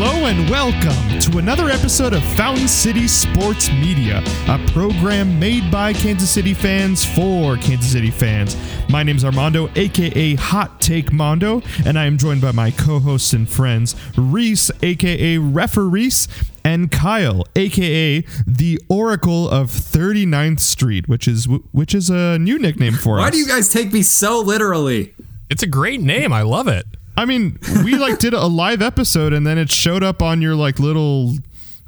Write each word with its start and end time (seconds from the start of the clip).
Hello 0.00 0.26
and 0.26 0.48
welcome 0.48 1.18
to 1.18 1.38
another 1.38 1.70
episode 1.70 2.12
of 2.12 2.22
Fountain 2.36 2.68
City 2.68 3.08
Sports 3.08 3.68
Media, 3.68 4.22
a 4.46 4.64
program 4.68 5.40
made 5.40 5.72
by 5.72 5.92
Kansas 5.92 6.30
City 6.30 6.54
fans 6.54 7.04
for 7.04 7.56
Kansas 7.56 7.90
City 7.90 8.12
fans. 8.12 8.56
My 8.88 9.02
name's 9.02 9.24
Armando, 9.24 9.68
aka 9.74 10.36
Hot 10.36 10.80
Take 10.80 11.12
Mondo, 11.12 11.62
and 11.84 11.98
I 11.98 12.04
am 12.04 12.16
joined 12.16 12.40
by 12.40 12.52
my 12.52 12.70
co-hosts 12.70 13.32
and 13.32 13.50
friends, 13.50 13.96
Reese, 14.16 14.70
aka 14.82 15.36
Refereese, 15.38 16.28
and 16.62 16.92
Kyle, 16.92 17.44
aka 17.56 18.20
the 18.46 18.80
Oracle 18.88 19.50
of 19.50 19.68
39th 19.68 20.60
Street, 20.60 21.08
which 21.08 21.26
is 21.26 21.46
which 21.72 21.92
is 21.92 22.08
a 22.08 22.38
new 22.38 22.56
nickname 22.56 22.94
for 22.94 23.14
Why 23.14 23.22
us. 23.22 23.24
Why 23.24 23.30
do 23.30 23.38
you 23.38 23.48
guys 23.48 23.68
take 23.68 23.92
me 23.92 24.04
so 24.04 24.38
literally? 24.38 25.16
It's 25.50 25.64
a 25.64 25.68
great 25.68 26.00
name. 26.00 26.32
I 26.32 26.42
love 26.42 26.68
it. 26.68 26.86
I 27.18 27.24
mean, 27.24 27.58
we 27.82 27.96
like 27.96 28.20
did 28.20 28.32
a 28.32 28.46
live 28.46 28.80
episode 28.80 29.32
and 29.32 29.44
then 29.44 29.58
it 29.58 29.72
showed 29.72 30.04
up 30.04 30.22
on 30.22 30.40
your 30.40 30.54
like 30.54 30.78
little 30.78 31.34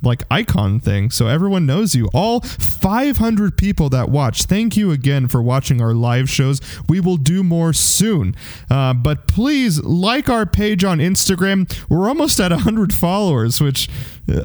like 0.03 0.25
icon 0.29 0.81
thing. 0.81 1.13
So 1.13 1.29
everyone 1.29 1.67
knows 1.67 1.95
you. 1.95 2.09
All 2.13 2.41
500 2.41 3.57
people 3.57 3.89
that 3.91 4.09
watch 4.09 4.43
thank 4.45 4.77
you 4.77 4.91
again 4.91 5.29
for 5.29 5.41
watching 5.41 5.81
our 5.81 5.95
live 5.95 6.29
shows. 6.29 6.61
We 6.89 6.99
will 6.99 7.17
do 7.17 7.45
more 7.45 7.73
soon. 7.73 8.35
Uh, 8.69 8.93
but 8.93 9.29
please 9.29 9.81
like 9.85 10.29
our 10.29 10.47
page 10.47 10.83
on 10.83 10.99
instagram. 10.99 11.73
We're 11.89 12.09
almost 12.09 12.41
at 12.41 12.51
100 12.51 12.93
followers 12.93 13.61
which 13.61 13.89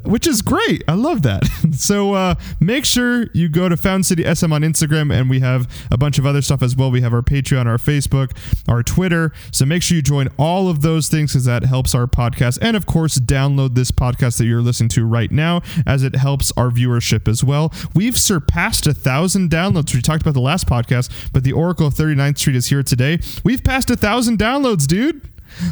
which 0.04 0.28
is 0.28 0.42
great. 0.42 0.84
I 0.88 0.94
love 0.94 1.22
that. 1.24 1.44
So 1.76 2.14
uh, 2.14 2.36
make 2.60 2.86
sure 2.86 3.28
you 3.34 3.50
go 3.50 3.68
to 3.68 3.76
found 3.76 4.06
city 4.06 4.24
sm 4.34 4.54
on 4.54 4.62
instagram 4.62 5.14
and 5.14 5.30
we 5.30 5.42
have 5.42 5.68
a 5.92 5.98
bunch 5.98 6.18
of 6.18 6.26
other 6.26 6.42
stuff 6.42 6.64
as 6.64 6.76
well. 6.76 6.90
We 6.90 7.02
have 7.02 7.14
our 7.14 7.22
patreon 7.22 7.66
our 7.66 7.78
facebook 7.78 8.32
our 8.68 8.82
twitter. 8.82 9.34
So 9.52 9.66
make 9.66 9.84
sure 9.84 9.96
you 9.96 10.02
join 10.02 10.30
all 10.38 10.70
of 10.70 10.82
those 10.82 11.10
things 11.10 11.34
because 11.34 11.46
that 11.46 11.64
helps 11.64 11.94
our 11.94 12.08
podcast. 12.08 12.60
And 12.62 12.78
of 12.78 12.86
course 12.86 13.18
download 13.18 13.76
this 13.76 13.92
podcast 13.92 14.38
that 14.38 14.46
you're 14.46 14.62
listening 14.62 14.90
to 14.90 15.06
right 15.06 15.32
now 15.32 15.62
as 15.86 16.04
it 16.04 16.16
helps 16.16 16.54
our 16.56 16.70
viewership 16.70 17.28
as 17.28 17.44
well. 17.44 17.74
We've 17.94 18.18
surpassed 18.18 18.88
a 18.88 18.94
thousand 18.94 19.50
downloads. 19.50 19.94
We 19.94 20.02
talked 20.02 20.22
about 20.22 20.34
the 20.34 20.40
last 20.42 20.68
podcast 20.68 21.12
but 21.34 21.44
the 21.44 21.54
oracle 21.54 21.88
of 21.88 21.94
39th 21.94 22.38
street 22.38 22.56
is 22.56 22.68
here 22.68 22.84
today. 22.84 23.20
We've 23.44 23.64
passed 23.64 23.90
a 23.90 23.98
thousand 23.98 24.40
downloads 24.40 24.88
dude 24.88 25.22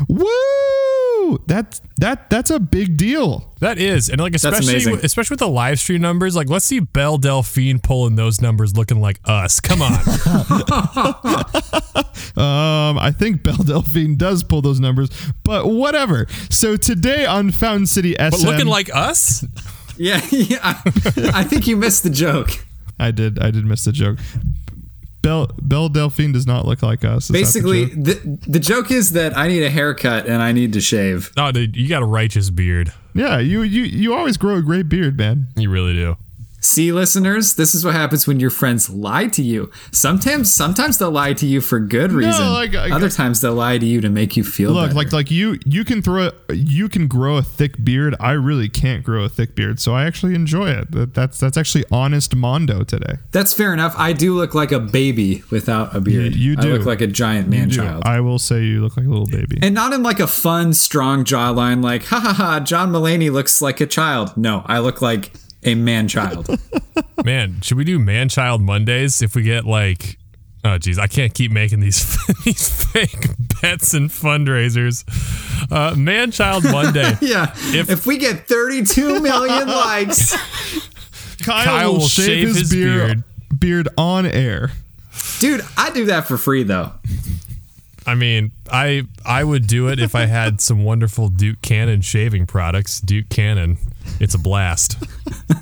Woo! 0.08 1.39
That 1.48 1.80
that 1.98 2.30
that's 2.30 2.50
a 2.50 2.59
big 2.59 2.98
deal. 2.98 3.53
That 3.59 3.78
is, 3.78 4.09
and 4.09 4.20
like 4.20 4.36
especially 4.36 4.75
especially 5.03 5.34
with 5.34 5.40
the 5.40 5.48
live 5.48 5.80
stream 5.80 6.02
numbers, 6.02 6.36
like 6.36 6.50
let's 6.50 6.66
see 6.66 6.80
Belle 6.80 7.17
Delphine 7.17 7.80
pulling 7.80 8.16
those 8.16 8.42
numbers, 8.42 8.75
looking 8.75 9.00
like 9.00 9.20
us. 9.25 9.59
Come 9.59 9.81
on, 9.81 9.94
Um, 12.36 12.98
I 12.98 13.12
think 13.12 13.44
Belle 13.44 13.58
Delphine 13.58 14.16
does 14.16 14.44
pull 14.44 14.64
those 14.64 14.80
numbers, 14.80 15.09
but 15.44 15.67
whatever. 15.67 16.25
So 16.50 16.75
today 16.75 17.25
on 17.25 17.52
Fountain 17.52 17.86
City 17.86 18.16
SM, 18.18 18.30
but 18.31 18.40
looking 18.40 18.66
like 18.66 18.94
us. 18.94 19.45
Yeah, 19.97 20.20
yeah 20.31 20.58
I, 20.64 20.81
I 21.34 21.44
think 21.44 21.68
you 21.68 21.78
missed 21.78 22.02
the 22.02 22.09
joke. 22.09 22.50
I 23.00 23.12
did 23.12 23.40
I 23.40 23.52
did 23.52 23.66
miss 23.66 23.86
the 23.86 23.92
joke. 23.92 24.18
Belle 25.23 25.49
Belle 25.59 25.89
Delphine 25.89 26.31
does 26.33 26.45
not 26.45 26.67
look 26.67 26.83
like 26.83 27.03
us. 27.03 27.23
Is 27.23 27.27
that 27.29 27.33
the 27.33 27.39
Basically, 27.39 27.85
joke? 27.88 28.03
the, 28.03 28.39
the 28.52 28.59
joke 28.59 28.91
is 28.91 29.13
that 29.13 29.35
I 29.35 29.47
need 29.47 29.63
a 29.63 29.69
haircut 29.71 30.27
and 30.27 30.41
I 30.43 30.52
need 30.52 30.73
to 30.73 30.81
shave. 30.81 31.31
Oh, 31.38 31.52
dude, 31.52 31.75
you 31.75 31.88
got 31.89 32.03
a 32.03 32.05
righteous 32.05 32.52
beard. 32.52 32.93
yeah, 33.16 33.39
you 33.39 33.63
you 33.63 33.81
you 33.83 34.13
always 34.13 34.38
grow 34.38 34.57
a 34.57 34.61
great 34.61 34.88
beard, 34.89 35.17
man. 35.17 35.47
You 35.55 35.69
really 35.71 35.94
do. 35.94 36.17
See, 36.64 36.94
listeners, 36.94 37.56
this 37.56 37.75
is 37.75 37.83
what 37.83 37.94
happens 37.94 38.25
when 38.25 38.39
your 38.39 38.50
friends 38.50 38.89
lie 38.89 39.28
to 39.28 39.42
you. 39.44 39.69
Sometimes, 39.92 40.50
sometimes 40.52 40.97
they'll 40.97 41.11
lie 41.11 41.33
to 41.33 41.45
you 41.45 41.59
for 41.59 41.78
good 41.80 42.14
reason. 42.14 42.47
like, 42.53 42.73
I- 42.73 42.89
Other 42.92 43.09
times 43.09 43.42
they'll 43.42 43.53
lie 43.53 43.78
to 43.78 43.86
you 43.86 44.00
to 44.00 44.09
make 44.09 44.38
you 44.38 44.45
feel 44.45 44.72
Look, 44.72 44.86
better. 44.91 44.95
like 44.95 45.11
like 45.11 45.30
you 45.30 45.59
you 45.66 45.84
can 45.84 46.02
throw 46.02 46.31
a, 46.50 46.53
you 46.56 46.88
can 46.88 47.08
grow 47.08 47.36
a 47.36 47.44
thick 47.44 47.84
beard. 47.84 48.16
I 48.19 48.31
really 48.31 48.69
can't 48.69 49.03
grow 49.03 49.25
a 49.25 49.29
thick 49.29 49.56
beard, 49.56 49.81
so 49.81 49.94
I 49.94 50.06
actually 50.06 50.35
enjoy 50.35 50.69
it. 50.69 50.91
That, 50.91 51.13
that's 51.13 51.38
that's 51.40 51.57
actually 51.57 51.84
honest 51.91 52.34
mondo 52.34 52.84
today. 52.85 53.16
That's 53.31 53.51
fair 53.53 53.74
enough. 53.74 53.94
I 53.97 54.13
do 54.13 54.34
look 54.34 54.56
like 54.56 54.72
a 54.72 54.80
baby 54.80 55.44
without 55.51 55.94
a 55.94 56.00
beard. 56.00 56.34
you 56.34 56.56
do. 56.56 56.69
I 56.69 56.78
look 56.78 56.85
like 56.85 57.01
a 57.01 57.07
giant 57.07 57.50
man 57.50 57.69
child. 57.72 58.03
I 58.06 58.22
will 58.22 58.40
say 58.40 58.63
you 58.63 58.81
look 58.81 58.95
like 58.95 59.06
a 59.06 59.09
little 59.09 59.28
baby. 59.28 59.59
And 59.62 59.75
not 59.75 59.91
in 59.91 60.01
like 60.01 60.22
a 60.22 60.28
fun, 60.28 60.74
strong 60.74 61.25
jawline, 61.25 61.84
like, 61.84 62.06
ha 62.06 62.22
ha 62.22 62.31
ha, 62.34 62.59
John 62.62 62.91
Mulaney 62.94 63.30
looks 63.31 63.62
like 63.62 63.81
a 63.81 63.85
child. 63.85 64.38
No, 64.38 64.63
I 64.66 64.80
look 64.80 65.01
like 65.01 65.34
a 65.66 65.75
man 65.75 66.07
child. 66.07 66.47
Man, 67.25 67.62
should 67.62 67.78
we 67.78 67.84
do 67.85 68.00
Man 68.00 68.28
Child 68.28 68.62
Mondays 68.62 69.22
if 69.22 69.34
we 69.35 69.44
get 69.44 69.66
like? 69.66 70.18
Oh 70.66 70.78
geez, 70.78 70.97
I 71.00 71.07
can't 71.07 71.34
keep 71.34 71.51
making 71.51 71.79
these 71.79 72.18
these 72.44 72.84
fake 72.91 73.28
bets 73.62 73.94
and 73.94 74.09
fundraisers. 74.09 75.03
Uh, 75.72 75.96
Man 75.96 76.31
Child 76.31 76.66
Monday. 76.66 77.18
yeah. 77.22 77.53
If- 77.56 77.90
If, 77.90 78.06
we 78.06 78.18
get 78.18 78.47
32 78.47 79.22
million 79.22 79.68
likes, 79.68 80.35
Kyle, 81.44 81.63
Kyle 81.66 81.91
will, 81.94 82.00
will 82.00 82.07
shave, 82.07 82.25
shave 82.25 82.47
his, 82.50 82.57
his 82.59 82.72
beard, 82.72 83.24
beard 83.57 83.88
on 83.97 84.25
air. 84.25 84.72
dude, 85.40 85.62
I 85.78 85.91
do 85.91 86.06
that 86.06 86.28
for 86.28 86.38
free 86.38 86.63
though. 86.63 86.91
I 88.06 88.16
mean, 88.16 88.52
I 88.72 89.03
I 89.25 89.44
would 89.44 89.68
do 89.68 89.88
it 89.88 90.00
if 90.00 90.16
I 90.16 90.25
had 90.25 90.62
some 90.68 90.84
wonderful 90.84 91.30
Duke 91.30 91.62
Cannon 91.62 92.02
shaving 92.02 92.46
products. 92.47 93.00
Duke 93.00 93.30
Cannon, 93.30 93.78
it's 94.19 94.34
a 94.34 94.40
blast. 94.40 94.97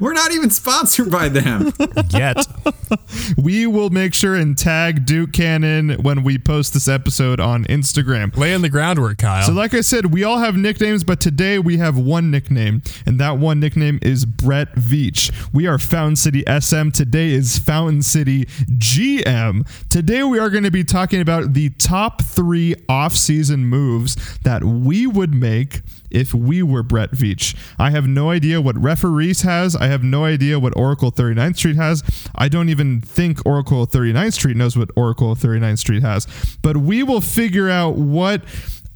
We're 0.00 0.12
not 0.12 0.32
even 0.32 0.50
sponsored 0.50 1.10
by 1.10 1.28
them. 1.28 1.72
Yet, 2.10 2.46
We 3.36 3.66
will 3.66 3.90
make 3.90 4.14
sure 4.14 4.34
and 4.34 4.56
tag 4.56 5.04
Duke 5.06 5.32
Cannon 5.32 6.02
when 6.02 6.22
we 6.22 6.38
post 6.38 6.74
this 6.74 6.88
episode 6.88 7.40
on 7.40 7.64
Instagram. 7.64 8.36
laying 8.36 8.62
the 8.62 8.68
groundwork, 8.68 9.18
Kyle. 9.18 9.46
So, 9.46 9.52
like 9.52 9.74
I 9.74 9.80
said, 9.80 10.12
we 10.12 10.24
all 10.24 10.38
have 10.38 10.56
nicknames, 10.56 11.04
but 11.04 11.20
today 11.20 11.58
we 11.58 11.78
have 11.78 11.98
one 11.98 12.30
nickname, 12.30 12.82
and 13.06 13.18
that 13.20 13.38
one 13.38 13.60
nickname 13.60 13.98
is 14.02 14.24
Brett 14.24 14.74
Veach. 14.74 15.32
We 15.52 15.66
are 15.66 15.78
Fountain 15.78 16.16
City 16.16 16.44
SM. 16.46 16.90
Today 16.90 17.30
is 17.30 17.58
Fountain 17.58 18.02
City 18.02 18.44
GM. 18.44 19.66
Today 19.88 20.22
we 20.22 20.38
are 20.38 20.50
going 20.50 20.64
to 20.64 20.70
be 20.70 20.84
talking 20.84 21.20
about 21.20 21.54
the 21.54 21.70
top 21.78 22.22
three 22.22 22.74
off-season 22.88 23.66
moves 23.66 24.38
that 24.40 24.64
we 24.64 25.06
would 25.06 25.34
make 25.34 25.82
if 26.10 26.34
we 26.34 26.62
were 26.62 26.82
Brett 26.82 27.12
Veach. 27.12 27.56
I 27.78 27.90
have 27.90 28.06
no 28.06 28.30
idea 28.30 28.60
what 28.60 28.76
referees 28.78 29.42
has. 29.42 29.74
I 29.74 29.86
have 29.86 30.02
no 30.02 30.24
idea 30.24 30.58
what 30.58 30.76
Oracle 30.76 31.10
39th 31.10 31.56
Street 31.56 31.76
has. 31.76 32.02
I 32.34 32.48
don't 32.48 32.68
even 32.68 33.00
think 33.00 33.44
Oracle 33.46 33.86
39th 33.86 34.34
Street 34.34 34.56
knows 34.56 34.76
what 34.76 34.90
Oracle 34.94 35.34
39th 35.34 35.78
Street 35.78 36.02
has. 36.02 36.26
But 36.62 36.76
we 36.76 37.02
will 37.02 37.20
figure 37.20 37.70
out 37.70 37.96
what 37.96 38.42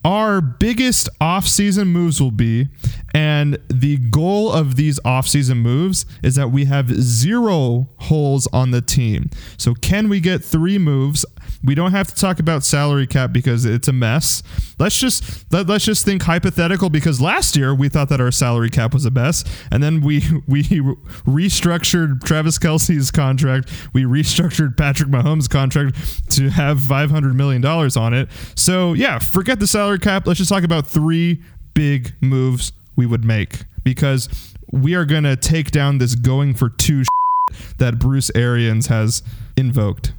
our 0.06 0.40
biggest 0.40 1.08
off-season 1.20 1.88
moves 1.88 2.22
will 2.22 2.30
be 2.30 2.68
and 3.12 3.58
the 3.66 3.96
goal 3.96 4.52
of 4.52 4.76
these 4.76 5.00
off-season 5.04 5.58
moves 5.58 6.06
is 6.22 6.36
that 6.36 6.52
we 6.52 6.66
have 6.66 6.88
zero 6.90 7.88
holes 7.96 8.46
on 8.52 8.70
the 8.70 8.80
team 8.80 9.28
so 9.56 9.74
can 9.74 10.08
we 10.08 10.20
get 10.20 10.44
three 10.44 10.78
moves 10.78 11.26
we 11.64 11.74
don't 11.74 11.92
have 11.92 12.08
to 12.08 12.14
talk 12.14 12.38
about 12.38 12.64
salary 12.64 13.06
cap 13.06 13.32
because 13.32 13.64
it's 13.64 13.88
a 13.88 13.92
mess. 13.92 14.42
Let's 14.78 14.98
just 14.98 15.50
let, 15.52 15.66
let's 15.66 15.84
just 15.84 16.04
think 16.04 16.22
hypothetical 16.22 16.90
because 16.90 17.20
last 17.20 17.56
year 17.56 17.74
we 17.74 17.88
thought 17.88 18.08
that 18.10 18.20
our 18.20 18.30
salary 18.30 18.70
cap 18.70 18.92
was 18.92 19.04
a 19.04 19.10
mess 19.10 19.44
and 19.70 19.82
then 19.82 20.00
we 20.00 20.22
we 20.48 20.62
restructured 20.62 22.22
Travis 22.24 22.58
Kelce's 22.58 23.10
contract. 23.10 23.70
We 23.92 24.04
restructured 24.04 24.76
Patrick 24.76 25.08
Mahomes' 25.08 25.48
contract 25.48 26.30
to 26.32 26.50
have 26.50 26.80
500 26.80 27.34
million 27.34 27.62
dollars 27.62 27.96
on 27.96 28.14
it. 28.14 28.28
So 28.54 28.92
yeah 28.92 29.18
forget 29.18 29.60
the 29.60 29.66
salary 29.66 29.98
cap. 29.98 30.26
Let's 30.26 30.38
just 30.38 30.50
talk 30.50 30.64
about 30.64 30.86
three 30.86 31.42
big 31.74 32.12
moves 32.20 32.72
we 32.96 33.06
would 33.06 33.24
make 33.24 33.64
because 33.84 34.54
we 34.72 34.94
are 34.94 35.04
going 35.04 35.24
to 35.24 35.36
take 35.36 35.70
down 35.70 35.98
this 35.98 36.14
going 36.14 36.54
for 36.54 36.68
two 36.68 37.04
that 37.78 37.98
Bruce 37.98 38.30
Arians 38.34 38.88
has 38.88 39.22
invoked 39.56 40.12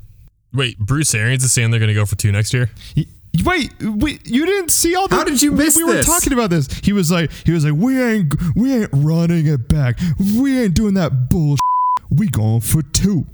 Wait, 0.58 0.78
Bruce 0.80 1.14
Arians 1.16 1.44
is 1.44 1.54
saying 1.54 1.72
they're 1.72 1.80
going 1.80 1.88
to 1.88 1.94
go 1.94 2.06
for 2.06 2.16
two 2.16 2.32
next 2.32 2.54
year. 2.54 2.70
Y- 2.96 3.06
Wait, 3.46 3.72
wait, 3.82 4.26
you 4.28 4.48
didn't 4.48 4.72
see 4.72 4.96
all 4.96 5.08
the 5.08 5.16
How 5.16 5.24
did 5.24 5.42
you 5.44 5.52
we- 5.52 5.58
miss 5.66 5.76
we, 5.78 5.84
were 5.84 5.94
this? 5.94 6.08
talking 6.08 6.34
about 6.34 6.50
this. 6.50 6.68
He 6.84 6.92
was 6.92 7.12
like 7.12 7.30
he 7.46 7.52
was 7.52 7.64
like 7.64 7.76
we 7.76 8.02
ain't 8.02 8.34
we 8.56 8.74
ain't 8.74 8.90
running 8.92 9.46
it 9.46 9.70
back. 9.70 10.00
We 10.36 10.60
ain't 10.64 10.74
doing 10.74 10.96
that 10.96 11.30
bullshit. 11.30 11.62
We 12.10 12.28
going 12.30 12.62
for 12.62 12.82
two. 12.82 13.26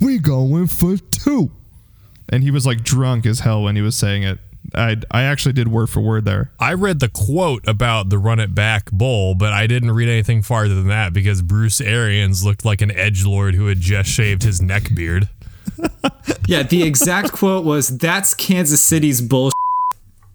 We 0.00 0.18
going 0.18 0.68
for 0.68 0.96
two. 0.96 1.50
And 2.30 2.42
he 2.42 2.50
was 2.50 2.64
like 2.64 2.82
drunk 2.82 3.26
as 3.26 3.40
hell 3.40 3.62
when 3.62 3.76
he 3.76 3.82
was 3.82 3.94
saying 3.94 4.22
it. 4.22 4.38
I 4.74 4.96
I 5.10 5.24
actually 5.24 5.52
did 5.52 5.68
word 5.68 5.90
for 5.90 6.00
word 6.00 6.24
there. 6.24 6.50
I 6.58 6.72
read 6.72 7.00
the 7.00 7.10
quote 7.10 7.68
about 7.68 8.08
the 8.08 8.16
run 8.16 8.40
it 8.40 8.54
back 8.54 8.90
bowl, 8.90 9.34
but 9.34 9.52
I 9.52 9.66
didn't 9.66 9.90
read 9.90 10.08
anything 10.08 10.40
farther 10.40 10.74
than 10.76 10.88
that 10.88 11.12
because 11.12 11.42
Bruce 11.42 11.80
Arians 11.82 12.42
looked 12.42 12.64
like 12.64 12.80
an 12.80 12.90
edge 12.90 13.26
lord 13.26 13.54
who 13.54 13.66
had 13.66 13.80
just 13.80 14.08
shaved 14.08 14.44
his 14.44 14.62
neck 14.62 14.94
beard. 14.94 15.28
Yeah, 16.46 16.62
the 16.62 16.82
exact 16.82 17.32
quote 17.32 17.64
was, 17.64 17.96
"That's 17.98 18.34
Kansas 18.34 18.82
City's 18.82 19.20
bullshit." 19.20 19.52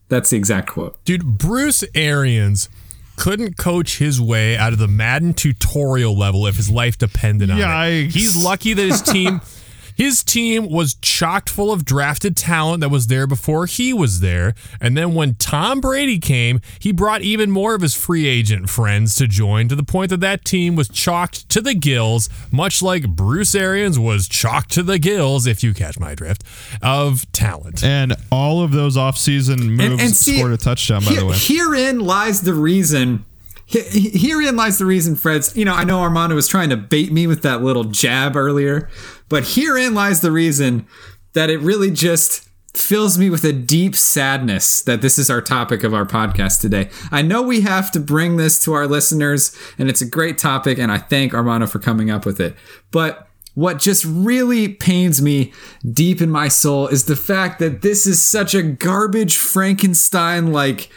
That's 0.09 0.29
the 0.29 0.37
exact 0.37 0.69
quote. 0.69 1.03
Dude, 1.05 1.37
Bruce 1.37 1.83
Arians 1.93 2.69
couldn't 3.17 3.57
coach 3.57 3.97
his 3.97 4.21
way 4.21 4.55
out 4.55 4.73
of 4.73 4.79
the 4.79 4.87
Madden 4.87 5.33
tutorial 5.33 6.17
level 6.17 6.47
if 6.47 6.55
his 6.55 6.69
life 6.69 6.97
depended 6.97 7.49
on 7.49 7.57
Yikes. 7.57 8.05
it. 8.05 8.11
He's 8.11 8.35
lucky 8.35 8.73
that 8.73 8.83
his 8.85 9.01
team 9.01 9.41
His 9.97 10.23
team 10.23 10.69
was 10.69 10.93
chocked 11.01 11.49
full 11.49 11.71
of 11.73 11.83
drafted 11.83 12.37
talent 12.37 12.81
that 12.81 12.89
was 12.89 13.07
there 13.07 13.25
before 13.25 13.65
he 13.65 13.93
was 13.93 14.19
there. 14.19 14.53
And 14.79 14.95
then 14.95 15.15
when 15.15 15.33
Tom 15.33 15.81
Brady 15.81 16.19
came, 16.19 16.61
he 16.79 16.91
brought 16.91 17.23
even 17.23 17.49
more 17.49 17.73
of 17.73 17.81
his 17.81 17.95
free 17.95 18.27
agent 18.27 18.69
friends 18.69 19.15
to 19.15 19.27
join 19.27 19.67
to 19.69 19.75
the 19.75 19.81
point 19.83 20.11
that 20.11 20.19
that 20.19 20.45
team 20.45 20.75
was 20.75 20.87
chalked 20.87 21.49
to 21.49 21.61
the 21.61 21.73
gills, 21.73 22.29
much 22.51 22.83
like 22.83 23.09
Bruce 23.09 23.55
Arians 23.55 23.97
was 23.97 24.27
chalked 24.27 24.69
to 24.73 24.83
the 24.83 24.99
gills, 24.99 25.47
if 25.47 25.63
you 25.63 25.73
catch 25.73 25.99
my 25.99 26.13
drift, 26.13 26.43
of 26.83 27.29
talent. 27.31 27.83
And 27.83 28.15
all 28.31 28.61
of 28.61 28.71
those 28.73 28.97
offseason 28.97 29.69
moves 29.75 30.03
and 30.03 30.15
see, 30.15 30.37
scored 30.37 30.51
a 30.53 30.57
touchdown, 30.57 31.03
by 31.03 31.11
here- 31.11 31.19
the 31.21 31.25
way. 31.25 31.37
Herein 31.37 31.99
lies 32.01 32.41
the 32.41 32.53
reason. 32.53 33.25
he- 33.65 33.81
he- 33.81 34.17
Herein 34.29 34.55
lies 34.55 34.77
the 34.77 34.85
reason, 34.85 35.15
Fred's. 35.17 35.53
You 35.57 35.65
know, 35.65 35.73
I 35.73 35.83
know 35.83 35.99
Armando 36.01 36.35
was 36.35 36.47
trying 36.47 36.69
to 36.69 36.77
bait 36.77 37.11
me 37.11 37.27
with 37.27 37.41
that 37.41 37.61
little 37.63 37.83
jab 37.83 38.37
earlier, 38.37 38.87
but 39.29 39.55
herein 39.55 39.93
lies 39.93 40.21
the 40.21 40.31
reason 40.31 40.87
that 41.33 41.49
it 41.49 41.59
really 41.59 41.91
just 41.91 42.47
fills 42.73 43.17
me 43.17 43.29
with 43.29 43.43
a 43.43 43.53
deep 43.53 43.95
sadness 43.95 44.81
that 44.83 45.01
this 45.01 45.17
is 45.17 45.29
our 45.29 45.41
topic 45.41 45.83
of 45.83 45.93
our 45.93 46.05
podcast 46.05 46.61
today. 46.61 46.89
I 47.11 47.21
know 47.21 47.41
we 47.41 47.61
have 47.61 47.91
to 47.91 47.99
bring 47.99 48.37
this 48.37 48.59
to 48.63 48.73
our 48.73 48.87
listeners, 48.87 49.55
and 49.77 49.89
it's 49.89 50.01
a 50.01 50.09
great 50.09 50.37
topic, 50.37 50.77
and 50.77 50.91
I 50.91 50.99
thank 50.99 51.33
Armando 51.33 51.67
for 51.67 51.79
coming 51.79 52.11
up 52.11 52.25
with 52.25 52.39
it. 52.39 52.55
But 52.91 53.27
what 53.55 53.79
just 53.79 54.05
really 54.05 54.69
pains 54.69 55.21
me 55.21 55.51
deep 55.91 56.21
in 56.21 56.29
my 56.29 56.47
soul 56.47 56.87
is 56.87 57.05
the 57.05 57.15
fact 57.15 57.57
that 57.59 57.81
this 57.81 58.05
is 58.05 58.23
such 58.23 58.53
a 58.53 58.61
garbage 58.61 59.35
Frankenstein 59.35 60.53
like 60.53 60.91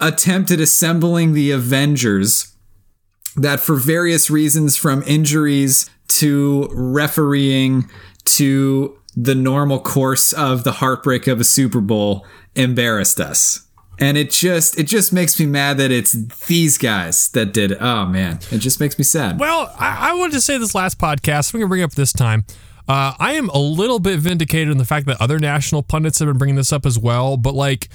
attempt 0.00 0.50
at 0.50 0.60
assembling 0.60 1.34
the 1.34 1.50
Avengers 1.50 2.55
that 3.36 3.60
for 3.60 3.76
various 3.76 4.30
reasons 4.30 4.76
from 4.76 5.02
injuries 5.06 5.90
to 6.08 6.68
refereeing 6.72 7.90
to 8.24 8.98
the 9.16 9.34
normal 9.34 9.80
course 9.80 10.32
of 10.32 10.64
the 10.64 10.72
heartbreak 10.72 11.26
of 11.26 11.40
a 11.40 11.44
Super 11.44 11.80
Bowl 11.80 12.26
embarrassed 12.54 13.20
us. 13.20 13.66
And 13.98 14.18
it 14.18 14.30
just 14.30 14.78
it 14.78 14.84
just 14.84 15.10
makes 15.10 15.40
me 15.40 15.46
mad 15.46 15.78
that 15.78 15.90
it's 15.90 16.12
these 16.46 16.76
guys 16.76 17.28
that 17.30 17.54
did 17.54 17.72
it. 17.72 17.78
Oh 17.80 18.04
man, 18.04 18.40
it 18.50 18.58
just 18.58 18.78
makes 18.78 18.98
me 18.98 19.04
sad. 19.04 19.40
Well, 19.40 19.74
I, 19.78 20.10
I 20.10 20.14
wanted 20.14 20.32
to 20.32 20.40
say 20.42 20.58
this 20.58 20.74
last 20.74 20.98
podcast. 20.98 21.54
I'm 21.54 21.60
going 21.60 21.66
to 21.66 21.68
bring 21.68 21.80
it 21.80 21.84
up 21.84 21.92
this 21.92 22.12
time. 22.12 22.44
Uh, 22.88 23.14
I 23.18 23.32
am 23.32 23.48
a 23.48 23.58
little 23.58 23.98
bit 23.98 24.20
vindicated 24.20 24.70
in 24.70 24.76
the 24.76 24.84
fact 24.84 25.06
that 25.06 25.20
other 25.20 25.38
national 25.38 25.82
pundits 25.82 26.18
have 26.18 26.28
been 26.28 26.36
bringing 26.36 26.56
this 26.56 26.72
up 26.72 26.84
as 26.84 26.98
well. 26.98 27.38
But 27.38 27.54
like, 27.54 27.88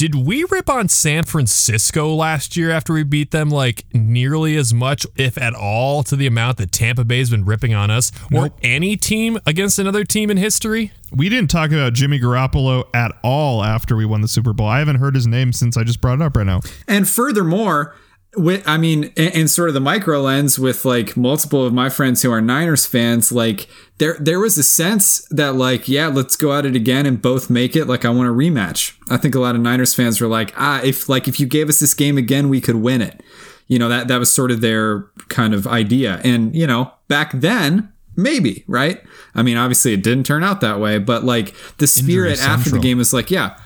did 0.00 0.14
we 0.14 0.44
rip 0.44 0.70
on 0.70 0.88
San 0.88 1.24
Francisco 1.24 2.14
last 2.14 2.56
year 2.56 2.70
after 2.70 2.94
we 2.94 3.02
beat 3.02 3.32
them 3.32 3.50
like 3.50 3.84
nearly 3.92 4.56
as 4.56 4.72
much, 4.72 5.06
if 5.14 5.36
at 5.36 5.52
all, 5.52 6.02
to 6.04 6.16
the 6.16 6.26
amount 6.26 6.56
that 6.56 6.72
Tampa 6.72 7.04
Bay's 7.04 7.28
been 7.28 7.44
ripping 7.44 7.74
on 7.74 7.90
us, 7.90 8.10
or 8.32 8.50
any 8.62 8.96
team 8.96 9.38
against 9.44 9.78
another 9.78 10.02
team 10.04 10.30
in 10.30 10.38
history? 10.38 10.92
We 11.12 11.28
didn't 11.28 11.50
talk 11.50 11.70
about 11.70 11.92
Jimmy 11.92 12.18
Garoppolo 12.18 12.84
at 12.94 13.12
all 13.22 13.62
after 13.62 13.94
we 13.94 14.06
won 14.06 14.22
the 14.22 14.28
Super 14.28 14.54
Bowl. 14.54 14.68
I 14.68 14.78
haven't 14.78 14.96
heard 14.96 15.14
his 15.14 15.26
name 15.26 15.52
since 15.52 15.76
I 15.76 15.84
just 15.84 16.00
brought 16.00 16.14
it 16.14 16.22
up 16.22 16.34
right 16.34 16.46
now. 16.46 16.60
And 16.88 17.06
furthermore, 17.06 17.94
with, 18.36 18.66
I 18.66 18.76
mean, 18.76 19.12
and, 19.16 19.34
in 19.34 19.48
sort 19.48 19.68
of 19.68 19.74
the 19.74 19.80
micro 19.80 20.20
lens 20.20 20.58
with 20.58 20.84
like 20.84 21.16
multiple 21.16 21.66
of 21.66 21.72
my 21.72 21.88
friends 21.88 22.22
who 22.22 22.30
are 22.30 22.40
Niners 22.40 22.86
fans, 22.86 23.32
like 23.32 23.68
there 23.98 24.16
there 24.20 24.38
was 24.38 24.56
a 24.56 24.62
sense 24.62 25.26
that 25.30 25.54
like, 25.56 25.88
yeah, 25.88 26.06
let's 26.06 26.36
go 26.36 26.52
at 26.56 26.64
it 26.64 26.76
again 26.76 27.06
and 27.06 27.20
both 27.20 27.50
make 27.50 27.74
it. 27.74 27.86
Like 27.86 28.04
I 28.04 28.10
want 28.10 28.28
a 28.28 28.32
rematch. 28.32 28.96
I 29.10 29.16
think 29.16 29.34
a 29.34 29.40
lot 29.40 29.54
of 29.54 29.60
Niners 29.60 29.94
fans 29.94 30.20
were 30.20 30.28
like, 30.28 30.52
ah, 30.56 30.80
if 30.82 31.08
like 31.08 31.28
if 31.28 31.40
you 31.40 31.46
gave 31.46 31.68
us 31.68 31.80
this 31.80 31.94
game 31.94 32.16
again, 32.16 32.48
we 32.48 32.60
could 32.60 32.76
win 32.76 33.02
it. 33.02 33.22
You 33.66 33.78
know 33.78 33.88
that 33.88 34.08
that 34.08 34.18
was 34.18 34.32
sort 34.32 34.50
of 34.50 34.60
their 34.60 35.06
kind 35.28 35.54
of 35.54 35.66
idea. 35.66 36.20
And 36.24 36.54
you 36.54 36.66
know 36.66 36.92
back 37.08 37.32
then. 37.32 37.92
Maybe, 38.16 38.64
right? 38.66 39.00
I 39.34 39.42
mean, 39.42 39.56
obviously 39.56 39.94
it 39.94 40.02
didn't 40.02 40.24
turn 40.24 40.44
out 40.44 40.60
that 40.60 40.78
way, 40.78 40.98
but 40.98 41.24
like 41.24 41.54
the 41.78 41.86
spirit 41.86 42.42
after 42.42 42.68
the 42.68 42.78
game 42.78 42.98
was 42.98 43.14
like, 43.14 43.30
yeah, 43.30 43.56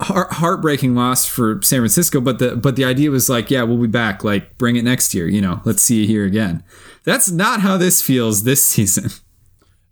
heartbreaking 0.00 0.94
loss 0.94 1.26
for 1.26 1.60
San 1.62 1.80
Francisco, 1.80 2.20
but 2.20 2.38
the 2.38 2.56
but 2.56 2.76
the 2.76 2.84
idea 2.84 3.10
was 3.10 3.28
like, 3.28 3.50
yeah, 3.50 3.62
we'll 3.62 3.78
be 3.78 3.86
back. 3.86 4.24
Like, 4.24 4.58
bring 4.58 4.76
it 4.76 4.84
next 4.84 5.14
year. 5.14 5.28
You 5.28 5.40
know, 5.40 5.60
let's 5.64 5.82
see 5.82 6.02
you 6.02 6.06
here 6.06 6.24
again. 6.24 6.62
That's 7.04 7.30
not 7.30 7.60
how 7.60 7.76
this 7.76 8.02
feels 8.02 8.44
this 8.44 8.62
season. 8.64 9.10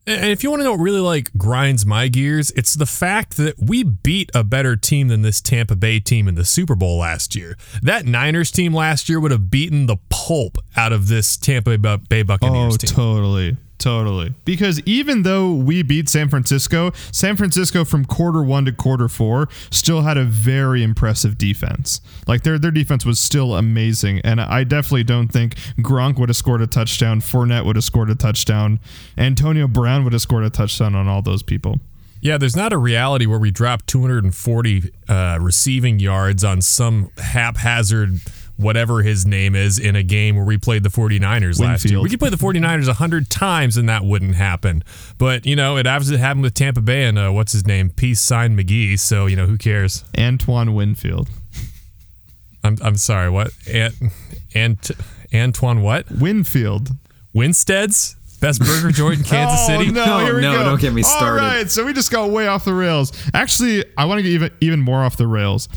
And 0.06 0.30
if 0.30 0.42
you 0.42 0.48
want 0.48 0.60
to 0.60 0.64
know 0.64 0.70
what 0.70 0.80
really 0.80 1.00
like 1.00 1.30
grinds 1.36 1.84
my 1.84 2.08
gears, 2.08 2.50
it's 2.52 2.72
the 2.72 2.86
fact 2.86 3.36
that 3.36 3.56
we 3.58 3.82
beat 3.82 4.30
a 4.34 4.42
better 4.42 4.74
team 4.74 5.08
than 5.08 5.20
this 5.20 5.42
Tampa 5.42 5.76
Bay 5.76 6.00
team 6.00 6.26
in 6.28 6.34
the 6.34 6.46
Super 6.46 6.74
Bowl 6.74 7.00
last 7.00 7.36
year. 7.36 7.58
That 7.82 8.06
Niners 8.06 8.50
team 8.50 8.72
last 8.72 9.10
year 9.10 9.20
would 9.20 9.32
have 9.32 9.50
beaten 9.50 9.84
the 9.84 9.98
pulp 10.08 10.56
out 10.78 10.94
of 10.94 11.08
this 11.08 11.36
Tampa 11.36 11.76
Bay 11.76 12.22
Buccaneers 12.22 12.78
team. 12.78 12.88
Oh, 12.90 12.94
team. 12.94 12.96
totally. 12.96 13.56
Totally. 13.78 14.34
Because 14.44 14.80
even 14.80 15.22
though 15.22 15.52
we 15.52 15.82
beat 15.82 16.08
San 16.08 16.28
Francisco, 16.28 16.92
San 17.12 17.36
Francisco 17.36 17.84
from 17.84 18.04
quarter 18.04 18.42
one 18.42 18.64
to 18.64 18.72
quarter 18.72 19.08
four 19.08 19.48
still 19.70 20.02
had 20.02 20.16
a 20.16 20.24
very 20.24 20.82
impressive 20.82 21.38
defense. 21.38 22.00
Like 22.26 22.42
their 22.42 22.58
their 22.58 22.72
defense 22.72 23.06
was 23.06 23.20
still 23.20 23.54
amazing. 23.54 24.20
And 24.24 24.40
I 24.40 24.64
definitely 24.64 25.04
don't 25.04 25.28
think 25.28 25.54
Gronk 25.78 26.18
would 26.18 26.28
have 26.28 26.36
scored 26.36 26.60
a 26.60 26.66
touchdown, 26.66 27.20
Fournette 27.20 27.64
would 27.64 27.76
have 27.76 27.84
scored 27.84 28.10
a 28.10 28.16
touchdown, 28.16 28.80
Antonio 29.16 29.68
Brown 29.68 30.02
would 30.02 30.12
have 30.12 30.22
scored 30.22 30.44
a 30.44 30.50
touchdown 30.50 30.96
on 30.96 31.06
all 31.06 31.22
those 31.22 31.44
people. 31.44 31.78
Yeah, 32.20 32.36
there's 32.36 32.56
not 32.56 32.72
a 32.72 32.78
reality 32.78 33.26
where 33.26 33.38
we 33.38 33.52
drop 33.52 33.86
240 33.86 34.90
uh, 35.08 35.38
receiving 35.40 36.00
yards 36.00 36.42
on 36.42 36.60
some 36.62 37.10
haphazard 37.16 38.20
whatever 38.58 39.02
his 39.02 39.24
name 39.24 39.54
is 39.54 39.78
in 39.78 39.94
a 39.94 40.02
game 40.02 40.34
where 40.34 40.44
we 40.44 40.58
played 40.58 40.82
the 40.82 40.88
49ers 40.88 41.60
last 41.60 41.84
year. 41.88 42.00
We 42.02 42.10
could 42.10 42.18
play 42.18 42.28
the 42.28 42.36
49ers 42.36 42.88
100 42.88 43.30
times 43.30 43.76
and 43.76 43.88
that 43.88 44.04
wouldn't 44.04 44.34
happen. 44.34 44.82
But, 45.16 45.46
you 45.46 45.54
know, 45.54 45.76
it 45.76 45.86
obviously 45.86 46.18
happened 46.18 46.42
with 46.42 46.54
Tampa 46.54 46.80
Bay 46.80 47.04
and 47.04 47.16
uh, 47.16 47.30
what's 47.30 47.52
his 47.52 47.66
name? 47.66 47.90
Peace 47.90 48.20
sign 48.20 48.56
McGee. 48.56 48.98
So, 48.98 49.26
you 49.26 49.36
know, 49.36 49.46
who 49.46 49.56
cares? 49.56 50.04
Antoine 50.18 50.74
Winfield. 50.74 51.28
I'm, 52.64 52.76
I'm 52.82 52.96
sorry, 52.96 53.30
what? 53.30 53.52
Ant, 53.72 53.94
Ant, 54.54 54.90
Antoine 55.32 55.82
what? 55.82 56.10
Winfield. 56.10 56.90
Winstead's? 57.32 58.16
Best 58.40 58.60
burger 58.60 58.90
joint 58.90 59.18
in 59.18 59.24
Kansas 59.24 59.60
oh, 59.62 59.66
City? 59.78 59.92
No, 59.92 60.04
Oh, 60.04 60.18
here 60.24 60.34
we 60.36 60.42
no, 60.42 60.52
go. 60.52 60.64
don't 60.64 60.80
get 60.80 60.92
me 60.92 61.02
started. 61.02 61.42
All 61.42 61.48
right, 61.48 61.70
so 61.70 61.84
we 61.84 61.92
just 61.92 62.10
got 62.10 62.30
way 62.30 62.46
off 62.48 62.64
the 62.64 62.74
rails. 62.74 63.12
Actually, 63.34 63.84
I 63.96 64.04
want 64.04 64.18
to 64.18 64.22
get 64.22 64.30
even 64.30 64.50
even 64.60 64.80
more 64.80 65.02
off 65.04 65.16
the 65.16 65.26
rails. 65.26 65.68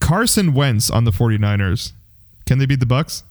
Carson 0.00 0.54
Wentz 0.54 0.90
on 0.90 1.04
the 1.04 1.10
49ers. 1.10 1.92
Can 2.50 2.58
they 2.58 2.66
beat 2.66 2.80
the 2.80 2.84
Bucs? 2.86 3.22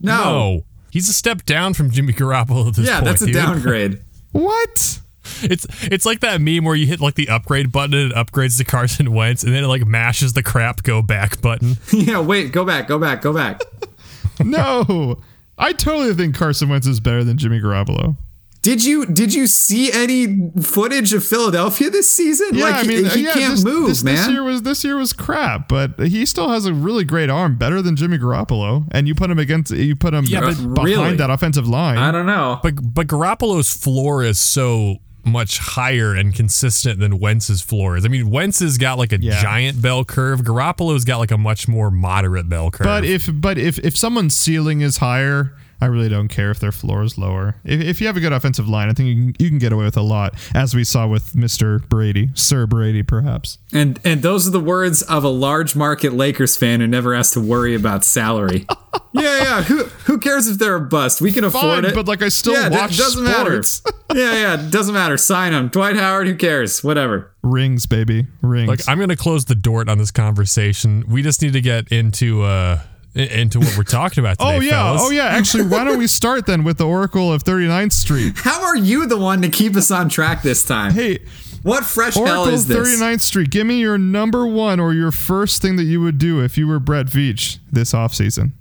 No. 0.00 0.16
No. 0.22 0.64
He's 0.92 1.08
a 1.08 1.12
step 1.12 1.44
down 1.44 1.74
from 1.74 1.90
Jimmy 1.90 2.12
Garoppolo 2.12 2.68
at 2.68 2.76
this 2.76 2.86
Yeah, 2.86 3.00
point. 3.00 3.06
that's 3.06 3.22
a 3.22 3.26
dude. 3.26 3.34
downgrade. 3.34 4.00
What? 4.30 5.00
It's 5.42 5.66
it's 5.90 6.06
like 6.06 6.20
that 6.20 6.40
meme 6.40 6.64
where 6.64 6.76
you 6.76 6.86
hit 6.86 7.00
like 7.00 7.16
the 7.16 7.28
upgrade 7.28 7.72
button 7.72 7.92
and 7.94 8.12
it 8.12 8.14
upgrades 8.14 8.56
to 8.58 8.64
Carson 8.64 9.12
Wentz, 9.12 9.42
and 9.42 9.52
then 9.52 9.64
it 9.64 9.66
like 9.66 9.84
mashes 9.84 10.32
the 10.34 10.44
crap 10.44 10.84
go 10.84 11.02
back 11.02 11.40
button. 11.40 11.76
yeah, 11.92 12.20
wait, 12.20 12.52
go 12.52 12.64
back, 12.64 12.86
go 12.86 13.00
back, 13.00 13.20
go 13.20 13.32
back. 13.34 13.62
No. 14.44 15.18
I 15.58 15.72
totally 15.72 16.14
think 16.14 16.36
Carson 16.36 16.68
Wentz 16.68 16.86
is 16.86 17.00
better 17.00 17.24
than 17.24 17.36
Jimmy 17.36 17.60
Garoppolo. 17.60 18.16
Did 18.62 18.84
you 18.84 19.06
did 19.06 19.34
you 19.34 19.48
see 19.48 19.90
any 19.92 20.50
footage 20.62 21.12
of 21.12 21.26
Philadelphia 21.26 21.90
this 21.90 22.08
season? 22.10 22.50
Yeah, 22.52 22.64
like 22.66 22.74
I 22.76 22.82
mean, 22.84 23.04
he, 23.06 23.10
he 23.10 23.24
yeah, 23.24 23.32
can't 23.32 23.52
this, 23.54 23.64
move, 23.64 23.88
this, 23.88 24.04
man. 24.04 24.14
This 24.14 24.28
year 24.28 24.44
was 24.44 24.62
this 24.62 24.84
year 24.84 24.96
was 24.96 25.12
crap, 25.12 25.68
but 25.68 25.98
he 25.98 26.24
still 26.24 26.48
has 26.48 26.64
a 26.64 26.72
really 26.72 27.02
great 27.04 27.28
arm, 27.28 27.56
better 27.56 27.82
than 27.82 27.96
Jimmy 27.96 28.18
Garoppolo. 28.18 28.86
And 28.92 29.08
you 29.08 29.16
put 29.16 29.30
him 29.30 29.40
against, 29.40 29.72
you 29.72 29.96
put 29.96 30.14
him 30.14 30.26
Yeah, 30.26 30.40
but 30.42 30.54
behind 30.74 30.84
really? 30.86 31.16
that 31.16 31.28
offensive 31.30 31.66
line. 31.66 31.98
I 31.98 32.12
don't 32.12 32.26
know. 32.26 32.60
But 32.62 32.74
but 32.94 33.08
Garoppolo's 33.08 33.72
floor 33.72 34.22
is 34.22 34.38
so 34.38 34.98
much 35.24 35.58
higher 35.58 36.14
and 36.14 36.34
consistent 36.34 36.98
than 37.00 37.18
Wentz's 37.18 37.62
floor 37.62 37.96
is. 37.96 38.04
I 38.04 38.08
mean, 38.08 38.30
Wentz 38.30 38.60
has 38.60 38.78
got 38.78 38.96
like 38.98 39.12
a 39.12 39.20
Yeah. 39.20 39.40
giant 39.42 39.80
bell 39.82 40.04
curve. 40.04 40.40
Garoppolo's 40.42 41.04
got 41.04 41.18
like 41.18 41.30
a 41.32 41.38
much 41.38 41.66
more 41.68 41.90
moderate 41.90 42.48
bell 42.48 42.70
curve. 42.70 42.84
But 42.84 43.04
if 43.04 43.28
but 43.32 43.58
if 43.58 43.78
if 43.80 43.96
someone's 43.96 44.36
ceiling 44.36 44.80
is 44.82 44.98
higher, 44.98 45.56
I 45.82 45.86
really 45.86 46.08
don't 46.08 46.28
care 46.28 46.50
if 46.50 46.60
their 46.60 46.72
floor 46.72 47.02
is 47.02 47.18
lower. 47.18 47.56
If, 47.64 47.80
if 47.80 48.00
you 48.00 48.06
have 48.06 48.16
a 48.16 48.20
good 48.20 48.32
offensive 48.32 48.68
line, 48.68 48.88
I 48.88 48.92
think 48.92 49.08
you 49.08 49.14
can, 49.14 49.36
you 49.38 49.48
can 49.50 49.58
get 49.58 49.72
away 49.72 49.84
with 49.84 49.96
a 49.96 50.02
lot, 50.02 50.34
as 50.54 50.74
we 50.74 50.84
saw 50.84 51.06
with 51.06 51.32
Mr. 51.34 51.86
Brady, 51.88 52.30
Sir 52.34 52.66
Brady, 52.66 53.02
perhaps. 53.02 53.58
And 53.72 53.98
and 54.04 54.22
those 54.22 54.46
are 54.46 54.50
the 54.50 54.60
words 54.60 55.02
of 55.02 55.24
a 55.24 55.28
large 55.28 55.74
market 55.76 56.12
Lakers 56.12 56.56
fan 56.56 56.80
who 56.80 56.86
never 56.86 57.14
has 57.14 57.30
to 57.32 57.40
worry 57.40 57.74
about 57.74 58.04
salary. 58.04 58.66
yeah, 59.12 59.42
yeah. 59.42 59.62
Who 59.62 59.84
who 60.06 60.18
cares 60.18 60.46
if 60.48 60.58
they're 60.58 60.76
a 60.76 60.80
bust? 60.80 61.20
We 61.20 61.32
can 61.32 61.44
afford 61.44 61.62
Fine, 61.64 61.84
it. 61.86 61.94
but 61.94 62.06
like 62.06 62.22
I 62.22 62.28
still 62.28 62.52
yeah, 62.54 62.68
watch 62.68 62.94
it 62.94 62.98
doesn't 62.98 63.26
sports. 63.26 63.82
matter. 63.84 63.98
yeah, 64.20 64.32
yeah. 64.56 64.70
Doesn't 64.70 64.94
matter. 64.94 65.16
Sign 65.16 65.52
him. 65.52 65.68
Dwight 65.68 65.96
Howard. 65.96 66.26
Who 66.28 66.36
cares? 66.36 66.84
Whatever. 66.84 67.30
Rings, 67.42 67.86
baby, 67.86 68.26
rings. 68.40 68.68
like 68.68 68.88
I'm 68.88 69.00
gonna 69.00 69.16
close 69.16 69.46
the 69.46 69.56
door 69.56 69.84
on 69.88 69.98
this 69.98 70.12
conversation. 70.12 71.04
We 71.08 71.22
just 71.22 71.42
need 71.42 71.54
to 71.54 71.60
get 71.60 71.90
into 71.90 72.42
uh 72.42 72.78
i- 72.82 72.86
into 73.14 73.60
what 73.60 73.76
we're 73.76 73.82
talking 73.84 74.22
about 74.24 74.38
today. 74.38 74.56
oh 74.56 74.60
yeah, 74.60 74.70
fellas. 74.70 75.02
oh 75.04 75.10
yeah. 75.10 75.26
Actually, 75.26 75.64
why 75.64 75.84
don't 75.84 75.98
we 75.98 76.06
start 76.20 76.46
then 76.46 76.64
with 76.64 76.78
the 76.78 76.86
Oracle 76.86 77.32
of 77.32 77.44
39th 77.44 77.92
Street? 77.92 78.32
How 78.36 78.62
are 78.62 78.76
you 78.76 79.06
the 79.06 79.18
one 79.18 79.42
to 79.42 79.48
keep 79.48 79.76
us 79.76 79.90
on 79.90 80.08
track 80.08 80.42
this 80.42 80.64
time? 80.64 80.92
Hey, 80.92 81.18
what 81.62 81.84
fresh 81.84 82.14
hell 82.14 82.22
Oracle 82.26 82.48
is 82.54 82.66
this? 82.66 83.00
39th 83.00 83.20
Street. 83.20 83.50
Give 83.50 83.66
me 83.66 83.80
your 83.80 83.98
number 83.98 84.46
one 84.46 84.80
or 84.80 84.92
your 84.94 85.12
first 85.12 85.62
thing 85.62 85.76
that 85.76 85.84
you 85.84 86.00
would 86.00 86.18
do 86.18 86.40
if 86.42 86.56
you 86.56 86.66
were 86.66 86.78
Brett 86.78 87.06
Veach 87.06 87.58
this 87.70 87.92
offseason. 87.92 88.52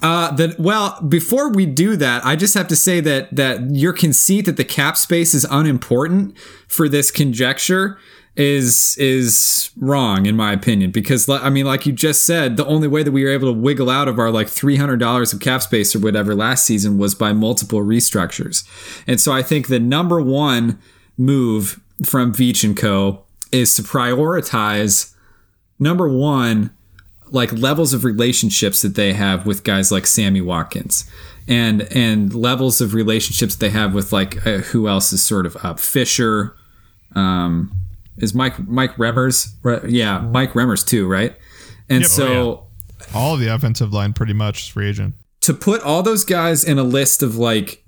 Uh, 0.00 0.30
that 0.36 0.58
well, 0.60 1.00
before 1.08 1.50
we 1.50 1.66
do 1.66 1.96
that, 1.96 2.24
I 2.24 2.36
just 2.36 2.54
have 2.54 2.68
to 2.68 2.76
say 2.76 3.00
that 3.00 3.34
that 3.34 3.74
your 3.74 3.92
conceit 3.92 4.46
that 4.46 4.56
the 4.56 4.64
cap 4.64 4.96
space 4.96 5.34
is 5.34 5.44
unimportant 5.50 6.38
for 6.68 6.88
this 6.88 7.10
conjecture 7.10 7.98
is 8.38 8.96
is 9.00 9.70
wrong 9.76 10.24
in 10.24 10.36
my 10.36 10.52
opinion 10.52 10.92
because 10.92 11.28
I 11.28 11.50
mean 11.50 11.66
like 11.66 11.86
you 11.86 11.92
just 11.92 12.24
said 12.24 12.56
the 12.56 12.64
only 12.66 12.86
way 12.86 13.02
that 13.02 13.10
we 13.10 13.24
were 13.24 13.30
able 13.30 13.52
to 13.52 13.60
wiggle 13.60 13.90
out 13.90 14.06
of 14.06 14.20
our 14.20 14.30
like 14.30 14.46
$300 14.46 15.34
of 15.34 15.40
cap 15.40 15.60
space 15.60 15.94
or 15.94 15.98
whatever 15.98 16.36
last 16.36 16.64
season 16.64 16.98
was 16.98 17.16
by 17.16 17.32
multiple 17.32 17.80
restructures. 17.80 18.64
And 19.08 19.20
so 19.20 19.32
I 19.32 19.42
think 19.42 19.66
the 19.66 19.80
number 19.80 20.22
1 20.22 20.78
move 21.16 21.80
from 22.04 22.32
Veach 22.32 22.62
and 22.62 22.76
Co 22.76 23.24
is 23.50 23.74
to 23.74 23.82
prioritize 23.82 25.14
number 25.80 26.08
1 26.08 26.70
like 27.30 27.52
levels 27.52 27.92
of 27.92 28.04
relationships 28.04 28.82
that 28.82 28.94
they 28.94 29.14
have 29.14 29.46
with 29.46 29.64
guys 29.64 29.90
like 29.90 30.06
Sammy 30.06 30.40
Watkins 30.40 31.10
and 31.48 31.82
and 31.92 32.32
levels 32.32 32.80
of 32.80 32.94
relationships 32.94 33.56
they 33.56 33.70
have 33.70 33.94
with 33.94 34.12
like 34.12 34.46
uh, 34.46 34.58
who 34.58 34.86
else 34.86 35.12
is 35.12 35.24
sort 35.24 35.44
of 35.44 35.56
up 35.64 35.80
Fisher 35.80 36.54
um 37.16 37.72
is 38.22 38.34
Mike 38.34 38.58
Mike 38.68 38.94
Remmers 38.96 39.48
yeah 39.90 40.18
Mike 40.20 40.52
Remmers 40.52 40.86
too 40.86 41.06
right 41.08 41.36
and 41.88 42.00
Yep. 42.02 42.10
so 42.10 42.66
Oh, 43.00 43.18
All 43.18 43.34
of 43.34 43.40
the 43.40 43.52
offensive 43.54 43.92
line 43.92 44.12
pretty 44.12 44.32
much 44.32 44.62
is 44.62 44.68
free 44.68 44.88
agent. 44.88 45.14
to 45.42 45.54
put 45.54 45.80
all 45.82 46.02
those 46.02 46.24
guys 46.24 46.64
in 46.64 46.78
a 46.78 46.82
list 46.82 47.22
of 47.22 47.36
like 47.36 47.84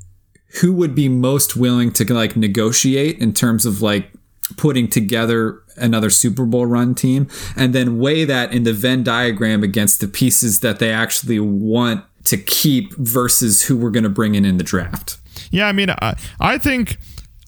who 0.60 0.72
would 0.72 0.94
be 0.94 1.08
most 1.08 1.56
willing 1.56 1.92
to 1.92 2.14
like 2.14 2.36
negotiate 2.36 3.18
in 3.18 3.32
terms 3.32 3.66
of 3.66 3.82
like 3.82 4.10
putting 4.56 4.88
together 4.88 5.62
another 5.76 6.10
Super 6.10 6.44
Bowl 6.44 6.66
run 6.66 6.94
team 6.94 7.28
and 7.56 7.72
then 7.72 7.98
weigh 7.98 8.24
that 8.24 8.52
in 8.52 8.64
the 8.64 8.72
Venn 8.72 9.02
diagram 9.04 9.62
against 9.62 10.00
the 10.00 10.08
pieces 10.08 10.58
that 10.60 10.78
they 10.80 10.90
actually 10.92 11.38
want 11.38 12.04
to 12.24 12.36
keep 12.36 12.92
versus 12.96 13.62
who 13.62 13.76
we're 13.76 13.90
going 13.90 14.02
to 14.04 14.08
bring 14.10 14.34
in 14.34 14.44
in 14.44 14.56
the 14.58 14.64
draft. 14.64 15.18
Yeah, 15.52 15.66
I 15.68 15.72
mean, 15.72 15.90
I, 15.90 16.14
I 16.40 16.58
think. 16.58 16.98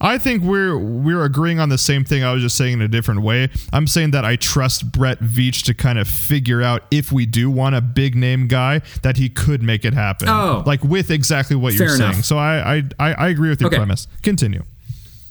I 0.03 0.17
think 0.17 0.43
we're 0.43 0.77
we're 0.77 1.23
agreeing 1.23 1.59
on 1.59 1.69
the 1.69 1.77
same 1.77 2.03
thing. 2.03 2.23
I 2.23 2.33
was 2.33 2.43
just 2.43 2.57
saying 2.57 2.73
in 2.73 2.81
a 2.81 2.87
different 2.89 3.21
way. 3.21 3.49
I'm 3.71 3.87
saying 3.87 4.11
that 4.11 4.25
I 4.25 4.35
trust 4.35 4.91
Brett 4.91 5.19
Veach 5.21 5.63
to 5.63 5.73
kind 5.73 5.97
of 5.97 6.07
figure 6.07 6.61
out 6.61 6.83
if 6.91 7.11
we 7.11 7.25
do 7.25 7.49
want 7.49 7.75
a 7.75 7.81
big 7.81 8.13
name 8.15 8.47
guy 8.47 8.81
that 9.01 9.15
he 9.17 9.29
could 9.29 9.63
make 9.63 9.85
it 9.85 9.93
happen. 9.93 10.27
Oh. 10.29 10.61
like 10.65 10.83
with 10.83 11.09
exactly 11.09 11.55
what 11.55 11.73
you're 11.73 11.87
Fair 11.87 11.97
saying. 11.97 12.23
So 12.23 12.37
I, 12.37 12.75
I 12.75 12.83
I 12.99 13.13
I 13.13 13.27
agree 13.29 13.49
with 13.49 13.61
your 13.61 13.67
Okay. 13.69 13.77
premise. 13.77 14.07
Continue. 14.21 14.63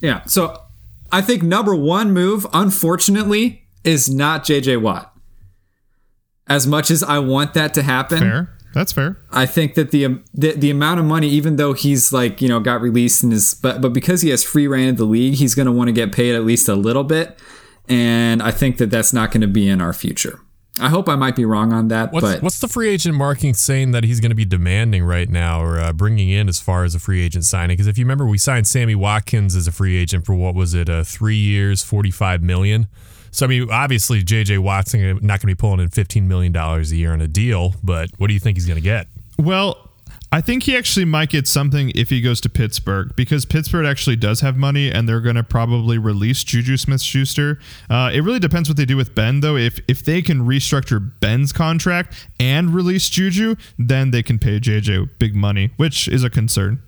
Yeah. 0.01 0.25
So 0.25 0.59
I 1.13 1.21
think 1.21 1.43
number 1.43 1.75
one 1.75 2.11
move, 2.13 2.47
unfortunately, 2.55 3.65
is 3.85 4.09
not 4.09 4.45
JJ 4.45 4.81
Watt. 4.81 5.15
As 6.49 6.67
much 6.67 6.91
as 6.91 7.03
I 7.03 7.19
want 7.19 7.55
that 7.55 7.75
to 7.75 7.83
happen, 7.83 8.19
Fair. 8.21 8.51
That's 8.75 8.93
fair. 8.93 9.19
I 9.31 9.47
think 9.47 9.75
that 9.75 9.91
the, 9.91 10.07
um, 10.07 10.25
the 10.33 10.53
the 10.53 10.71
amount 10.71 11.01
of 11.01 11.07
money, 11.07 11.29
even 11.29 11.57
though 11.57 11.73
he's 11.73 12.13
like 12.13 12.41
you 12.41 12.49
know 12.49 12.61
got 12.61 12.81
released 12.81 13.23
and 13.23 13.33
is, 13.33 13.55
but 13.55 13.81
but 13.81 13.93
because 13.93 14.23
he 14.23 14.31
has 14.31 14.43
free 14.43 14.67
reign 14.67 14.89
of 14.89 14.97
the 14.97 15.05
league, 15.05 15.35
he's 15.35 15.55
going 15.55 15.67
to 15.67 15.73
want 15.73 15.89
to 15.89 15.93
get 15.93 16.13
paid 16.13 16.35
at 16.35 16.45
least 16.45 16.69
a 16.69 16.75
little 16.75 17.05
bit, 17.05 17.39
and 17.89 18.43
I 18.43 18.51
think 18.51 18.79
that 18.79 18.91
that's 18.91 19.13
not 19.13 19.31
going 19.31 19.43
to 19.43 19.47
be 19.47 19.69
in 19.69 19.81
our 19.81 19.93
future. 19.93 20.41
I 20.81 20.89
hope 20.89 21.07
I 21.07 21.17
might 21.17 21.37
be 21.37 21.45
wrong 21.45 21.71
on 21.73 21.89
that, 21.89 22.13
What's, 22.13 22.25
but 22.25 22.43
what's 22.43 22.59
the 22.59 22.67
free 22.67 22.89
agent 22.89 23.15
marking 23.15 23.53
saying 23.53 23.91
that 23.91 24.05
he's 24.05 24.21
going 24.21 24.31
to 24.31 24.35
be 24.37 24.47
demanding 24.47 25.05
right 25.05 25.29
now 25.29 25.63
or 25.63 25.79
uh, 25.79 25.93
bringing 25.93 26.31
in 26.31 26.49
as 26.49 26.61
far 26.61 26.85
as 26.85 26.95
a 26.95 26.99
free 26.99 27.23
agent 27.23 27.45
signing? 27.45 27.75
Because 27.75 27.87
if 27.87 27.99
you 27.99 28.07
remember, 28.07 28.25
we 28.27 28.39
signed 28.39 28.67
Sammy 28.67 28.95
Watkins 28.95 29.55
as 29.55 29.69
a 29.69 29.73
free 29.73 29.99
agent 29.99 30.25
for 30.25 30.35
what 30.35 30.55
was 30.55 30.73
it, 30.73 30.89
uh, 30.89 31.05
three 31.05 31.37
years, 31.37 31.83
forty-five 31.83 32.43
million. 32.43 32.87
So 33.33 33.47
I 33.47 33.49
mean, 33.49 33.69
obviously 33.71 34.23
J.J. 34.23 34.59
Watt's 34.59 34.95
not 34.95 35.21
going 35.21 35.39
to 35.39 35.47
be 35.47 35.55
pulling 35.55 35.81
in 35.81 35.89
fifteen 35.89 36.29
million 36.29 36.53
dollars 36.53 36.93
a 36.93 36.97
year 36.97 37.13
on 37.13 37.21
a 37.21 37.29
deal. 37.29 37.75
But 37.83 38.11
what 38.19 38.29
do 38.29 38.35
you 38.35 38.41
think 38.41 38.57
he's 38.57 38.67
going 38.67 38.77
to 38.77 38.83
get? 38.83 39.09
Well, 39.39 39.91
I 40.35 40.41
think 40.41 40.63
he 40.63 40.75
actually 40.79 41.05
might 41.05 41.29
get 41.29 41.47
something 41.47 41.93
if 41.95 42.09
he 42.09 42.23
goes 42.23 42.41
to 42.41 42.49
Pittsburgh 42.49 43.15
because 43.15 43.45
Pittsburgh 43.45 43.85
actually 43.85 44.17
does 44.17 44.41
have 44.41 44.57
money 44.57 44.91
and 44.91 45.07
they're 45.07 45.21
going 45.21 45.37
to 45.37 45.43
probably 45.43 45.99
release 45.99 46.43
Juju 46.43 46.79
Smith 46.79 47.03
Schuster. 47.03 47.59
Uh, 47.91 48.11
it 48.15 48.21
really 48.21 48.39
depends 48.39 48.67
what 48.67 48.79
they 48.79 48.87
do 48.87 48.97
with 48.97 49.15
Ben, 49.15 49.41
though. 49.41 49.57
If 49.57 49.81
if 49.89 50.03
they 50.03 50.23
can 50.23 50.47
restructure 50.47 51.11
Ben's 51.21 51.53
contract 51.53 52.29
and 52.41 52.75
release 52.75 53.11
Juju, 53.11 53.57
then 53.79 54.11
they 54.11 54.23
can 54.23 54.39
pay 54.39 54.59
JJ 54.59 55.11
big 55.19 55.35
money, 55.35 55.71
which 55.77 56.09
is 56.09 56.25
a 56.25 56.31
concern. 56.31 56.83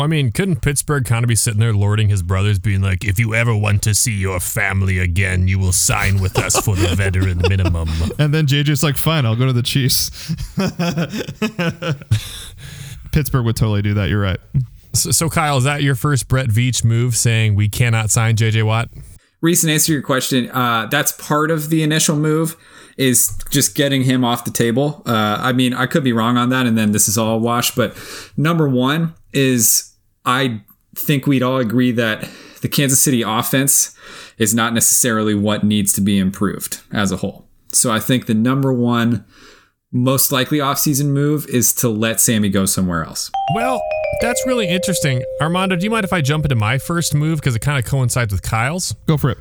Well, 0.00 0.06
I 0.06 0.08
mean, 0.08 0.32
couldn't 0.32 0.62
Pittsburgh 0.62 1.04
kind 1.04 1.24
of 1.24 1.28
be 1.28 1.34
sitting 1.34 1.60
there 1.60 1.74
lording 1.74 2.08
his 2.08 2.22
brothers, 2.22 2.58
being 2.58 2.80
like, 2.80 3.04
"If 3.04 3.18
you 3.18 3.34
ever 3.34 3.54
want 3.54 3.82
to 3.82 3.94
see 3.94 4.14
your 4.14 4.40
family 4.40 4.98
again, 4.98 5.46
you 5.46 5.58
will 5.58 5.72
sign 5.72 6.22
with 6.22 6.38
us 6.38 6.58
for 6.58 6.74
the 6.74 6.96
veteran 6.96 7.42
minimum." 7.50 7.90
And 8.18 8.32
then 8.32 8.46
JJ's 8.46 8.82
like, 8.82 8.96
fine, 8.96 9.26
I'll 9.26 9.36
go 9.36 9.44
to 9.44 9.52
the 9.52 9.62
Chiefs. 9.62 10.08
Pittsburgh 13.12 13.44
would 13.44 13.56
totally 13.56 13.82
do 13.82 13.92
that. 13.92 14.08
You're 14.08 14.22
right. 14.22 14.40
So, 14.94 15.10
so 15.10 15.28
Kyle, 15.28 15.58
is 15.58 15.64
that 15.64 15.82
your 15.82 15.94
first 15.94 16.28
Brett 16.28 16.48
Veach 16.48 16.82
move, 16.82 17.14
saying 17.14 17.54
we 17.54 17.68
cannot 17.68 18.08
sign 18.08 18.36
J.J. 18.36 18.62
Watt? 18.62 18.88
Reese, 19.42 19.66
answer 19.66 19.88
to 19.88 19.92
your 19.92 20.02
question, 20.02 20.50
uh, 20.52 20.86
that's 20.86 21.12
part 21.12 21.50
of 21.50 21.68
the 21.68 21.82
initial 21.82 22.16
move 22.16 22.56
is 22.96 23.36
just 23.50 23.74
getting 23.74 24.04
him 24.04 24.24
off 24.24 24.46
the 24.46 24.50
table. 24.50 25.02
Uh, 25.04 25.36
I 25.38 25.52
mean, 25.52 25.74
I 25.74 25.84
could 25.84 26.04
be 26.04 26.14
wrong 26.14 26.38
on 26.38 26.48
that, 26.48 26.64
and 26.64 26.78
then 26.78 26.92
this 26.92 27.06
is 27.06 27.18
all 27.18 27.36
a 27.36 27.38
wash. 27.38 27.74
But 27.74 27.94
number 28.38 28.66
one 28.66 29.12
is 29.34 29.89
I 30.24 30.62
think 30.94 31.26
we'd 31.26 31.42
all 31.42 31.58
agree 31.58 31.92
that 31.92 32.28
the 32.62 32.68
Kansas 32.68 33.00
City 33.00 33.22
offense 33.22 33.96
is 34.38 34.54
not 34.54 34.74
necessarily 34.74 35.34
what 35.34 35.64
needs 35.64 35.92
to 35.94 36.00
be 36.00 36.18
improved 36.18 36.80
as 36.92 37.12
a 37.12 37.18
whole. 37.18 37.46
So 37.72 37.90
I 37.90 38.00
think 38.00 38.26
the 38.26 38.34
number 38.34 38.72
one 38.72 39.24
most 39.92 40.30
likely 40.30 40.58
offseason 40.58 41.06
move 41.06 41.46
is 41.48 41.72
to 41.74 41.88
let 41.88 42.20
Sammy 42.20 42.48
go 42.48 42.64
somewhere 42.64 43.04
else. 43.04 43.30
Well, 43.54 43.80
that's 44.20 44.44
really 44.46 44.68
interesting. 44.68 45.24
Armando, 45.40 45.76
do 45.76 45.84
you 45.84 45.90
mind 45.90 46.04
if 46.04 46.12
I 46.12 46.20
jump 46.20 46.44
into 46.44 46.54
my 46.54 46.78
first 46.78 47.14
move 47.14 47.40
because 47.40 47.56
it 47.56 47.60
kind 47.60 47.78
of 47.78 47.90
coincides 47.90 48.32
with 48.32 48.42
Kyle's? 48.42 48.94
Go 49.06 49.16
for 49.16 49.30
it. 49.30 49.38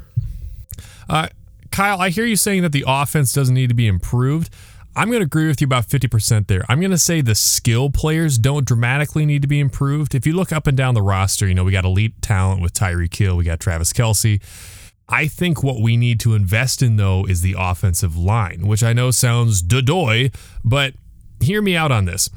Uh, 1.07 1.27
Kyle, 1.71 2.01
I 2.01 2.09
hear 2.09 2.25
you 2.25 2.35
saying 2.35 2.63
that 2.63 2.71
the 2.71 2.83
offense 2.87 3.31
doesn't 3.31 3.53
need 3.53 3.69
to 3.69 3.75
be 3.75 3.87
improved. 3.87 4.49
I'm 4.95 5.09
going 5.09 5.19
to 5.21 5.25
agree 5.25 5.47
with 5.47 5.61
you 5.61 5.65
about 5.65 5.87
50% 5.87 6.47
there. 6.47 6.65
I'm 6.67 6.79
going 6.79 6.91
to 6.91 6.97
say 6.97 7.21
the 7.21 7.35
skill 7.35 7.89
players 7.89 8.37
don't 8.37 8.65
dramatically 8.65 9.25
need 9.25 9.41
to 9.43 9.47
be 9.47 9.59
improved. 9.59 10.15
If 10.15 10.25
you 10.25 10.33
look 10.33 10.51
up 10.51 10.67
and 10.67 10.75
down 10.75 10.93
the 10.93 11.01
roster, 11.01 11.47
you 11.47 11.53
know, 11.53 11.63
we 11.63 11.71
got 11.71 11.85
elite 11.85 12.21
talent 12.21 12.61
with 12.61 12.73
Tyreek 12.73 13.15
Hill, 13.15 13.37
we 13.37 13.43
got 13.43 13.59
Travis 13.59 13.93
Kelce. 13.93 14.41
I 15.07 15.27
think 15.27 15.63
what 15.63 15.79
we 15.81 15.97
need 15.97 16.19
to 16.21 16.35
invest 16.35 16.81
in, 16.81 16.97
though, 16.97 17.25
is 17.25 17.41
the 17.41 17.55
offensive 17.57 18.17
line, 18.17 18.67
which 18.67 18.83
I 18.83 18.93
know 18.93 19.11
sounds 19.11 19.63
dodoy, 19.63 20.33
but 20.63 20.93
hear 21.41 21.61
me 21.61 21.75
out 21.75 21.91
on 21.91 22.05
this. 22.05 22.29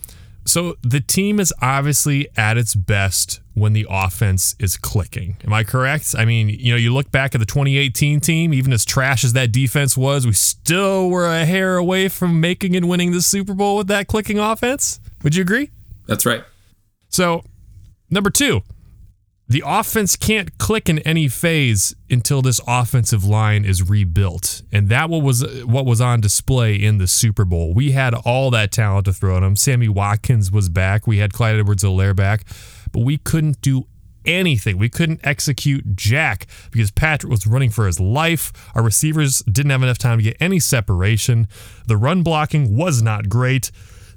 So 0.45 0.77
the 0.83 1.01
team 1.01 1.39
is 1.39 1.53
obviously 1.63 2.29
at 2.37 2.59
its 2.59 2.75
best 2.75 3.41
when 3.55 3.73
the 3.73 3.87
offense 3.89 4.57
is 4.59 4.77
clicking. 4.77 5.37
Am 5.45 5.53
I 5.53 5.63
correct? 5.63 6.15
I 6.19 6.25
mean, 6.25 6.49
you 6.49 6.73
know, 6.73 6.77
you 6.77 6.93
look 6.93 7.11
back 7.11 7.35
at 7.35 7.39
the 7.39 7.47
2018 7.47 8.21
team, 8.21 8.53
even 8.53 8.73
as 8.73 8.85
trash 8.85 9.25
as 9.25 9.35
that 9.35 9.53
defense 9.53 9.97
was, 9.97 10.27
we 10.27 10.33
still 10.33 11.11
were 11.11 11.27
a 11.27 11.45
hair 11.45 11.77
away 11.77 12.09
from 12.09 12.41
making 12.41 12.75
and 12.77 12.89
winning 12.89 13.13
the 13.13 13.23
Super 13.23 13.55
Bowl 13.55 13.77
with 13.77 13.87
that 13.89 14.09
clicking 14.09 14.39
offense. 14.39 15.01
Would 15.23 15.37
you 15.37 15.43
agree? 15.43 15.71
That's 16.07 16.27
right. 16.27 16.45
So, 17.09 17.45
number 18.11 18.31
two, 18.31 18.63
the 19.53 19.63
offense 19.67 20.17
can't 20.17 20.57
click 20.57 20.89
in 20.89 20.99
any 21.01 21.29
phase 21.29 21.95
until 22.09 22.41
this 22.41 22.61
offensive 22.67 23.25
line 23.25 23.65
is 23.65 23.89
rebuilt, 23.89 24.63
and 24.73 24.89
that 24.89 25.11
was 25.11 25.45
what 25.65 25.85
was 25.85 26.01
on 26.01 26.21
display 26.21 26.75
in 26.75 26.97
the 26.99 27.07
Super 27.07 27.45
Bowl. 27.45 27.75
We 27.75 27.93
had 27.93 28.15
all 28.15 28.51
that 28.51 28.73
talent 28.73 29.05
to 29.05 29.13
throw 29.13 29.37
at 29.37 29.41
them. 29.41 29.57
Sammy 29.57 29.89
Watkins 29.89 30.51
was 30.51 30.69
back. 30.69 31.07
We 31.07 31.19
had 31.19 31.35
Clyde 31.35 31.57
Edwards-Helaire 31.57 32.17
back, 32.17 32.47
but 32.93 33.01
we 33.01 33.19
couldn't 33.19 33.61
do 33.61 33.87
anything. 34.25 34.79
We 34.79 34.89
couldn't 34.89 35.21
execute 35.23 35.97
jack 35.97 36.47
because 36.71 36.91
Patrick 36.91 37.31
was 37.31 37.47
running 37.47 37.71
for 37.71 37.87
his 37.87 38.01
life. 38.01 38.53
Our 38.75 38.83
receivers 38.83 39.41
didn't 39.41 39.71
have 39.71 39.83
enough 39.83 39.99
time 39.99 40.19
to 40.19 40.25
get 40.25 40.37
any 40.41 40.61
separation. 40.61 41.47
The 41.87 41.97
run 41.97 42.23
blocking 42.23 42.75
was 42.77 43.03
not 43.03 43.29
great. 43.29 43.71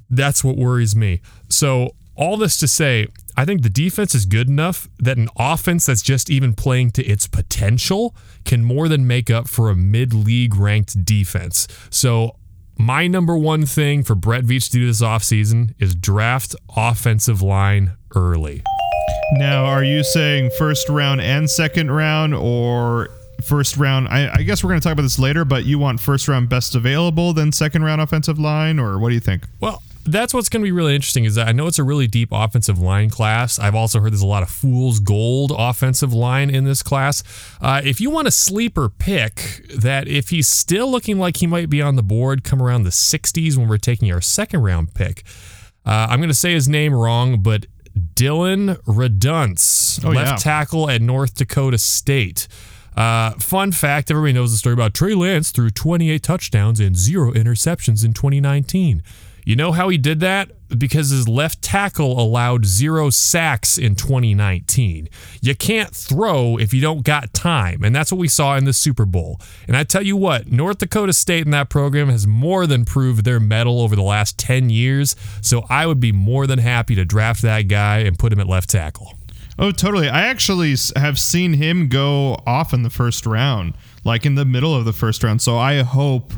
That's 0.08 0.42
what 0.42 0.56
worries 0.56 0.96
me. 0.96 1.20
So, 1.48 1.94
all 2.14 2.38
this 2.38 2.56
to 2.58 2.68
say, 2.68 3.08
I 3.36 3.44
think 3.44 3.62
the 3.62 3.70
defense 3.70 4.14
is 4.14 4.24
good 4.24 4.48
enough 4.48 4.88
that 4.98 5.18
an 5.18 5.28
offense 5.38 5.86
that's 5.86 6.02
just 6.02 6.30
even 6.30 6.54
playing 6.54 6.92
to 6.92 7.04
its 7.04 7.26
potential 7.26 8.16
can 8.44 8.64
more 8.64 8.88
than 8.88 9.06
make 9.06 9.30
up 9.30 9.46
for 9.46 9.68
a 9.68 9.76
mid 9.76 10.14
league 10.14 10.56
ranked 10.56 11.04
defense. 11.04 11.68
So, 11.90 12.36
my 12.78 13.06
number 13.06 13.36
one 13.36 13.64
thing 13.64 14.02
for 14.02 14.14
Brett 14.14 14.44
Veach 14.44 14.66
to 14.66 14.72
do 14.72 14.86
this 14.86 15.00
offseason 15.02 15.74
is 15.78 15.94
draft 15.94 16.54
offensive 16.76 17.40
line 17.40 17.92
early. 18.14 18.62
Now, 19.32 19.64
are 19.64 19.82
you 19.82 20.04
saying 20.04 20.50
first 20.58 20.88
round 20.88 21.20
and 21.20 21.48
second 21.48 21.90
round, 21.90 22.34
or 22.34 23.08
first 23.44 23.76
round? 23.76 24.08
I, 24.08 24.30
I 24.32 24.42
guess 24.42 24.62
we're 24.62 24.68
going 24.68 24.80
to 24.80 24.84
talk 24.84 24.92
about 24.92 25.02
this 25.02 25.18
later, 25.18 25.44
but 25.44 25.64
you 25.64 25.78
want 25.78 26.00
first 26.00 26.28
round 26.28 26.48
best 26.48 26.74
available, 26.74 27.32
then 27.32 27.50
second 27.50 27.82
round 27.82 28.00
offensive 28.00 28.38
line, 28.38 28.78
or 28.78 28.98
what 28.98 29.08
do 29.08 29.14
you 29.14 29.20
think? 29.20 29.44
Well, 29.60 29.82
that's 30.06 30.32
what's 30.32 30.48
going 30.48 30.62
to 30.62 30.64
be 30.64 30.72
really 30.72 30.94
interesting 30.94 31.24
is 31.24 31.34
that 31.34 31.48
I 31.48 31.52
know 31.52 31.66
it's 31.66 31.78
a 31.78 31.84
really 31.84 32.06
deep 32.06 32.30
offensive 32.32 32.78
line 32.78 33.10
class. 33.10 33.58
I've 33.58 33.74
also 33.74 34.00
heard 34.00 34.12
there's 34.12 34.20
a 34.22 34.26
lot 34.26 34.42
of 34.42 34.50
fool's 34.50 35.00
gold 35.00 35.52
offensive 35.56 36.12
line 36.12 36.48
in 36.50 36.64
this 36.64 36.82
class. 36.82 37.22
Uh, 37.60 37.80
if 37.84 38.00
you 38.00 38.10
want 38.10 38.28
a 38.28 38.30
sleeper 38.30 38.88
pick, 38.88 39.66
that 39.74 40.08
if 40.08 40.30
he's 40.30 40.48
still 40.48 40.90
looking 40.90 41.18
like 41.18 41.38
he 41.38 41.46
might 41.46 41.68
be 41.68 41.82
on 41.82 41.96
the 41.96 42.02
board, 42.02 42.44
come 42.44 42.62
around 42.62 42.84
the 42.84 42.90
60s 42.90 43.56
when 43.56 43.68
we're 43.68 43.76
taking 43.78 44.10
our 44.12 44.20
second 44.20 44.62
round 44.62 44.94
pick. 44.94 45.24
Uh, 45.84 46.06
I'm 46.10 46.18
going 46.20 46.28
to 46.30 46.34
say 46.34 46.52
his 46.52 46.68
name 46.68 46.92
wrong, 46.94 47.42
but 47.42 47.66
Dillon 48.14 48.76
Radunz, 48.86 50.04
Oh, 50.04 50.10
left 50.10 50.30
yeah. 50.30 50.36
tackle 50.36 50.90
at 50.90 51.00
North 51.00 51.34
Dakota 51.34 51.78
State. 51.78 52.48
Uh, 52.96 53.32
fun 53.32 53.72
fact 53.72 54.10
everybody 54.10 54.32
knows 54.32 54.52
the 54.52 54.56
story 54.58 54.72
about 54.72 54.94
Trey 54.94 55.14
Lance 55.14 55.50
threw 55.50 55.68
28 55.70 56.22
touchdowns 56.22 56.80
and 56.80 56.96
zero 56.96 57.30
interceptions 57.32 58.04
in 58.04 58.12
2019. 58.14 59.02
You 59.46 59.54
know 59.54 59.70
how 59.70 59.88
he 59.90 59.96
did 59.96 60.18
that? 60.20 60.50
Because 60.76 61.10
his 61.10 61.28
left 61.28 61.62
tackle 61.62 62.20
allowed 62.20 62.66
zero 62.66 63.10
sacks 63.10 63.78
in 63.78 63.94
2019. 63.94 65.08
You 65.40 65.54
can't 65.54 65.94
throw 65.94 66.56
if 66.56 66.74
you 66.74 66.80
don't 66.80 67.04
got 67.04 67.32
time, 67.32 67.84
and 67.84 67.94
that's 67.94 68.10
what 68.10 68.18
we 68.18 68.26
saw 68.26 68.56
in 68.56 68.64
the 68.64 68.72
Super 68.72 69.06
Bowl. 69.06 69.40
And 69.68 69.76
I 69.76 69.84
tell 69.84 70.02
you 70.02 70.16
what, 70.16 70.50
North 70.50 70.78
Dakota 70.78 71.12
State 71.12 71.44
in 71.44 71.52
that 71.52 71.70
program 71.70 72.08
has 72.08 72.26
more 72.26 72.66
than 72.66 72.84
proved 72.84 73.24
their 73.24 73.38
mettle 73.38 73.80
over 73.80 73.94
the 73.94 74.02
last 74.02 74.36
10 74.36 74.68
years, 74.68 75.14
so 75.40 75.64
I 75.70 75.86
would 75.86 76.00
be 76.00 76.10
more 76.10 76.48
than 76.48 76.58
happy 76.58 76.96
to 76.96 77.04
draft 77.04 77.40
that 77.42 77.68
guy 77.68 77.98
and 77.98 78.18
put 78.18 78.32
him 78.32 78.40
at 78.40 78.48
left 78.48 78.68
tackle. 78.68 79.12
Oh, 79.60 79.70
totally. 79.70 80.08
I 80.08 80.26
actually 80.26 80.74
have 80.96 81.20
seen 81.20 81.52
him 81.52 81.86
go 81.86 82.36
off 82.48 82.74
in 82.74 82.82
the 82.82 82.90
first 82.90 83.24
round, 83.24 83.74
like 84.02 84.26
in 84.26 84.34
the 84.34 84.44
middle 84.44 84.74
of 84.74 84.84
the 84.84 84.92
first 84.92 85.22
round. 85.22 85.40
So 85.40 85.56
I 85.56 85.82
hope 85.82 86.32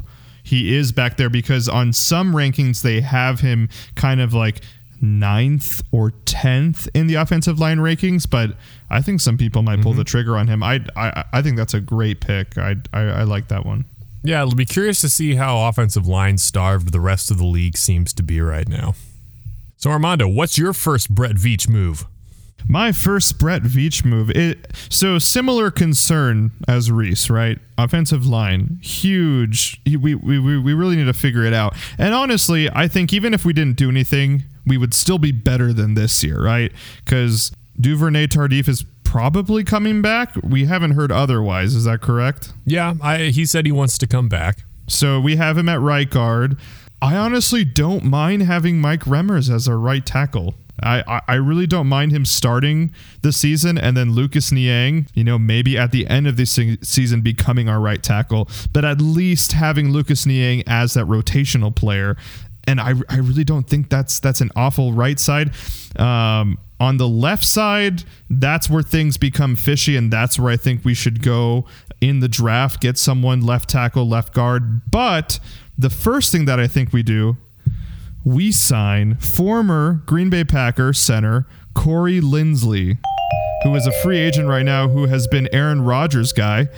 he 0.48 0.74
is 0.74 0.92
back 0.92 1.16
there 1.16 1.30
because 1.30 1.68
on 1.68 1.92
some 1.92 2.34
rankings 2.34 2.82
they 2.82 3.00
have 3.00 3.40
him 3.40 3.68
kind 3.94 4.20
of 4.20 4.32
like 4.32 4.62
ninth 5.00 5.82
or 5.92 6.12
tenth 6.24 6.88
in 6.94 7.06
the 7.06 7.14
offensive 7.14 7.58
line 7.58 7.78
rankings. 7.78 8.28
But 8.28 8.56
I 8.90 9.02
think 9.02 9.20
some 9.20 9.36
people 9.36 9.62
might 9.62 9.82
pull 9.82 9.92
mm-hmm. 9.92 9.98
the 9.98 10.04
trigger 10.04 10.36
on 10.36 10.48
him. 10.48 10.62
I 10.62 10.84
I, 10.96 11.24
I 11.34 11.42
think 11.42 11.56
that's 11.56 11.74
a 11.74 11.80
great 11.80 12.20
pick. 12.20 12.56
I, 12.56 12.76
I 12.92 13.00
I 13.00 13.22
like 13.24 13.48
that 13.48 13.66
one. 13.66 13.84
Yeah, 14.22 14.42
it'll 14.42 14.54
be 14.54 14.64
curious 14.64 15.00
to 15.02 15.08
see 15.08 15.36
how 15.36 15.68
offensive 15.68 16.08
line 16.08 16.38
starved 16.38 16.92
the 16.92 17.00
rest 17.00 17.30
of 17.30 17.38
the 17.38 17.46
league 17.46 17.76
seems 17.76 18.12
to 18.14 18.22
be 18.22 18.40
right 18.40 18.68
now. 18.68 18.94
So, 19.76 19.90
Armando, 19.90 20.26
what's 20.26 20.58
your 20.58 20.72
first 20.72 21.14
Brett 21.14 21.36
Veach 21.36 21.68
move? 21.68 22.04
My 22.66 22.92
first 22.92 23.38
Brett 23.38 23.62
Veach 23.62 24.04
move. 24.04 24.30
It 24.30 24.66
so 24.90 25.18
similar 25.18 25.70
concern 25.70 26.50
as 26.66 26.90
Reese, 26.90 27.30
right? 27.30 27.58
Offensive 27.78 28.26
line, 28.26 28.78
huge. 28.82 29.80
We, 29.86 29.96
we, 29.96 30.38
we, 30.38 30.58
we 30.58 30.74
really 30.74 30.96
need 30.96 31.06
to 31.06 31.14
figure 31.14 31.44
it 31.44 31.54
out. 31.54 31.74
And 31.96 32.12
honestly, 32.14 32.68
I 32.72 32.88
think 32.88 33.12
even 33.12 33.32
if 33.32 33.44
we 33.44 33.52
didn't 33.52 33.76
do 33.76 33.88
anything, 33.88 34.44
we 34.66 34.76
would 34.76 34.94
still 34.94 35.18
be 35.18 35.32
better 35.32 35.72
than 35.72 35.94
this 35.94 36.22
year, 36.22 36.42
right? 36.42 36.72
Because 37.04 37.52
Duvernay 37.80 38.26
Tardif 38.26 38.68
is 38.68 38.84
probably 39.04 39.64
coming 39.64 40.02
back. 40.02 40.34
We 40.42 40.66
haven't 40.66 40.90
heard 40.90 41.10
otherwise. 41.10 41.74
Is 41.74 41.84
that 41.84 42.02
correct? 42.02 42.52
Yeah, 42.66 42.94
I, 43.02 43.26
he 43.26 43.46
said 43.46 43.64
he 43.64 43.72
wants 43.72 43.96
to 43.98 44.06
come 44.06 44.28
back. 44.28 44.58
So 44.86 45.20
we 45.20 45.36
have 45.36 45.56
him 45.56 45.68
at 45.68 45.80
right 45.80 46.08
guard. 46.08 46.58
I 47.00 47.16
honestly 47.16 47.64
don't 47.64 48.04
mind 48.04 48.42
having 48.42 48.80
Mike 48.80 49.02
Remmers 49.02 49.52
as 49.52 49.68
our 49.68 49.78
right 49.78 50.04
tackle. 50.04 50.54
I, 50.82 51.20
I, 51.26 51.34
really 51.34 51.66
don't 51.66 51.88
mind 51.88 52.12
him 52.12 52.24
starting 52.24 52.94
the 53.22 53.32
season 53.32 53.78
and 53.78 53.96
then 53.96 54.12
Lucas 54.12 54.52
Niang, 54.52 55.08
you 55.12 55.24
know, 55.24 55.38
maybe 55.38 55.76
at 55.76 55.90
the 55.90 56.06
end 56.06 56.28
of 56.28 56.36
this 56.36 56.52
se- 56.52 56.78
season 56.82 57.20
becoming 57.20 57.68
our 57.68 57.80
right 57.80 58.02
tackle, 58.02 58.48
but 58.72 58.84
at 58.84 59.00
least 59.00 59.52
having 59.52 59.90
Lucas 59.90 60.24
Niang 60.24 60.62
as 60.66 60.94
that 60.94 61.06
rotational 61.06 61.74
player. 61.74 62.16
And 62.66 62.80
I, 62.80 62.94
I 63.08 63.16
really 63.16 63.44
don't 63.44 63.68
think 63.68 63.88
that's 63.88 64.20
that's 64.20 64.40
an 64.40 64.50
awful 64.54 64.92
right 64.92 65.18
side. 65.18 65.52
Um, 65.96 66.58
on 66.80 66.98
the 66.98 67.08
left 67.08 67.44
side, 67.44 68.04
that's 68.30 68.70
where 68.70 68.82
things 68.82 69.16
become 69.16 69.56
fishy, 69.56 69.96
and 69.96 70.12
that's 70.12 70.38
where 70.38 70.52
I 70.52 70.56
think 70.56 70.84
we 70.84 70.94
should 70.94 71.22
go 71.22 71.66
in 72.00 72.20
the 72.20 72.28
draft, 72.28 72.80
get 72.80 72.98
someone 72.98 73.40
left 73.40 73.68
tackle, 73.68 74.06
left 74.06 74.32
guard. 74.32 74.88
But 74.90 75.40
the 75.76 75.90
first 75.90 76.30
thing 76.30 76.44
that 76.44 76.60
I 76.60 76.68
think 76.68 76.92
we 76.92 77.02
do, 77.02 77.36
we 78.24 78.52
sign 78.52 79.16
former 79.16 80.02
Green 80.06 80.30
Bay 80.30 80.44
Packer 80.44 80.92
center 80.92 81.46
Corey 81.74 82.20
Linsley, 82.20 82.98
who 83.62 83.74
is 83.74 83.86
a 83.86 83.92
free 84.02 84.18
agent 84.18 84.48
right 84.48 84.64
now, 84.64 84.88
who 84.88 85.06
has 85.06 85.26
been 85.26 85.48
Aaron 85.52 85.82
Rodgers' 85.82 86.32
guy. 86.32 86.68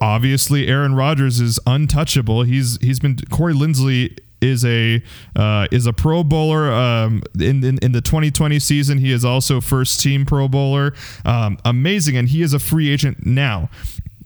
Obviously, 0.00 0.68
Aaron 0.68 0.94
Rodgers 0.94 1.40
is 1.40 1.58
untouchable. 1.66 2.42
He's 2.42 2.78
he's 2.80 2.98
been 2.98 3.16
Corey 3.30 3.54
Linsley 3.54 4.18
is 4.42 4.64
a 4.64 5.02
uh, 5.36 5.68
is 5.70 5.86
a 5.86 5.92
Pro 5.92 6.24
Bowler 6.24 6.72
um, 6.72 7.22
in, 7.38 7.64
in 7.64 7.78
in 7.78 7.92
the 7.92 8.00
2020 8.00 8.58
season. 8.58 8.98
He 8.98 9.12
is 9.12 9.24
also 9.24 9.60
first 9.60 10.00
team 10.00 10.26
Pro 10.26 10.48
Bowler. 10.48 10.92
Um, 11.24 11.58
amazing, 11.64 12.16
and 12.16 12.28
he 12.28 12.42
is 12.42 12.52
a 12.52 12.58
free 12.58 12.90
agent 12.90 13.24
now. 13.24 13.70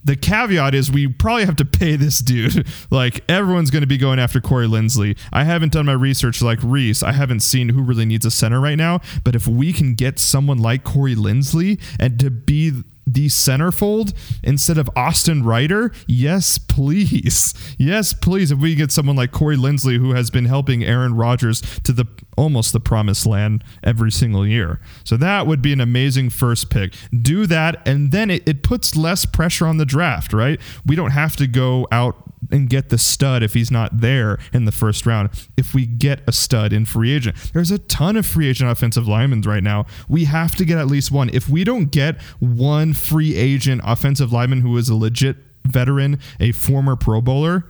The 0.07 0.15
caveat 0.15 0.73
is 0.73 0.89
we 0.89 1.07
probably 1.07 1.43
have 1.43 1.57
to 1.57 1.65
pay 1.65 1.97
this 1.97 2.19
dude. 2.19 2.65
like 2.89 3.25
everyone's 3.27 3.69
going 3.69 3.81
to 3.81 3.87
be 3.87 3.97
going 3.97 4.19
after 4.19 4.39
Corey 4.39 4.65
Linsley. 4.65 5.17
I 5.33 5.43
haven't 5.43 5.73
done 5.73 5.85
my 5.85 5.91
research 5.91 6.41
like 6.41 6.59
Reese. 6.63 7.03
I 7.03 7.11
haven't 7.11 7.41
seen 7.41 7.67
who 7.69 7.81
really 7.81 8.05
needs 8.05 8.25
a 8.25 8.31
center 8.31 8.61
right 8.61 8.77
now. 8.77 9.01
But 9.25 9.35
if 9.35 9.47
we 9.47 9.73
can 9.73 9.95
get 9.95 10.17
someone 10.17 10.59
like 10.59 10.85
Corey 10.85 11.13
Linsley 11.13 11.81
and 11.99 12.17
to 12.21 12.29
be 12.29 12.83
the 13.07 13.27
centerfold 13.27 14.13
instead 14.43 14.77
of 14.77 14.89
Austin 14.95 15.43
Reiter? 15.43 15.91
Yes, 16.05 16.57
please. 16.57 17.53
Yes, 17.77 18.13
please. 18.13 18.51
If 18.51 18.59
we 18.59 18.75
get 18.75 18.91
someone 18.91 19.15
like 19.15 19.31
Corey 19.31 19.57
Linsley, 19.57 19.97
who 19.97 20.13
has 20.13 20.29
been 20.29 20.45
helping 20.45 20.83
Aaron 20.83 21.15
Rodgers 21.15 21.61
to 21.83 21.91
the 21.91 22.05
almost 22.37 22.71
the 22.71 22.79
promised 22.79 23.25
land 23.25 23.63
every 23.83 24.11
single 24.11 24.45
year. 24.45 24.79
So 25.03 25.17
that 25.17 25.47
would 25.47 25.61
be 25.61 25.73
an 25.73 25.81
amazing 25.81 26.29
first 26.29 26.69
pick. 26.69 26.93
Do 27.11 27.47
that, 27.47 27.85
and 27.87 28.11
then 28.11 28.29
it, 28.29 28.47
it 28.47 28.61
puts 28.63 28.95
less 28.95 29.25
pressure 29.25 29.65
on 29.65 29.77
the 29.77 29.85
draft, 29.85 30.33
right? 30.33 30.59
We 30.85 30.95
don't 30.95 31.11
have 31.11 31.35
to 31.37 31.47
go 31.47 31.87
out 31.91 32.26
and 32.51 32.69
get 32.69 32.89
the 32.89 32.97
stud 32.97 33.43
if 33.43 33.53
he's 33.53 33.71
not 33.71 34.01
there 34.01 34.39
in 34.53 34.65
the 34.65 34.71
first 34.71 35.05
round. 35.05 35.29
If 35.55 35.73
we 35.73 35.85
get 35.85 36.21
a 36.27 36.31
stud 36.31 36.73
in 36.73 36.85
free 36.85 37.11
agent, 37.11 37.35
there's 37.53 37.71
a 37.71 37.79
ton 37.79 38.17
of 38.17 38.25
free 38.25 38.47
agent 38.47 38.69
offensive 38.69 39.07
linemen 39.07 39.41
right 39.41 39.63
now. 39.63 39.85
We 40.07 40.25
have 40.25 40.55
to 40.55 40.65
get 40.65 40.77
at 40.77 40.87
least 40.87 41.11
one. 41.11 41.29
If 41.33 41.49
we 41.49 41.63
don't 41.63 41.91
get 41.91 42.21
one 42.39 42.93
free 42.93 43.35
agent 43.35 43.81
offensive 43.83 44.31
lineman 44.31 44.61
who 44.61 44.77
is 44.77 44.89
a 44.89 44.95
legit 44.95 45.37
veteran, 45.65 46.19
a 46.39 46.51
former 46.51 46.95
Pro 46.95 47.21
Bowler, 47.21 47.65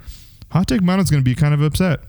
Hot 0.51 0.67
Take 0.67 0.81
Mountain's 0.81 1.11
going 1.11 1.23
to 1.23 1.29
be 1.29 1.35
kind 1.35 1.53
of 1.53 1.61
upset. 1.61 2.01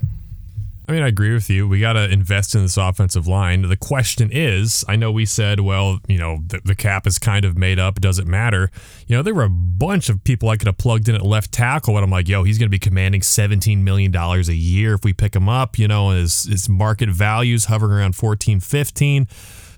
I 0.88 0.92
mean, 0.92 1.02
I 1.02 1.08
agree 1.08 1.34
with 1.34 1.50
you. 1.50 1.68
We 1.68 1.80
got 1.80 1.92
to 1.92 2.10
invest 2.10 2.54
in 2.54 2.62
this 2.62 2.78
offensive 2.78 3.26
line. 3.26 3.60
The 3.60 3.76
question 3.76 4.30
is 4.32 4.86
I 4.88 4.96
know 4.96 5.12
we 5.12 5.26
said, 5.26 5.60
well, 5.60 5.98
you 6.08 6.16
know, 6.16 6.38
the, 6.46 6.62
the 6.64 6.74
cap 6.74 7.06
is 7.06 7.18
kind 7.18 7.44
of 7.44 7.58
made 7.58 7.78
up. 7.78 8.00
Doesn't 8.00 8.26
matter. 8.26 8.70
You 9.06 9.14
know, 9.14 9.22
there 9.22 9.34
were 9.34 9.44
a 9.44 9.50
bunch 9.50 10.08
of 10.08 10.24
people 10.24 10.48
I 10.48 10.56
could 10.56 10.66
have 10.66 10.78
plugged 10.78 11.10
in 11.10 11.14
at 11.14 11.20
left 11.20 11.52
tackle, 11.52 11.96
and 11.96 12.04
I'm 12.04 12.10
like, 12.10 12.26
yo, 12.26 12.42
he's 12.42 12.56
going 12.56 12.68
to 12.68 12.70
be 12.70 12.78
commanding 12.78 13.20
$17 13.20 13.78
million 13.82 14.16
a 14.16 14.40
year 14.40 14.94
if 14.94 15.04
we 15.04 15.12
pick 15.12 15.36
him 15.36 15.46
up. 15.46 15.78
You 15.78 15.88
know, 15.88 16.10
his, 16.10 16.44
his 16.44 16.70
market 16.70 17.10
values 17.10 17.66
hovering 17.66 17.92
around 17.92 18.16
14, 18.16 18.58
15. 18.58 19.28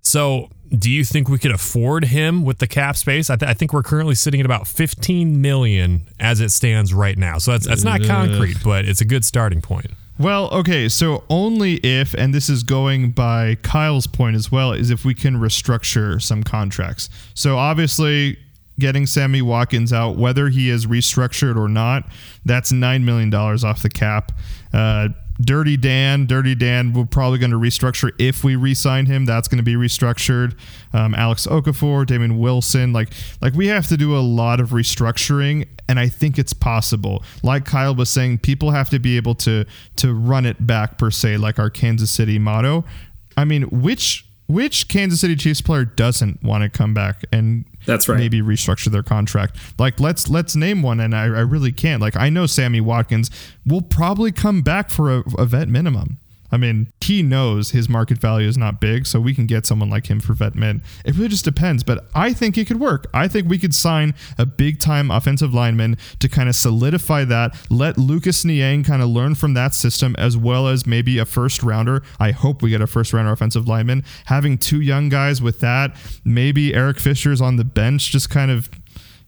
So, 0.02 0.48
do 0.70 0.88
you 0.88 1.04
think 1.04 1.28
we 1.28 1.38
could 1.38 1.50
afford 1.50 2.04
him 2.04 2.44
with 2.44 2.58
the 2.58 2.68
cap 2.68 2.96
space? 2.96 3.28
I, 3.30 3.34
th- 3.34 3.50
I 3.50 3.54
think 3.54 3.72
we're 3.72 3.82
currently 3.82 4.14
sitting 4.14 4.38
at 4.38 4.46
about 4.46 4.68
15 4.68 5.42
million 5.42 6.06
as 6.20 6.40
it 6.40 6.50
stands 6.50 6.94
right 6.94 7.18
now. 7.18 7.38
So 7.38 7.50
that's 7.50 7.66
that's 7.66 7.82
not 7.82 8.00
mm-hmm. 8.00 8.10
concrete, 8.10 8.58
but 8.62 8.84
it's 8.84 9.00
a 9.00 9.04
good 9.04 9.24
starting 9.24 9.60
point. 9.60 9.90
Well, 10.20 10.50
okay, 10.50 10.90
so 10.90 11.24
only 11.30 11.76
if, 11.76 12.12
and 12.12 12.34
this 12.34 12.50
is 12.50 12.62
going 12.62 13.12
by 13.12 13.54
Kyle's 13.62 14.06
point 14.06 14.36
as 14.36 14.52
well, 14.52 14.74
is 14.74 14.90
if 14.90 15.02
we 15.02 15.14
can 15.14 15.36
restructure 15.36 16.20
some 16.20 16.42
contracts. 16.42 17.08
So 17.32 17.56
obviously, 17.56 18.36
getting 18.78 19.06
Sammy 19.06 19.40
Watkins 19.40 19.94
out, 19.94 20.16
whether 20.16 20.50
he 20.50 20.68
is 20.68 20.84
restructured 20.84 21.56
or 21.56 21.68
not, 21.68 22.06
that's 22.44 22.70
$9 22.70 23.02
million 23.02 23.32
off 23.32 23.80
the 23.80 23.88
cap. 23.88 24.32
Uh, 24.74 25.08
Dirty 25.40 25.76
Dan, 25.76 26.26
Dirty 26.26 26.54
Dan, 26.54 26.92
we're 26.92 27.06
probably 27.06 27.38
going 27.38 27.50
to 27.52 27.56
restructure 27.56 28.12
if 28.18 28.44
we 28.44 28.56
re-sign 28.56 29.06
him. 29.06 29.24
That's 29.24 29.48
going 29.48 29.58
to 29.58 29.64
be 29.64 29.74
restructured. 29.74 30.56
Um, 30.92 31.14
Alex 31.14 31.46
Okafor, 31.46 32.06
Damien 32.06 32.38
Wilson, 32.38 32.92
like 32.92 33.10
like 33.40 33.54
we 33.54 33.68
have 33.68 33.86
to 33.88 33.96
do 33.96 34.16
a 34.16 34.20
lot 34.20 34.60
of 34.60 34.70
restructuring, 34.70 35.68
and 35.88 35.98
I 35.98 36.08
think 36.08 36.38
it's 36.38 36.52
possible. 36.52 37.22
Like 37.42 37.64
Kyle 37.64 37.94
was 37.94 38.10
saying, 38.10 38.38
people 38.38 38.72
have 38.72 38.90
to 38.90 38.98
be 38.98 39.16
able 39.16 39.34
to 39.36 39.64
to 39.96 40.14
run 40.14 40.46
it 40.46 40.66
back 40.66 40.98
per 40.98 41.10
se, 41.10 41.36
like 41.36 41.58
our 41.58 41.70
Kansas 41.70 42.10
City 42.10 42.38
motto. 42.38 42.84
I 43.36 43.44
mean, 43.44 43.62
which 43.70 44.26
which 44.48 44.88
Kansas 44.88 45.20
City 45.20 45.36
Chiefs 45.36 45.60
player 45.60 45.84
doesn't 45.84 46.42
want 46.42 46.64
to 46.64 46.68
come 46.68 46.92
back 46.92 47.24
and 47.32 47.64
That's 47.86 48.08
right. 48.08 48.18
maybe 48.18 48.40
restructure 48.42 48.86
their 48.86 49.02
contract? 49.02 49.56
Like 49.78 50.00
let's 50.00 50.28
let's 50.28 50.54
name 50.56 50.82
one, 50.82 51.00
and 51.00 51.14
I, 51.14 51.24
I 51.24 51.40
really 51.40 51.72
can't. 51.72 52.00
Like 52.00 52.16
I 52.16 52.28
know 52.28 52.46
Sammy 52.46 52.80
Watkins 52.80 53.30
will 53.66 53.82
probably 53.82 54.32
come 54.32 54.62
back 54.62 54.90
for 54.90 55.18
a, 55.18 55.24
a 55.38 55.46
vet 55.46 55.68
minimum. 55.68 56.18
I 56.52 56.56
mean, 56.56 56.92
he 57.00 57.22
knows 57.22 57.70
his 57.70 57.88
market 57.88 58.18
value 58.18 58.48
is 58.48 58.58
not 58.58 58.80
big, 58.80 59.06
so 59.06 59.20
we 59.20 59.34
can 59.34 59.46
get 59.46 59.66
someone 59.66 59.90
like 59.90 60.08
him 60.08 60.20
for 60.20 60.32
vet 60.32 60.54
min. 60.54 60.82
It 61.04 61.14
really 61.14 61.28
just 61.28 61.44
depends, 61.44 61.82
but 61.82 62.06
I 62.14 62.32
think 62.32 62.58
it 62.58 62.66
could 62.66 62.80
work. 62.80 63.08
I 63.14 63.28
think 63.28 63.48
we 63.48 63.58
could 63.58 63.74
sign 63.74 64.14
a 64.38 64.46
big 64.46 64.80
time 64.80 65.10
offensive 65.10 65.54
lineman 65.54 65.96
to 66.18 66.28
kind 66.28 66.48
of 66.48 66.56
solidify 66.56 67.24
that, 67.24 67.54
let 67.70 67.98
Lucas 67.98 68.44
Niang 68.44 68.82
kind 68.84 69.02
of 69.02 69.08
learn 69.08 69.34
from 69.34 69.54
that 69.54 69.74
system, 69.74 70.14
as 70.18 70.36
well 70.36 70.68
as 70.68 70.86
maybe 70.86 71.18
a 71.18 71.24
first 71.24 71.62
rounder. 71.62 72.02
I 72.18 72.32
hope 72.32 72.62
we 72.62 72.70
get 72.70 72.80
a 72.80 72.86
first 72.86 73.12
rounder 73.12 73.32
offensive 73.32 73.68
lineman. 73.68 74.04
Having 74.26 74.58
two 74.58 74.80
young 74.80 75.08
guys 75.08 75.40
with 75.40 75.60
that, 75.60 75.96
maybe 76.24 76.74
Eric 76.74 76.98
Fisher's 76.98 77.40
on 77.40 77.56
the 77.56 77.64
bench, 77.64 78.10
just 78.10 78.30
kind 78.30 78.50
of, 78.50 78.68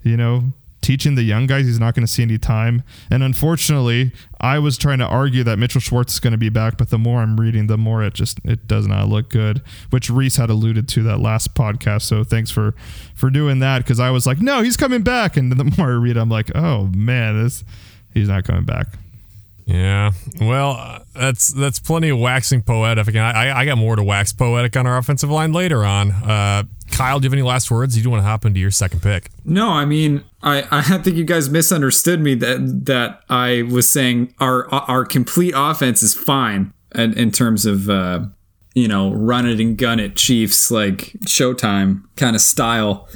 you 0.03 0.17
know, 0.17 0.53
teaching 0.83 1.15
the 1.15 1.23
young 1.23 1.47
guys. 1.47 1.67
He's 1.67 1.81
not 1.81 1.95
going 1.95 2.07
to 2.07 2.13
see 2.13 2.23
any 2.23 2.37
time. 2.37 2.83
And 3.11 3.23
unfortunately, 3.23 4.13
I 4.41 4.59
was 4.59 4.77
trying 4.77 4.99
to 4.99 5.07
argue 5.07 5.45
that 5.45 5.59
Mitchell 5.59 5.81
Schwartz 5.81 6.15
is 6.15 6.21
going 6.21 6.33
to 6.33 6.39
be 6.39 6.49
back, 6.51 6.77
but 6.77 6.91
the 6.91 6.99
more 6.99 7.23
I'm 7.23 7.41
reading, 7.41 7.69
the 7.69 7.79
more 7.79 8.03
it 8.03 8.15
just 8.15 8.41
it 8.45 8.67
does 8.67 8.87
not 8.87 9.09
look 9.09 9.31
good. 9.31 9.63
Which 9.91 10.11
Reese 10.11 10.37
had 10.37 10.51
alluded 10.51 10.89
to 10.89 11.03
that 11.05 11.21
last 11.21 11.55
podcast. 11.55 12.03
So 12.03 12.25
thanks 12.25 12.51
for 12.51 12.75
for 13.15 13.31
doing 13.31 13.61
that 13.61 13.79
because 13.79 14.01
I 14.01 14.11
was 14.11 14.27
like, 14.27 14.41
no, 14.41 14.63
he's 14.63 14.77
coming 14.77 15.03
back, 15.03 15.37
and 15.37 15.51
the 15.53 15.65
more 15.79 15.93
I 15.93 15.95
read, 15.95 16.17
I'm 16.17 16.29
like, 16.29 16.55
oh 16.55 16.91
man, 16.95 17.43
this 17.43 17.65
he's 18.13 18.29
not 18.29 18.45
coming 18.45 18.65
back. 18.65 18.89
Yeah, 19.73 20.13
well, 20.39 21.03
that's 21.15 21.51
that's 21.55 21.81
plenty 21.81 22.11
of 22.11 22.19
waxing 22.19 22.61
poetic. 22.61 23.17
I, 23.17 23.61
I 23.61 23.65
got 23.65 23.79
more 23.79 23.97
to 23.97 24.03
wax 24.03 24.31
poetic 24.31 24.77
on 24.77 24.87
our 24.87 24.99
offensive 24.99 25.31
line 25.31 25.55
later 25.55 25.83
on. 25.83 26.11
Uh, 26.11 26.65
Kyle, 26.91 27.19
do 27.19 27.25
you 27.25 27.31
have 27.31 27.33
any 27.33 27.43
last 27.43 27.71
words? 27.71 27.97
You 27.97 28.03
do 28.03 28.11
want 28.11 28.21
to 28.23 28.27
hop 28.27 28.45
into 28.45 28.61
your 28.61 28.71
second 28.71 29.01
pick? 29.01 29.31
No, 29.47 29.71
I 29.71 29.87
mean, 29.87 30.25
I, 30.43 30.67
I 30.71 30.83
think 30.99 31.17
you 31.17 31.25
guys 31.25 31.49
misunderstood 31.49 32.21
me 32.21 32.35
that 32.35 32.85
that 32.85 33.23
I 33.31 33.63
was 33.63 33.91
saying 33.91 34.35
our 34.41 34.69
our 34.69 35.07
complete 35.07 35.55
offense 35.57 36.03
is 36.03 36.13
fine 36.13 36.75
in, 36.95 37.15
in 37.15 37.31
terms 37.31 37.65
of 37.65 37.89
uh, 37.89 38.27
you 38.75 38.89
know 38.89 39.11
run 39.11 39.49
it 39.49 39.59
and 39.59 39.79
gun 39.79 40.01
it 40.01 40.17
Chiefs 40.17 40.71
like 40.71 41.15
Showtime 41.27 42.03
kind 42.17 42.37
of 42.37 42.43
style, 42.43 43.09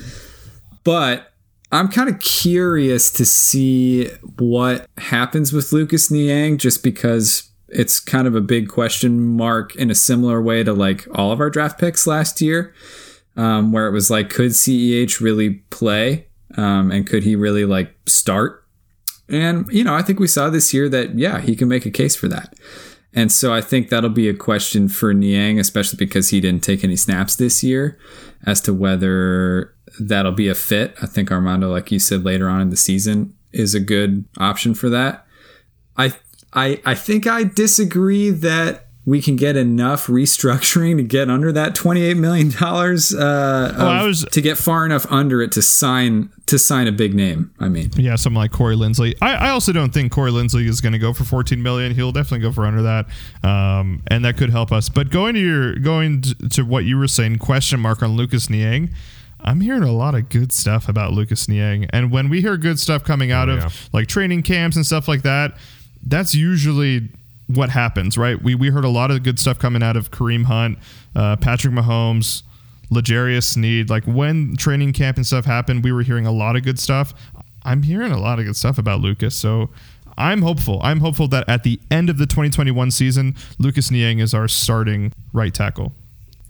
but 0.84 1.34
I'm 1.72 1.88
kind 1.88 2.08
of 2.08 2.20
curious 2.20 3.10
to 3.12 3.24
see 3.24 4.08
what 4.38 4.88
happens 4.98 5.52
with 5.52 5.72
Lucas 5.72 6.10
Niang 6.10 6.58
just 6.58 6.82
because 6.82 7.50
it's 7.68 7.98
kind 7.98 8.28
of 8.28 8.34
a 8.34 8.40
big 8.40 8.68
question 8.68 9.36
mark 9.36 9.74
in 9.74 9.90
a 9.90 9.94
similar 9.94 10.40
way 10.40 10.62
to 10.62 10.72
like 10.72 11.06
all 11.14 11.32
of 11.32 11.40
our 11.40 11.50
draft 11.50 11.78
picks 11.78 12.06
last 12.06 12.40
year, 12.40 12.72
um, 13.36 13.72
where 13.72 13.88
it 13.88 13.92
was 13.92 14.10
like, 14.10 14.30
could 14.30 14.52
CEH 14.52 15.20
really 15.20 15.54
play? 15.70 16.28
Um, 16.56 16.90
and 16.90 17.06
could 17.06 17.24
he 17.24 17.34
really 17.34 17.64
like 17.64 17.94
start? 18.06 18.64
And, 19.28 19.66
you 19.72 19.82
know, 19.82 19.94
I 19.94 20.02
think 20.02 20.20
we 20.20 20.28
saw 20.28 20.48
this 20.48 20.72
year 20.72 20.88
that, 20.88 21.18
yeah, 21.18 21.40
he 21.40 21.56
can 21.56 21.68
make 21.68 21.84
a 21.84 21.90
case 21.90 22.14
for 22.14 22.28
that. 22.28 22.54
And 23.12 23.32
so 23.32 23.52
I 23.52 23.60
think 23.60 23.88
that'll 23.88 24.10
be 24.10 24.28
a 24.28 24.34
question 24.34 24.88
for 24.88 25.12
Niang, 25.12 25.58
especially 25.58 25.96
because 25.96 26.30
he 26.30 26.40
didn't 26.40 26.62
take 26.62 26.84
any 26.84 26.96
snaps 26.96 27.34
this 27.34 27.64
year, 27.64 27.98
as 28.44 28.60
to 28.62 28.72
whether 28.72 29.74
that'll 30.00 30.32
be 30.32 30.48
a 30.48 30.54
fit. 30.54 30.94
I 31.02 31.06
think 31.06 31.30
Armando, 31.30 31.70
like 31.70 31.90
you 31.92 31.98
said 31.98 32.24
later 32.24 32.48
on 32.48 32.60
in 32.60 32.70
the 32.70 32.76
season, 32.76 33.34
is 33.52 33.74
a 33.74 33.80
good 33.80 34.24
option 34.38 34.74
for 34.74 34.88
that. 34.90 35.26
I 35.96 36.12
I 36.52 36.80
I 36.84 36.94
think 36.94 37.26
I 37.26 37.44
disagree 37.44 38.30
that 38.30 38.82
we 39.04 39.22
can 39.22 39.36
get 39.36 39.56
enough 39.56 40.08
restructuring 40.08 40.96
to 40.96 41.02
get 41.04 41.30
under 41.30 41.52
that 41.52 41.74
twenty-eight 41.76 42.16
million 42.16 42.50
dollars. 42.50 43.14
Uh, 43.14 43.72
Oh, 43.78 44.06
was- 44.08 44.24
to 44.32 44.40
get 44.40 44.58
far 44.58 44.84
enough 44.84 45.06
under 45.10 45.40
it 45.40 45.52
to 45.52 45.62
sign 45.62 46.30
to 46.46 46.58
sign 46.58 46.86
a 46.88 46.92
big 46.92 47.14
name. 47.14 47.50
I 47.60 47.68
mean, 47.68 47.90
Yeah, 47.96 48.16
something 48.16 48.36
like 48.38 48.50
Corey 48.52 48.76
Linsley. 48.76 49.14
I, 49.22 49.34
I 49.34 49.48
also 49.50 49.72
don't 49.72 49.92
think 49.94 50.12
Corey 50.12 50.30
Linsley 50.32 50.68
is 50.68 50.80
going 50.80 50.92
to 50.92 50.98
go 50.98 51.12
for 51.12 51.24
14 51.24 51.60
million. 51.62 51.92
He'll 51.94 52.12
definitely 52.12 52.46
go 52.46 52.52
for 52.52 52.66
under 52.66 52.82
that, 52.82 53.06
um, 53.42 54.02
and 54.08 54.24
that 54.24 54.36
could 54.36 54.50
help 54.50 54.70
us. 54.72 54.88
But 54.88 55.10
going 55.10 55.34
to 55.34 55.40
your 55.40 55.76
going 55.76 56.22
to 56.50 56.62
what 56.64 56.84
you 56.84 56.98
were 56.98 57.08
saying, 57.08 57.38
question 57.38 57.80
mark 57.80 58.02
on 58.02 58.16
Lucas 58.16 58.50
Niang. 58.50 58.90
I'm 59.46 59.60
hearing 59.60 59.84
a 59.84 59.92
lot 59.92 60.14
of 60.14 60.28
good 60.28 60.52
stuff 60.52 60.88
about 60.88 61.12
Lucas 61.12 61.48
Niang, 61.48 61.86
and 61.90 62.10
when 62.10 62.28
we 62.28 62.40
hear 62.40 62.56
good 62.56 62.78
stuff 62.80 63.04
coming 63.04 63.30
out 63.30 63.48
Oh, 63.48 63.52
of 63.54 63.58
yeah. 63.62 63.70
like 63.92 64.08
training 64.08 64.42
camps 64.42 64.76
and 64.76 64.84
stuff 64.84 65.06
like 65.08 65.22
that, 65.22 65.56
that's 66.06 66.34
usually 66.34 67.08
what 67.46 67.68
happens, 67.70 68.18
right? 68.18 68.42
We 68.42 68.54
we 68.56 68.70
heard 68.70 68.84
a 68.84 68.88
lot 68.88 69.10
of 69.10 69.22
good 69.22 69.38
stuff 69.38 69.58
coming 69.58 69.82
out 69.82 69.96
of 69.96 70.10
Kareem 70.10 70.44
Hunt, 70.46 70.78
uh, 71.14 71.36
Patrick 71.36 71.72
Mahomes, 71.72 72.42
L'Jarius 72.90 73.44
Sneed. 73.44 73.88
Like 73.88 74.04
when 74.04 74.56
training 74.56 74.92
camp 74.92 75.16
and 75.16 75.26
stuff 75.26 75.44
happened, 75.44 75.84
we 75.84 75.92
were 75.92 76.02
hearing 76.02 76.26
a 76.26 76.32
lot 76.32 76.56
of 76.56 76.64
good 76.64 76.78
stuff. 76.80 77.14
I'm 77.62 77.82
hearing 77.82 78.10
a 78.12 78.18
lot 78.18 78.38
of 78.40 78.46
good 78.46 78.56
stuff 78.56 78.78
about 78.78 79.00
Lucas, 79.00 79.34
so 79.36 79.70
I'm 80.18 80.42
hopeful. 80.42 80.80
I'm 80.82 81.00
hopeful 81.00 81.28
that 81.28 81.48
at 81.48 81.62
the 81.62 81.78
end 81.90 82.10
of 82.10 82.18
the 82.18 82.26
2021 82.26 82.90
season, 82.90 83.36
Lucas 83.58 83.90
Niang 83.90 84.18
is 84.18 84.34
our 84.34 84.48
starting 84.48 85.12
right 85.32 85.52
tackle. 85.54 85.92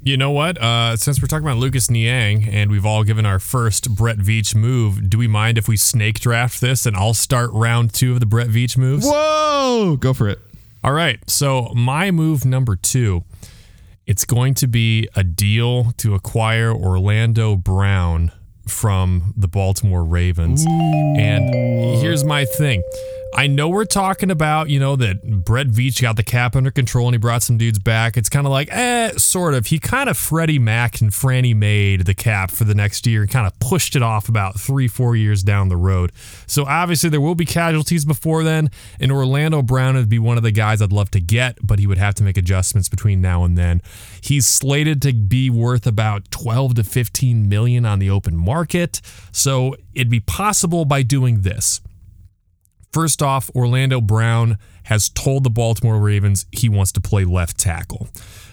You 0.07 0.17
know 0.17 0.31
what? 0.31 0.57
Uh, 0.57 0.97
since 0.97 1.21
we're 1.21 1.27
talking 1.27 1.45
about 1.45 1.57
Lucas 1.59 1.91
Niang 1.91 2.45
and 2.49 2.71
we've 2.71 2.87
all 2.87 3.03
given 3.03 3.27
our 3.27 3.41
first 3.41 3.93
Brett 3.93 4.19
Veach 4.19 4.55
move, 4.55 5.11
do 5.11 5.19
we 5.19 5.27
mind 5.27 5.59
if 5.59 5.67
we 5.67 5.77
snake 5.77 6.21
draft 6.21 6.61
this 6.61 6.87
and 6.87 6.97
I'll 6.97 7.13
start 7.13 7.51
round 7.53 7.93
two 7.93 8.13
of 8.13 8.21
the 8.21 8.27
Brett 8.27 8.47
Veach 8.47 8.79
moves? 8.79 9.05
Whoa, 9.05 9.97
go 9.99 10.15
for 10.15 10.29
it. 10.29 10.39
All 10.85 10.93
right. 10.93 11.19
So 11.29 11.73
my 11.75 12.13
move 12.13 12.45
number 12.45 12.77
two, 12.77 13.25
it's 14.07 14.25
going 14.25 14.55
to 14.55 14.69
be 14.69 15.09
a 15.17 15.25
deal 15.25 15.91
to 15.97 16.15
acquire 16.15 16.73
Orlando 16.73 17.57
Brown 17.57 18.31
from 18.69 19.35
the 19.37 19.49
Baltimore 19.49 20.05
Ravens. 20.05 20.65
And 20.65 21.53
here's 22.01 22.23
my 22.23 22.45
thing. 22.45 22.81
I 23.39 23.49
know 23.49 23.69
we're 23.69 23.85
talking 23.85 24.31
about, 24.31 24.71
you 24.71 24.81
know, 24.81 24.97
that 24.97 25.45
Brett 25.45 25.67
Veach 25.67 26.01
got 26.01 26.17
the 26.17 26.23
cap 26.23 26.57
under 26.57 26.71
control 26.71 27.07
and 27.07 27.15
he 27.15 27.19
brought 27.19 27.43
some 27.43 27.59
dudes 27.59 27.79
back. 27.79 28.17
It's 28.17 28.31
kind 28.31 28.47
of 28.47 28.51
like, 28.51 28.69
eh, 28.73 29.11
sort 29.19 29.53
of. 29.53 29.67
He 29.67 29.79
kind 29.79 30.09
of 30.09 30.17
Freddie 30.17 30.59
Mac 30.59 31.03
and 31.03 31.11
Franny 31.11 31.55
made 31.55 32.07
the 32.07 32.15
cap 32.15 32.51
for 32.51 32.65
the 32.65 32.75
next 32.75 33.07
year 33.07 33.21
and 33.21 33.31
kind 33.31 33.47
of 33.47 33.59
pushed 33.59 33.95
it 33.95 34.03
off 34.03 34.31
about 34.31 34.59
three, 34.59 34.89
four 34.89 35.17
years 35.17 35.43
down 35.43 35.69
the 35.69 35.77
road. 35.77 36.13
So 36.47 36.65
obviously 36.65 37.11
there 37.11 37.21
will 37.21 37.35
be 37.35 37.45
casualties 37.45 38.07
before 38.07 38.43
then. 38.43 38.71
And 38.99 39.13
Orlando 39.13 39.61
Brown 39.61 39.97
would 39.97 40.09
be 40.09 40.19
one 40.19 40.39
of 40.39 40.43
the 40.43 40.51
guys 40.51 40.81
I'd 40.81 40.91
love 40.91 41.11
to 41.11 41.21
get, 41.21 41.59
but 41.63 41.79
he 41.79 41.87
would 41.87 41.99
have 41.99 42.15
to 42.15 42.23
make 42.23 42.39
adjustments 42.39 42.89
between 42.89 43.21
now 43.21 43.45
and 43.45 43.59
then. 43.59 43.83
He's 44.23 44.47
slated 44.47 45.03
to 45.03 45.13
be 45.13 45.51
worth 45.51 45.87
about 45.87 46.31
12 46.31 46.77
to 46.77 46.85
15 46.85 47.47
million 47.51 47.85
on 47.85 47.99
the 47.99 48.09
open 48.09 48.35
market. 48.35 49.03
So 49.31 49.77
it'd 49.95 50.09
be 50.09 50.21
possible 50.21 50.87
by 50.87 51.03
doing 51.03 51.43
this. 51.43 51.83
First 52.97 53.23
off, 53.23 53.51
Orlando 53.55 54.01
Brown 54.01 54.57
has 54.85 55.11
told 55.11 55.45
the 55.45 55.51
Baltimore 55.51 56.01
Ravens 56.01 56.47
he 56.51 56.71
wants 56.71 56.93
to 56.93 57.01
play 57.03 57.27
left 57.27 57.59
tackle. 57.59 58.09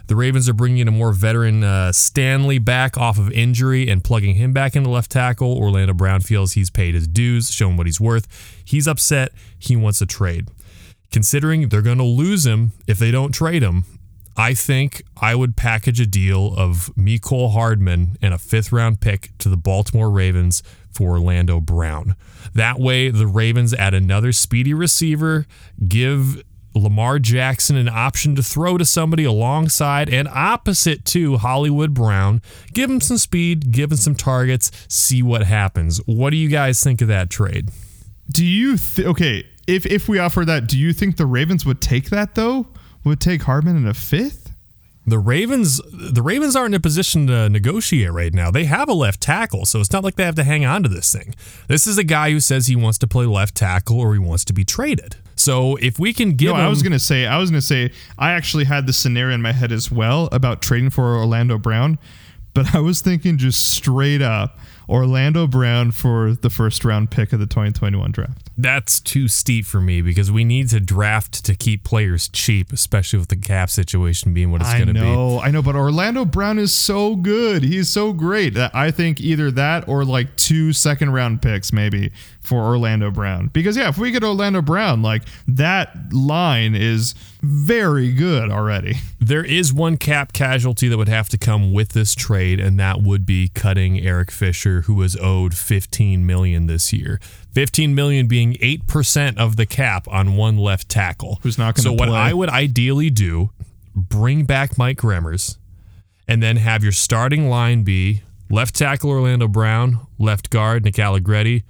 The 0.08 0.17
Ravens 0.17 0.49
are 0.49 0.53
bringing 0.53 0.79
in 0.79 0.89
a 0.89 0.91
more 0.91 1.13
veteran 1.13 1.63
uh, 1.63 1.93
Stanley 1.93 2.60
back 2.60 2.97
off 2.97 3.17
of 3.17 3.32
injury 3.32 3.88
and 3.88 4.03
plugging 4.03 4.36
him 4.36 4.51
back 4.51 4.75
into 4.75 4.89
left 4.89 5.12
tackle. 5.12 5.58
Orlando 5.58 5.93
Brown 5.93 6.19
feels 6.19 6.51
he's 6.51 6.69
paid 6.69 6.93
his 6.93 7.08
dues, 7.08 7.51
shown 7.51 7.77
what 7.77 7.86
he's 7.86 8.01
worth. 8.01 8.27
He's 8.65 8.86
upset. 8.86 9.32
He 9.58 9.77
wants 9.77 10.01
a 10.01 10.06
trade. 10.06 10.49
Considering 11.10 11.69
they're 11.69 11.82
going 11.82 11.97
to 11.99 12.03
lose 12.03 12.45
him 12.45 12.73
if 12.86 12.99
they 12.99 13.12
don't 13.12 13.32
trade 13.32 13.63
him, 13.63 13.86
I 14.36 14.56
think 14.56 15.03
I 15.15 15.36
would 15.36 15.56
package 15.56 16.01
a 16.01 16.06
deal 16.06 16.53
of 16.58 16.91
Mecole 16.97 17.53
Hardman 17.53 18.17
and 18.21 18.34
a 18.34 18.38
fifth 18.38 18.73
round 18.73 18.99
pick 18.99 19.32
to 19.38 19.47
the 19.47 19.56
Baltimore 19.56 20.10
Ravens 20.10 20.63
for 20.93 21.12
Orlando 21.12 21.60
Brown. 21.60 22.15
That 22.53 22.79
way, 22.79 23.10
the 23.10 23.27
Ravens 23.27 23.73
add 23.73 23.93
another 23.93 24.32
speedy 24.32 24.73
receiver, 24.73 25.45
give 25.88 26.43
Lamar 26.75 27.19
Jackson 27.19 27.75
an 27.75 27.89
option 27.89 28.36
to 28.36 28.43
throw 28.43 28.77
to 28.77 28.86
somebody 28.86 29.23
alongside 29.23 30.10
and 30.10 30.27
opposite 30.27 31.06
to 31.06 31.38
Hollywood 31.38 31.93
Brown. 31.93 32.41
Give 32.73 32.89
him 32.89 33.01
some 33.01 33.17
speed, 33.17 33.71
give 33.71 33.91
him 33.91 33.97
some 33.97 34.15
targets, 34.15 34.71
see 34.88 35.21
what 35.21 35.43
happens. 35.43 35.99
What 36.06 36.32
do 36.32 36.38
you 36.38 36.49
guys 36.49 36.84
think 36.84 37.01
of 37.01 37.08
that 37.10 37.29
trade? 37.29 37.69
Do 38.32 38.45
you 38.45 38.77
th- 38.77 39.08
okay? 39.08 39.45
If 39.67 39.86
if 39.86 40.10
we 40.10 40.19
offer 40.19 40.43
that, 40.45 40.67
do 40.67 40.77
you 40.77 40.93
think 40.93 41.17
the 41.17 41.25
Ravens 41.25 41.65
would 41.65 41.82
take 41.82 42.10
that 42.10 42.36
though? 42.36 42.67
Would 43.03 43.19
take 43.19 43.43
Hardman 43.43 43.77
in 43.77 43.88
a 43.88 43.93
fifth? 43.93 44.42
The 45.06 45.20
Ravens 45.20 45.82
the 45.92 46.22
Ravens 46.22 46.56
aren't 46.56 46.74
in 46.74 46.78
a 46.78 46.82
position 46.82 47.28
to 47.28 47.50
negotiate 47.50 48.12
right 48.13 48.34
now. 48.34 48.50
They 48.52 48.66
have 48.66 48.88
a 48.88 48.94
left 48.94 49.20
tackle, 49.22 49.66
so 49.66 49.80
it's 49.82 49.92
not 49.92 50.04
like 50.04 50.16
they 50.16 50.24
have 50.24 50.36
to 50.36 50.44
hang 50.46 50.63
on 50.66 50.82
to 50.84 50.89
this 50.89 51.12
thing. 51.12 51.36
This 51.68 51.86
is 51.86 51.98
a 51.98 52.04
guy 52.06 52.32
who 52.32 52.39
says 52.39 52.68
he 52.68 52.76
wants 52.78 52.98
to 53.00 53.08
play 53.08 53.26
left 53.26 53.56
tackle 53.56 54.00
or 54.00 54.13
he 54.13 54.20
wants 54.20 54.46
to 54.46 54.54
be 54.54 54.63
traded. 54.63 55.18
So 55.36 55.76
if 55.78 56.00
we 56.00 56.13
can 56.13 56.34
give 56.38 56.50
No, 56.52 56.56
him 56.56 56.62
I 56.62 56.70
was 56.70 56.82
gonna 56.82 57.00
say 57.00 57.26
I 57.26 57.38
was 57.38 57.50
gonna 57.50 57.62
say 57.62 57.92
I 58.18 58.32
actually 58.32 58.63
had 58.63 58.88
the 58.88 58.94
scenario 58.94 59.36
in 59.36 59.42
my 59.42 59.52
head 59.52 59.72
as 59.74 59.92
well 59.92 60.30
about 60.32 60.62
trading 60.62 60.89
for 60.89 61.18
Orlando 61.18 61.58
Brown, 61.58 62.00
but 62.54 62.74
I 62.74 62.80
was 62.80 63.02
thinking 63.02 63.38
just 63.38 63.60
straight 63.72 64.22
up 64.22 64.58
Orlando 64.88 65.48
Brown 65.48 65.92
for 65.92 66.34
the 66.34 66.50
first 66.50 66.86
round 66.86 67.12
pick 67.12 67.34
of 67.34 67.39
the 67.42 67.48
2021 67.48 68.12
draft. 68.12 68.42
That's 68.58 69.00
too 69.00 69.28
steep 69.28 69.66
for 69.66 69.82
me 69.82 70.02
because 70.02 70.32
we 70.32 70.44
need 70.44 70.70
to 70.70 70.80
draft 70.80 71.44
to 71.46 71.56
keep 71.56 71.84
players 71.84 72.28
cheap, 72.28 72.72
especially 72.72 73.20
with 73.20 73.30
the 73.30 73.36
cap 73.36 73.70
situation 73.70 74.34
being 74.34 74.52
what 74.52 74.62
it's 74.62 74.74
going 74.74 74.88
to 74.88 74.94
be. 74.94 75.00
I 75.00 75.04
know, 75.04 75.39
I 75.39 75.52
know, 75.52 75.62
but 75.62 75.76
Orlando 75.76 76.24
Brown 76.24 76.60
is 76.60 76.72
so 76.72 77.16
good. 77.16 77.63
He's 77.63 77.89
so 77.89 78.13
great 78.13 78.54
that 78.54 78.76
I 78.76 78.92
think 78.92 79.20
either 79.20 79.50
that 79.52 79.88
or 79.88 80.06
like 80.06 80.36
two 80.38 80.72
second 80.72 81.13
round 81.13 81.42
picks 81.42 81.74
maybe 81.74 82.12
for 82.42 82.62
Orlando 82.62 83.10
Brown. 83.10 83.48
Because 83.48 83.76
yeah, 83.76 83.89
if 83.89 83.98
we 83.98 84.12
get 84.12 84.24
Orlando 84.24 84.62
Brown, 84.62 85.02
like 85.02 85.24
that 85.48 86.13
line 86.13 86.76
is 86.76 87.16
very 87.43 88.12
good 88.12 88.49
already. 88.51 88.95
There 89.23 89.45
is 89.45 89.71
one 89.71 89.95
cap 89.95 90.34
casualty 90.34 90.89
that 90.89 90.97
would 90.97 91.08
have 91.08 91.29
to 91.29 91.38
come 91.38 91.71
with 91.71 91.93
this 91.93 92.13
trade, 92.13 92.60
and 92.60 92.77
that 92.77 93.01
would 93.01 93.25
be 93.25 93.47
cutting 93.47 93.97
Eric 93.97 94.32
Fisher, 94.32 94.82
who 94.82 94.95
was 94.95 95.15
owed 95.15 95.56
15 95.56 96.25
million 96.25 96.67
this 96.67 96.91
year. 96.91 97.21
15 97.53 97.95
million 97.95 98.27
being 98.27 98.56
8% 98.56 99.38
of 99.38 99.56
the 99.56 99.65
cap 99.65 100.10
on 100.10 100.36
one 100.36 100.58
left 100.58 100.89
tackle. 100.89 101.39
Who's 101.41 101.58
not 101.58 101.75
gonna 101.75 101.84
So 101.84 101.93
what 101.93 102.10
play. 102.10 102.17
I 102.17 102.34
would 102.34 102.49
ideally 102.49 103.10
do, 103.10 103.51
bring 103.95 104.43
back 104.43 104.77
Mike 104.77 104.97
Remmers, 104.97 105.58
and 106.27 106.43
then 106.43 106.58
have 106.58 106.84
your 106.84 106.91
starting 106.91 107.47
line 107.47 107.84
be 107.84 108.23
left 108.49 108.75
tackle 108.75 109.10
Orlando 109.10 109.47
Brown, 109.47 110.06
left 110.19 110.49
guard 110.49 110.84
Nick 110.84 110.99
Allegretti, 110.99 111.63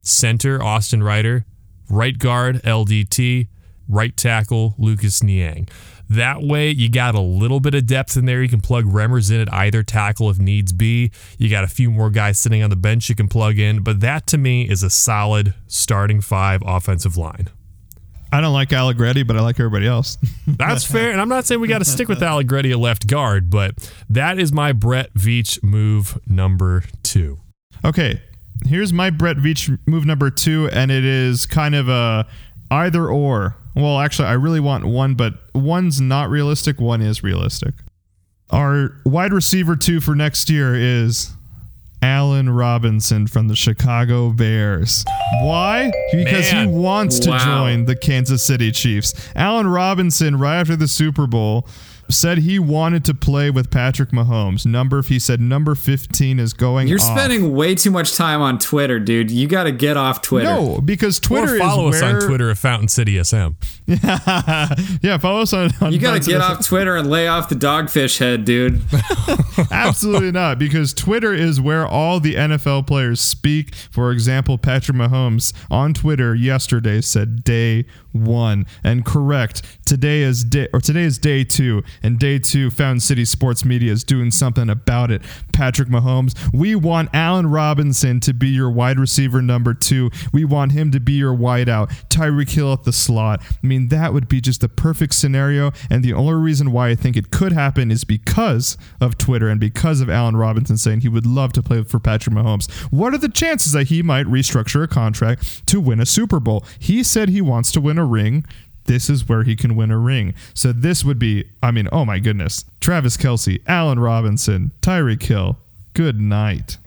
center 0.00 0.62
Austin 0.62 1.02
Reiter, 1.02 1.44
right 1.90 2.18
guard 2.18 2.62
LDT, 2.62 3.48
right 3.88 4.16
tackle 4.16 4.74
Lucas 4.78 5.22
Niang. 5.22 5.68
That 6.08 6.42
way, 6.42 6.70
you 6.70 6.88
got 6.88 7.16
a 7.16 7.20
little 7.20 7.58
bit 7.58 7.74
of 7.74 7.86
depth 7.86 8.16
in 8.16 8.26
there. 8.26 8.40
You 8.40 8.48
can 8.48 8.60
plug 8.60 8.84
Remmers 8.84 9.32
in 9.32 9.40
at 9.40 9.52
either 9.52 9.82
tackle 9.82 10.30
if 10.30 10.38
needs 10.38 10.72
be. 10.72 11.10
You 11.36 11.50
got 11.50 11.64
a 11.64 11.68
few 11.68 11.90
more 11.90 12.10
guys 12.10 12.38
sitting 12.38 12.62
on 12.62 12.70
the 12.70 12.76
bench 12.76 13.08
you 13.08 13.16
can 13.16 13.26
plug 13.26 13.58
in, 13.58 13.82
but 13.82 14.00
that 14.00 14.26
to 14.28 14.38
me 14.38 14.68
is 14.68 14.82
a 14.84 14.90
solid 14.90 15.54
starting 15.66 16.20
five 16.20 16.62
offensive 16.64 17.16
line. 17.16 17.48
I 18.32 18.40
don't 18.40 18.52
like 18.52 18.72
Allegretti, 18.72 19.22
but 19.22 19.36
I 19.36 19.40
like 19.40 19.58
everybody 19.58 19.86
else. 19.86 20.18
That's 20.46 20.84
fair. 20.84 21.10
And 21.10 21.20
I'm 21.20 21.28
not 21.28 21.44
saying 21.44 21.60
we 21.60 21.68
got 21.68 21.78
to 21.78 21.84
stick 21.84 22.08
with 22.08 22.22
Allegretti 22.22 22.72
at 22.72 22.78
left 22.78 23.06
guard, 23.06 23.50
but 23.50 23.92
that 24.10 24.38
is 24.38 24.52
my 24.52 24.72
Brett 24.72 25.14
Veach 25.14 25.62
move 25.62 26.18
number 26.26 26.84
two. 27.02 27.38
Okay, 27.84 28.20
here's 28.64 28.92
my 28.92 29.10
Brett 29.10 29.36
Veach 29.36 29.78
move 29.86 30.04
number 30.06 30.30
two, 30.30 30.68
and 30.72 30.90
it 30.90 31.04
is 31.04 31.46
kind 31.46 31.74
of 31.74 31.88
a 31.88 32.26
either 32.70 33.08
or. 33.08 33.56
Well, 33.76 34.00
actually, 34.00 34.28
I 34.28 34.32
really 34.32 34.60
want 34.60 34.86
one, 34.86 35.14
but 35.14 35.34
one's 35.54 36.00
not 36.00 36.30
realistic, 36.30 36.80
one 36.80 37.02
is 37.02 37.22
realistic. 37.22 37.74
Our 38.50 38.96
wide 39.04 39.32
receiver 39.32 39.76
two 39.76 40.00
for 40.00 40.14
next 40.14 40.48
year 40.48 40.74
is 40.74 41.32
Allen 42.00 42.48
Robinson 42.48 43.26
from 43.26 43.48
the 43.48 43.56
Chicago 43.56 44.30
Bears. 44.30 45.04
Why? 45.42 45.90
Because 46.12 46.52
Man. 46.52 46.68
he 46.68 46.74
wants 46.74 47.18
to 47.20 47.30
Wow. 47.30 47.38
join 47.44 47.84
the 47.86 47.96
Kansas 47.96 48.42
City 48.44 48.70
Chiefs. 48.70 49.12
Allen 49.34 49.66
Robinson, 49.66 50.36
right 50.38 50.60
after 50.60 50.76
the 50.76 50.88
Super 50.88 51.26
Bowl, 51.26 51.66
said 52.08 52.38
he 52.38 52.58
wanted 52.58 53.04
to 53.06 53.14
play 53.14 53.50
with 53.50 53.70
Patrick 53.70 54.10
Mahomes. 54.10 54.66
Number, 54.66 55.02
he 55.02 55.18
said 55.18 55.40
number 55.40 55.74
15 55.74 56.38
is 56.38 56.52
going 56.52 56.88
You're 56.88 57.00
off. 57.00 57.18
spending 57.18 57.54
way 57.54 57.74
too 57.74 57.90
much 57.90 58.16
time 58.16 58.40
on 58.40 58.58
Twitter, 58.58 58.98
dude. 58.98 59.30
You 59.30 59.46
got 59.46 59.64
to 59.64 59.72
get 59.72 59.96
off 59.96 60.22
Twitter. 60.22 60.48
No, 60.48 60.80
because 60.80 61.20
Twitter 61.20 61.56
or 61.56 61.58
follow 61.58 61.88
is 61.88 61.96
us 61.96 62.02
where, 62.02 62.16
on 62.16 62.22
Twitter 62.22 62.50
at 62.50 62.58
Fountain 62.58 62.88
City 62.88 63.22
SM. 63.22 63.48
yeah, 63.86 65.18
follow 65.18 65.40
us 65.42 65.52
on. 65.52 65.70
on 65.80 65.92
You 65.92 65.98
got 65.98 66.22
to 66.22 66.30
get 66.30 66.40
off 66.40 66.64
Twitter 66.64 66.96
and 66.96 67.08
lay 67.10 67.28
off 67.28 67.48
the 67.48 67.54
dogfish 67.54 68.18
head, 68.18 68.44
dude. 68.44 68.82
Absolutely 69.70 70.32
not, 70.32 70.58
because 70.58 70.92
Twitter 70.92 71.32
is 71.32 71.60
where 71.60 71.86
all 71.86 72.20
the 72.20 72.34
NFL 72.34 72.86
players 72.86 73.20
speak. 73.20 73.74
For 73.74 74.12
example, 74.12 74.58
Patrick 74.58 74.96
Mahomes 74.96 75.52
on 75.70 75.94
Twitter 75.94 76.34
yesterday 76.34 77.00
said 77.00 77.44
day 77.44 77.84
one, 78.12 78.66
and 78.82 79.04
correct. 79.04 79.62
Today 79.84 80.22
is 80.22 80.44
day 80.44 80.68
or 80.72 80.80
today 80.80 81.02
is 81.02 81.18
day 81.18 81.44
two, 81.44 81.82
and 82.02 82.18
day 82.18 82.38
two, 82.38 82.70
Fountain 82.70 83.00
City 83.00 83.24
Sports 83.24 83.64
Media 83.64 83.92
is 83.92 84.04
doing 84.04 84.30
something 84.30 84.68
about 84.68 85.10
it. 85.10 85.22
Patrick 85.52 85.88
Mahomes, 85.88 86.34
we 86.52 86.74
want 86.74 87.10
Allen 87.12 87.46
Robinson 87.46 88.20
to 88.20 88.34
be 88.34 88.48
your 88.48 88.70
wide 88.70 88.98
receiver 88.98 89.40
number 89.42 89.74
two. 89.74 90.10
We 90.32 90.44
want 90.44 90.72
him 90.72 90.90
to 90.92 91.00
be 91.00 91.12
your 91.12 91.34
wideout. 91.34 91.88
Tyreek 92.08 92.50
Hill 92.50 92.72
at 92.72 92.84
the 92.84 92.92
slot. 92.92 93.42
I 93.42 93.66
mean, 93.66 93.88
that 93.88 94.12
would 94.12 94.28
be 94.28 94.40
just 94.40 94.60
the 94.60 94.68
perfect 94.68 95.14
scenario. 95.14 95.72
And 95.90 96.02
the 96.02 96.12
only 96.12 96.34
reason 96.34 96.72
why 96.72 96.88
I 96.88 96.94
think 96.94 97.16
it 97.16 97.30
could 97.30 97.52
happen 97.52 97.90
is 97.90 98.04
because 98.04 98.76
of 99.00 99.18
Twitter 99.18 99.48
and 99.48 99.60
because 99.60 100.00
of 100.00 100.10
Allen 100.10 100.36
Robinson 100.36 100.76
saying 100.76 101.00
he 101.00 101.08
would 101.08 101.26
love 101.26 101.52
to 101.54 101.62
play 101.62 101.82
for 101.82 101.98
Patrick 101.98 102.34
Mahomes. 102.34 102.70
What 102.92 103.14
are 103.14 103.18
the 103.18 103.28
chances 103.28 103.72
that 103.72 103.88
he 103.88 104.02
might 104.02 104.26
restructure 104.26 104.82
a 104.82 104.88
contract 104.88 105.66
to 105.66 105.80
win 105.80 106.00
a 106.00 106.06
Super 106.06 106.40
Bowl? 106.40 106.64
He 106.78 107.02
said 107.02 107.28
he 107.28 107.40
wants 107.40 107.72
to 107.72 107.80
win 107.80 107.98
a 107.98 108.04
ring. 108.04 108.44
This 108.86 109.10
is 109.10 109.28
where 109.28 109.42
he 109.42 109.56
can 109.56 109.76
win 109.76 109.90
a 109.90 109.98
ring. 109.98 110.34
So 110.54 110.72
this 110.72 111.04
would 111.04 111.18
be, 111.18 111.44
I 111.62 111.70
mean, 111.70 111.88
oh 111.92 112.04
my 112.04 112.18
goodness. 112.18 112.64
Travis 112.80 113.16
Kelce, 113.16 113.60
Allen 113.66 113.98
Robinson, 113.98 114.72
Tyreek 114.80 115.22
Hill. 115.22 115.58
Good 115.94 116.20
night. 116.20 116.78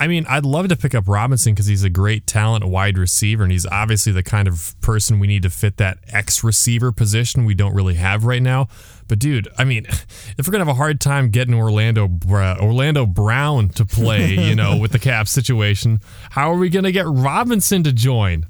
I 0.00 0.06
mean, 0.06 0.26
I'd 0.28 0.44
love 0.44 0.68
to 0.68 0.76
pick 0.76 0.94
up 0.94 1.08
Robinson 1.08 1.54
because 1.54 1.66
he's 1.66 1.82
a 1.82 1.90
great 1.90 2.26
talent 2.26 2.64
wide 2.64 2.96
receiver, 2.96 3.42
and 3.42 3.50
he's 3.50 3.66
obviously 3.66 4.12
the 4.12 4.22
kind 4.22 4.46
of 4.46 4.74
person 4.80 5.18
we 5.18 5.26
need 5.26 5.42
to 5.42 5.50
fit 5.50 5.76
that 5.78 5.98
X 6.08 6.44
receiver 6.44 6.92
position 6.92 7.44
we 7.44 7.54
don't 7.54 7.74
really 7.74 7.94
have 7.94 8.24
right 8.24 8.42
now. 8.42 8.68
But 9.08 9.18
dude, 9.18 9.48
I 9.58 9.64
mean, 9.64 9.86
if 10.38 10.46
we're 10.46 10.52
gonna 10.52 10.64
have 10.64 10.68
a 10.68 10.74
hard 10.74 11.00
time 11.00 11.30
getting 11.30 11.54
Orlando 11.54 12.06
Bra- 12.06 12.52
uh, 12.52 12.56
Orlando 12.60 13.06
Brown 13.06 13.68
to 13.70 13.84
play, 13.84 14.34
you 14.34 14.54
know, 14.54 14.76
with 14.76 14.92
the 14.92 14.98
cap 14.98 15.26
situation, 15.28 16.00
how 16.30 16.52
are 16.52 16.56
we 16.56 16.68
gonna 16.68 16.92
get 16.92 17.06
Robinson 17.06 17.82
to 17.82 17.92
join? 17.92 18.46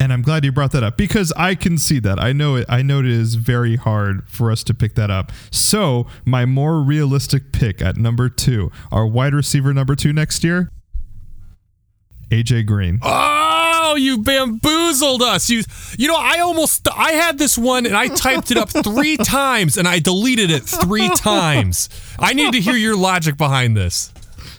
And 0.00 0.14
I'm 0.14 0.22
glad 0.22 0.46
you 0.46 0.50
brought 0.50 0.72
that 0.72 0.82
up 0.82 0.96
because 0.96 1.30
I 1.36 1.54
can 1.54 1.76
see 1.76 1.98
that. 2.00 2.18
I 2.18 2.32
know 2.32 2.56
it 2.56 2.64
I 2.70 2.80
know 2.80 3.00
it 3.00 3.06
is 3.06 3.34
very 3.34 3.76
hard 3.76 4.26
for 4.26 4.50
us 4.50 4.64
to 4.64 4.74
pick 4.74 4.94
that 4.94 5.10
up. 5.10 5.30
So, 5.50 6.06
my 6.24 6.46
more 6.46 6.80
realistic 6.80 7.52
pick 7.52 7.82
at 7.82 7.98
number 7.98 8.30
2, 8.30 8.72
our 8.90 9.06
wide 9.06 9.34
receiver 9.34 9.74
number 9.74 9.94
2 9.94 10.14
next 10.14 10.42
year, 10.42 10.70
AJ 12.30 12.64
Green. 12.66 12.98
Oh, 13.02 13.94
you 13.98 14.22
bamboozled 14.22 15.20
us. 15.20 15.50
You 15.50 15.64
you 15.98 16.08
know, 16.08 16.16
I 16.18 16.38
almost 16.38 16.88
I 16.96 17.12
had 17.12 17.38
this 17.38 17.58
one 17.58 17.84
and 17.84 17.94
I 17.94 18.08
typed 18.08 18.50
it 18.50 18.56
up 18.56 18.70
3 18.70 19.16
times 19.18 19.76
and 19.76 19.86
I 19.86 19.98
deleted 19.98 20.50
it 20.50 20.62
3 20.62 21.10
times. 21.16 21.90
I 22.18 22.32
need 22.32 22.54
to 22.54 22.60
hear 22.60 22.74
your 22.76 22.96
logic 22.96 23.36
behind 23.36 23.76
this. 23.76 24.12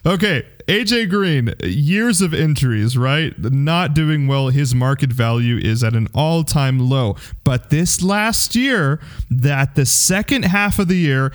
Okay, 0.05 0.45
AJ 0.67 1.09
Green, 1.09 1.53
years 1.63 2.21
of 2.21 2.33
injuries, 2.33 2.97
right? 2.97 3.37
Not 3.39 3.93
doing 3.93 4.27
well. 4.27 4.49
His 4.49 4.75
market 4.75 5.11
value 5.11 5.57
is 5.57 5.83
at 5.83 5.93
an 5.93 6.07
all 6.13 6.43
time 6.43 6.79
low. 6.79 7.15
But 7.43 7.69
this 7.69 8.01
last 8.01 8.55
year, 8.55 8.99
that 9.29 9.75
the 9.75 9.85
second 9.85 10.43
half 10.45 10.79
of 10.79 10.87
the 10.87 10.95
year, 10.95 11.31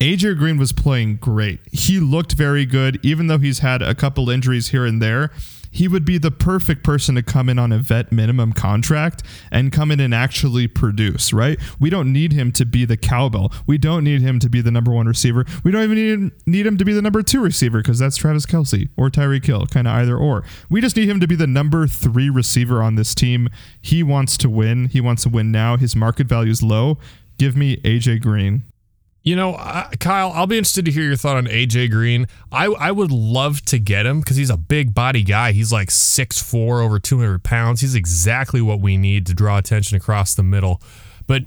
AJ 0.00 0.38
Green 0.38 0.58
was 0.58 0.72
playing 0.72 1.16
great. 1.16 1.60
He 1.72 1.98
looked 1.98 2.32
very 2.32 2.64
good, 2.64 3.00
even 3.02 3.26
though 3.26 3.38
he's 3.38 3.60
had 3.60 3.82
a 3.82 3.94
couple 3.94 4.30
injuries 4.30 4.68
here 4.68 4.86
and 4.86 5.02
there. 5.02 5.30
He 5.70 5.88
would 5.88 6.04
be 6.04 6.18
the 6.18 6.30
perfect 6.30 6.82
person 6.82 7.14
to 7.14 7.22
come 7.22 7.48
in 7.48 7.58
on 7.58 7.72
a 7.72 7.78
vet 7.78 8.12
minimum 8.12 8.52
contract 8.52 9.22
and 9.50 9.72
come 9.72 9.90
in 9.90 10.00
and 10.00 10.14
actually 10.14 10.66
produce, 10.68 11.32
right? 11.32 11.58
We 11.78 11.90
don't 11.90 12.12
need 12.12 12.32
him 12.32 12.52
to 12.52 12.64
be 12.64 12.84
the 12.84 12.96
cowbell. 12.96 13.52
We 13.66 13.78
don't 13.78 14.04
need 14.04 14.20
him 14.20 14.38
to 14.40 14.48
be 14.48 14.60
the 14.60 14.70
number 14.70 14.92
one 14.92 15.06
receiver. 15.06 15.44
We 15.64 15.70
don't 15.70 15.84
even 15.84 16.32
need 16.46 16.66
him, 16.66 16.76
to 16.78 16.84
be 16.84 16.92
the 16.92 17.02
number 17.02 17.22
two 17.22 17.42
receiver 17.42 17.78
because 17.78 17.98
that's 17.98 18.16
Travis 18.16 18.46
Kelce 18.46 18.88
or 18.96 19.10
Tyreek 19.10 19.44
Hill, 19.44 19.66
kind 19.66 19.86
of 19.86 19.94
either 19.94 20.16
or. 20.16 20.44
We 20.70 20.80
just 20.80 20.96
need 20.96 21.08
him 21.08 21.20
to 21.20 21.26
be 21.26 21.36
the 21.36 21.46
number 21.46 21.86
three 21.86 22.30
receiver 22.30 22.82
on 22.82 22.94
this 22.94 23.14
team. 23.14 23.48
He 23.80 24.02
wants 24.02 24.36
to 24.38 24.48
win. 24.48 24.86
He 24.86 25.00
wants 25.00 25.22
to 25.24 25.28
win 25.28 25.50
now. 25.50 25.76
His 25.76 25.94
market 25.96 26.26
value 26.26 26.50
is 26.50 26.62
low. 26.62 26.98
Give 27.38 27.56
me 27.56 27.76
AJ 27.78 28.22
Green. 28.22 28.64
You 29.28 29.36
know, 29.36 29.56
uh, 29.56 29.90
Kyle, 30.00 30.32
I'll 30.34 30.46
be 30.46 30.56
interested 30.56 30.86
to 30.86 30.90
hear 30.90 31.02
your 31.02 31.16
thought 31.16 31.36
on 31.36 31.44
AJ 31.44 31.90
Green. 31.90 32.26
I 32.50 32.64
I 32.64 32.90
would 32.90 33.12
love 33.12 33.60
to 33.66 33.78
get 33.78 34.06
him 34.06 34.20
because 34.20 34.38
he's 34.38 34.48
a 34.48 34.56
big 34.56 34.94
body 34.94 35.22
guy. 35.22 35.52
He's 35.52 35.70
like 35.70 35.90
6'4", 35.90 36.82
over 36.82 36.98
200 36.98 37.42
pounds. 37.42 37.82
He's 37.82 37.94
exactly 37.94 38.62
what 38.62 38.80
we 38.80 38.96
need 38.96 39.26
to 39.26 39.34
draw 39.34 39.58
attention 39.58 39.98
across 39.98 40.34
the 40.34 40.42
middle. 40.42 40.80
But 41.26 41.42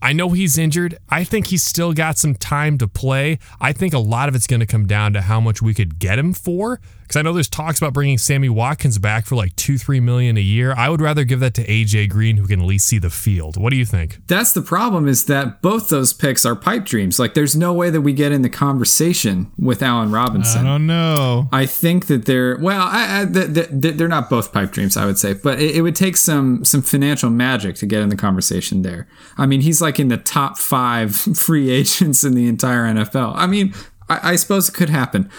I 0.00 0.14
know 0.14 0.30
he's 0.30 0.56
injured. 0.56 0.96
I 1.10 1.22
think 1.22 1.48
he's 1.48 1.62
still 1.62 1.92
got 1.92 2.16
some 2.16 2.34
time 2.34 2.78
to 2.78 2.88
play. 2.88 3.38
I 3.60 3.74
think 3.74 3.92
a 3.92 3.98
lot 3.98 4.30
of 4.30 4.34
it's 4.34 4.46
going 4.46 4.60
to 4.60 4.66
come 4.66 4.86
down 4.86 5.12
to 5.12 5.20
how 5.20 5.38
much 5.38 5.60
we 5.60 5.74
could 5.74 5.98
get 5.98 6.18
him 6.18 6.32
for. 6.32 6.80
Because 7.08 7.20
I 7.20 7.22
know 7.22 7.32
there's 7.32 7.48
talks 7.48 7.78
about 7.78 7.94
bringing 7.94 8.18
Sammy 8.18 8.50
Watkins 8.50 8.98
back 8.98 9.24
for 9.24 9.34
like 9.34 9.56
two, 9.56 9.78
three 9.78 9.98
million 9.98 10.36
a 10.36 10.42
year. 10.42 10.74
I 10.76 10.90
would 10.90 11.00
rather 11.00 11.24
give 11.24 11.40
that 11.40 11.54
to 11.54 11.66
AJ 11.66 12.10
Green, 12.10 12.36
who 12.36 12.46
can 12.46 12.60
at 12.60 12.66
least 12.66 12.86
see 12.86 12.98
the 12.98 13.08
field. 13.08 13.56
What 13.56 13.70
do 13.70 13.76
you 13.76 13.86
think? 13.86 14.18
That's 14.26 14.52
the 14.52 14.60
problem 14.60 15.08
is 15.08 15.24
that 15.24 15.62
both 15.62 15.88
those 15.88 16.12
picks 16.12 16.44
are 16.44 16.54
pipe 16.54 16.84
dreams. 16.84 17.18
Like, 17.18 17.32
there's 17.32 17.56
no 17.56 17.72
way 17.72 17.88
that 17.88 18.02
we 18.02 18.12
get 18.12 18.30
in 18.30 18.42
the 18.42 18.50
conversation 18.50 19.50
with 19.58 19.82
Allen 19.82 20.12
Robinson. 20.12 20.66
I 20.66 20.70
don't 20.70 20.86
know. 20.86 21.48
I 21.50 21.64
think 21.64 22.08
that 22.08 22.26
they're 22.26 22.58
well. 22.58 22.82
I, 22.82 23.22
I, 23.22 23.24
th- 23.24 23.54
th- 23.54 23.94
they're 23.94 24.06
not 24.06 24.28
both 24.28 24.52
pipe 24.52 24.72
dreams, 24.72 24.98
I 24.98 25.06
would 25.06 25.18
say, 25.18 25.32
but 25.32 25.58
it, 25.58 25.76
it 25.76 25.80
would 25.80 25.96
take 25.96 26.18
some 26.18 26.62
some 26.62 26.82
financial 26.82 27.30
magic 27.30 27.76
to 27.76 27.86
get 27.86 28.02
in 28.02 28.10
the 28.10 28.16
conversation 28.16 28.82
there. 28.82 29.08
I 29.38 29.46
mean, 29.46 29.62
he's 29.62 29.80
like 29.80 29.98
in 29.98 30.08
the 30.08 30.18
top 30.18 30.58
five 30.58 31.16
free 31.34 31.70
agents 31.70 32.22
in 32.22 32.34
the 32.34 32.46
entire 32.48 32.84
NFL. 32.84 33.32
I 33.34 33.46
mean, 33.46 33.72
I, 34.08 34.32
I 34.32 34.36
suppose 34.36 34.68
it 34.68 34.74
could 34.74 34.90
happen. 34.90 35.30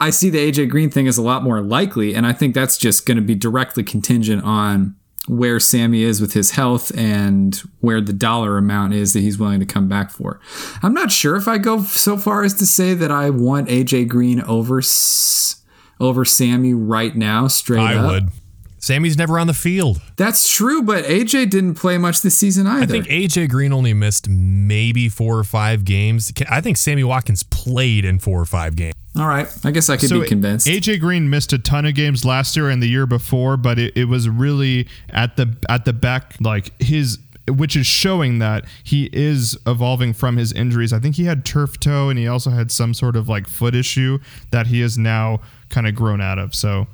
I 0.00 0.10
see 0.10 0.30
the 0.30 0.38
AJ 0.38 0.70
Green 0.70 0.90
thing 0.90 1.08
as 1.08 1.18
a 1.18 1.22
lot 1.22 1.42
more 1.42 1.60
likely, 1.60 2.14
and 2.14 2.26
I 2.26 2.32
think 2.32 2.54
that's 2.54 2.78
just 2.78 3.06
going 3.06 3.16
to 3.16 3.22
be 3.22 3.34
directly 3.34 3.82
contingent 3.82 4.44
on 4.44 4.94
where 5.26 5.60
Sammy 5.60 6.02
is 6.02 6.20
with 6.20 6.32
his 6.32 6.52
health 6.52 6.96
and 6.96 7.56
where 7.80 8.00
the 8.00 8.12
dollar 8.12 8.56
amount 8.56 8.94
is 8.94 9.12
that 9.12 9.20
he's 9.20 9.38
willing 9.38 9.60
to 9.60 9.66
come 9.66 9.88
back 9.88 10.10
for. 10.10 10.40
I'm 10.82 10.94
not 10.94 11.12
sure 11.12 11.36
if 11.36 11.46
I 11.46 11.58
go 11.58 11.82
so 11.82 12.16
far 12.16 12.44
as 12.44 12.54
to 12.54 12.66
say 12.66 12.94
that 12.94 13.10
I 13.10 13.30
want 13.30 13.68
AJ 13.68 14.08
Green 14.08 14.40
over 14.42 14.80
over 16.00 16.24
Sammy 16.24 16.74
right 16.74 17.14
now 17.14 17.48
straight 17.48 17.80
up. 17.80 17.88
I 17.88 17.94
up. 17.96 18.10
would. 18.10 18.28
Sammy's 18.80 19.18
never 19.18 19.38
on 19.38 19.48
the 19.48 19.54
field. 19.54 20.00
That's 20.16 20.48
true, 20.50 20.82
but 20.82 21.04
AJ 21.04 21.50
didn't 21.50 21.74
play 21.74 21.98
much 21.98 22.22
this 22.22 22.38
season 22.38 22.66
either. 22.66 22.84
I 22.84 22.86
think 22.86 23.06
AJ 23.06 23.50
Green 23.50 23.72
only 23.72 23.92
missed 23.92 24.28
maybe 24.28 25.08
four 25.08 25.36
or 25.36 25.44
five 25.44 25.84
games. 25.84 26.32
I 26.48 26.60
think 26.60 26.76
Sammy 26.76 27.02
Watkins 27.02 27.42
played 27.42 28.04
in 28.04 28.20
four 28.20 28.40
or 28.40 28.44
five 28.44 28.76
games. 28.76 28.94
All 29.18 29.26
right, 29.26 29.48
I 29.64 29.72
guess 29.72 29.90
I 29.90 29.96
could 29.96 30.10
be 30.10 30.26
convinced. 30.26 30.68
AJ 30.68 31.00
Green 31.00 31.28
missed 31.28 31.52
a 31.52 31.58
ton 31.58 31.84
of 31.84 31.94
games 31.94 32.24
last 32.24 32.56
year 32.56 32.70
and 32.70 32.80
the 32.80 32.86
year 32.86 33.04
before, 33.04 33.56
but 33.56 33.78
it, 33.78 33.96
it 33.96 34.04
was 34.04 34.28
really 34.28 34.86
at 35.10 35.36
the 35.36 35.56
at 35.68 35.84
the 35.84 35.92
back 35.92 36.36
like 36.40 36.80
his 36.80 37.18
which 37.48 37.76
is 37.76 37.86
showing 37.86 38.38
that 38.38 38.64
he 38.84 39.08
is 39.12 39.58
evolving 39.66 40.12
from 40.12 40.36
his 40.36 40.52
injuries. 40.52 40.92
I 40.92 41.00
think 41.00 41.16
he 41.16 41.24
had 41.24 41.44
turf 41.44 41.80
toe 41.80 42.10
and 42.10 42.18
he 42.18 42.28
also 42.28 42.50
had 42.50 42.70
some 42.70 42.94
sort 42.94 43.16
of 43.16 43.28
like 43.28 43.48
foot 43.48 43.74
issue 43.74 44.18
that 44.50 44.66
he 44.68 44.82
is 44.82 44.98
now 44.98 45.40
kind 45.70 45.86
of 45.86 45.94
grown 45.94 46.20
out 46.20 46.38
of. 46.38 46.54
So 46.54 46.86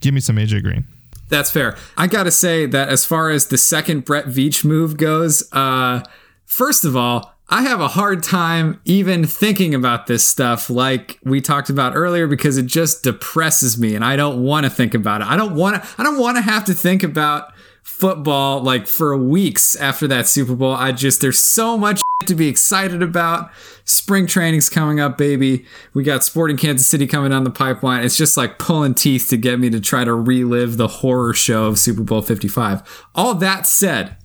give 0.00 0.14
me 0.14 0.20
some 0.20 0.36
AJ 0.36 0.62
Green. 0.62 0.84
That's 1.28 1.50
fair. 1.50 1.76
I 1.96 2.06
got 2.08 2.24
to 2.24 2.30
say 2.30 2.66
that 2.66 2.88
as 2.88 3.04
far 3.04 3.30
as 3.30 3.46
the 3.46 3.58
second 3.58 4.04
Brett 4.04 4.26
Veach 4.26 4.64
move 4.64 4.96
goes, 4.96 5.48
uh, 5.52 6.02
first 6.44 6.84
of 6.84 6.96
all, 6.96 7.34
I 7.48 7.62
have 7.62 7.80
a 7.80 7.88
hard 7.88 8.22
time 8.22 8.80
even 8.84 9.26
thinking 9.26 9.74
about 9.74 10.06
this 10.06 10.26
stuff 10.26 10.70
like 10.70 11.18
we 11.22 11.40
talked 11.40 11.68
about 11.68 11.94
earlier 11.94 12.26
because 12.26 12.56
it 12.56 12.66
just 12.66 13.02
depresses 13.02 13.78
me 13.78 13.94
and 13.94 14.04
I 14.04 14.16
don't 14.16 14.42
want 14.42 14.64
to 14.64 14.70
think 14.70 14.94
about 14.94 15.20
it. 15.20 15.26
I 15.26 15.36
don't 15.36 15.54
want 15.54 15.82
to 15.82 15.88
I 15.98 16.02
don't 16.02 16.18
want 16.18 16.36
to 16.38 16.42
have 16.42 16.64
to 16.66 16.74
think 16.74 17.02
about 17.02 17.52
football 17.82 18.62
like 18.62 18.86
for 18.86 19.16
weeks 19.16 19.76
after 19.76 20.06
that 20.08 20.26
Super 20.28 20.54
Bowl. 20.54 20.72
I 20.72 20.92
just 20.92 21.20
there's 21.20 21.38
so 21.38 21.76
much 21.76 22.00
to 22.26 22.34
be 22.34 22.48
excited 22.48 23.02
about. 23.02 23.50
Spring 23.84 24.26
training's 24.26 24.68
coming 24.68 25.00
up, 25.00 25.18
baby. 25.18 25.66
We 25.92 26.04
got 26.04 26.24
Sporting 26.24 26.56
Kansas 26.56 26.86
City 26.86 27.06
coming 27.06 27.30
down 27.30 27.44
the 27.44 27.50
pipeline. 27.50 28.04
It's 28.04 28.16
just 28.16 28.36
like 28.36 28.58
pulling 28.58 28.94
teeth 28.94 29.28
to 29.30 29.36
get 29.36 29.58
me 29.58 29.70
to 29.70 29.80
try 29.80 30.04
to 30.04 30.14
relive 30.14 30.76
the 30.76 30.88
horror 30.88 31.34
show 31.34 31.64
of 31.64 31.78
Super 31.78 32.02
Bowl 32.02 32.22
55. 32.22 33.08
All 33.14 33.34
that 33.34 33.66
said, 33.66 34.16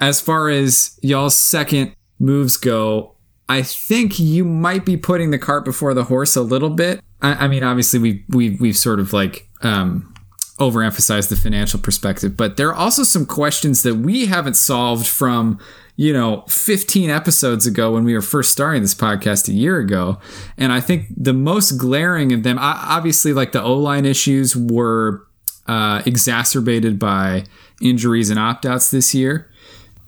as 0.00 0.20
far 0.20 0.48
as 0.48 0.98
y'all's 1.02 1.36
second 1.36 1.94
moves 2.18 2.56
go, 2.56 3.14
I 3.48 3.62
think 3.62 4.18
you 4.18 4.44
might 4.44 4.84
be 4.84 4.96
putting 4.96 5.30
the 5.30 5.38
cart 5.38 5.64
before 5.64 5.94
the 5.94 6.04
horse 6.04 6.36
a 6.36 6.42
little 6.42 6.70
bit. 6.70 7.00
I, 7.22 7.46
I 7.46 7.48
mean, 7.48 7.64
obviously 7.64 7.98
we 7.98 8.24
we 8.28 8.50
we've 8.50 8.76
sort 8.76 9.00
of 9.00 9.12
like 9.12 9.48
um, 9.62 10.14
overemphasized 10.58 11.30
the 11.30 11.36
financial 11.36 11.80
perspective, 11.80 12.36
but 12.36 12.56
there 12.56 12.68
are 12.68 12.74
also 12.74 13.02
some 13.02 13.24
questions 13.26 13.82
that 13.82 13.96
we 13.96 14.26
haven't 14.26 14.54
solved 14.54 15.06
from 15.06 15.58
you 15.96 16.12
know 16.12 16.44
15 16.48 17.10
episodes 17.10 17.66
ago 17.66 17.92
when 17.92 18.04
we 18.04 18.14
were 18.14 18.20
first 18.20 18.52
starting 18.52 18.82
this 18.82 18.94
podcast 18.94 19.48
a 19.48 19.52
year 19.52 19.78
ago, 19.78 20.18
and 20.56 20.72
I 20.72 20.80
think 20.80 21.06
the 21.16 21.32
most 21.32 21.72
glaring 21.72 22.32
of 22.32 22.42
them, 22.42 22.58
obviously, 22.60 23.32
like 23.32 23.52
the 23.52 23.62
O 23.62 23.74
line 23.74 24.04
issues 24.04 24.54
were 24.54 25.26
uh, 25.66 26.02
exacerbated 26.06 26.98
by 26.98 27.44
injuries 27.80 28.30
and 28.30 28.38
opt 28.38 28.66
outs 28.66 28.90
this 28.90 29.14
year. 29.14 29.47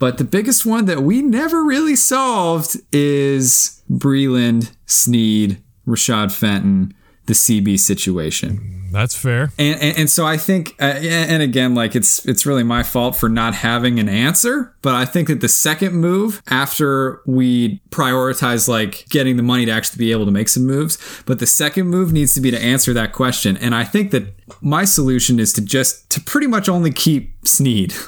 But 0.01 0.17
the 0.17 0.23
biggest 0.23 0.65
one 0.65 0.85
that 0.85 1.03
we 1.03 1.21
never 1.21 1.63
really 1.63 1.95
solved 1.95 2.75
is 2.91 3.83
Breeland, 3.87 4.71
Sneed, 4.87 5.61
Rashad 5.87 6.31
Fenton, 6.31 6.95
the 7.27 7.33
CB 7.33 7.77
situation. 7.77 8.89
That's 8.91 9.15
fair. 9.15 9.51
And, 9.59 9.79
and, 9.79 9.97
and 9.99 10.09
so 10.09 10.25
I 10.25 10.37
think, 10.37 10.75
uh, 10.79 10.85
and 10.85 11.43
again, 11.43 11.75
like 11.75 11.95
it's 11.95 12.25
it's 12.25 12.47
really 12.47 12.63
my 12.63 12.81
fault 12.81 13.15
for 13.15 13.29
not 13.29 13.53
having 13.53 13.99
an 13.99 14.09
answer. 14.09 14.75
But 14.81 14.95
I 14.95 15.05
think 15.05 15.27
that 15.27 15.39
the 15.39 15.47
second 15.47 15.93
move 15.93 16.41
after 16.47 17.21
we 17.27 17.79
prioritize 17.91 18.67
like 18.67 19.05
getting 19.09 19.37
the 19.37 19.43
money 19.43 19.67
to 19.67 19.71
actually 19.71 19.99
be 19.99 20.11
able 20.11 20.25
to 20.25 20.31
make 20.31 20.49
some 20.49 20.65
moves, 20.65 20.97
but 21.27 21.37
the 21.37 21.45
second 21.45 21.89
move 21.89 22.11
needs 22.11 22.33
to 22.33 22.41
be 22.41 22.49
to 22.49 22.59
answer 22.59 22.91
that 22.93 23.13
question. 23.13 23.55
And 23.55 23.75
I 23.75 23.83
think 23.83 24.09
that 24.11 24.33
my 24.61 24.83
solution 24.83 25.39
is 25.39 25.53
to 25.53 25.61
just 25.61 26.09
to 26.09 26.19
pretty 26.19 26.47
much 26.47 26.67
only 26.67 26.91
keep 26.91 27.47
Sneed. 27.47 27.93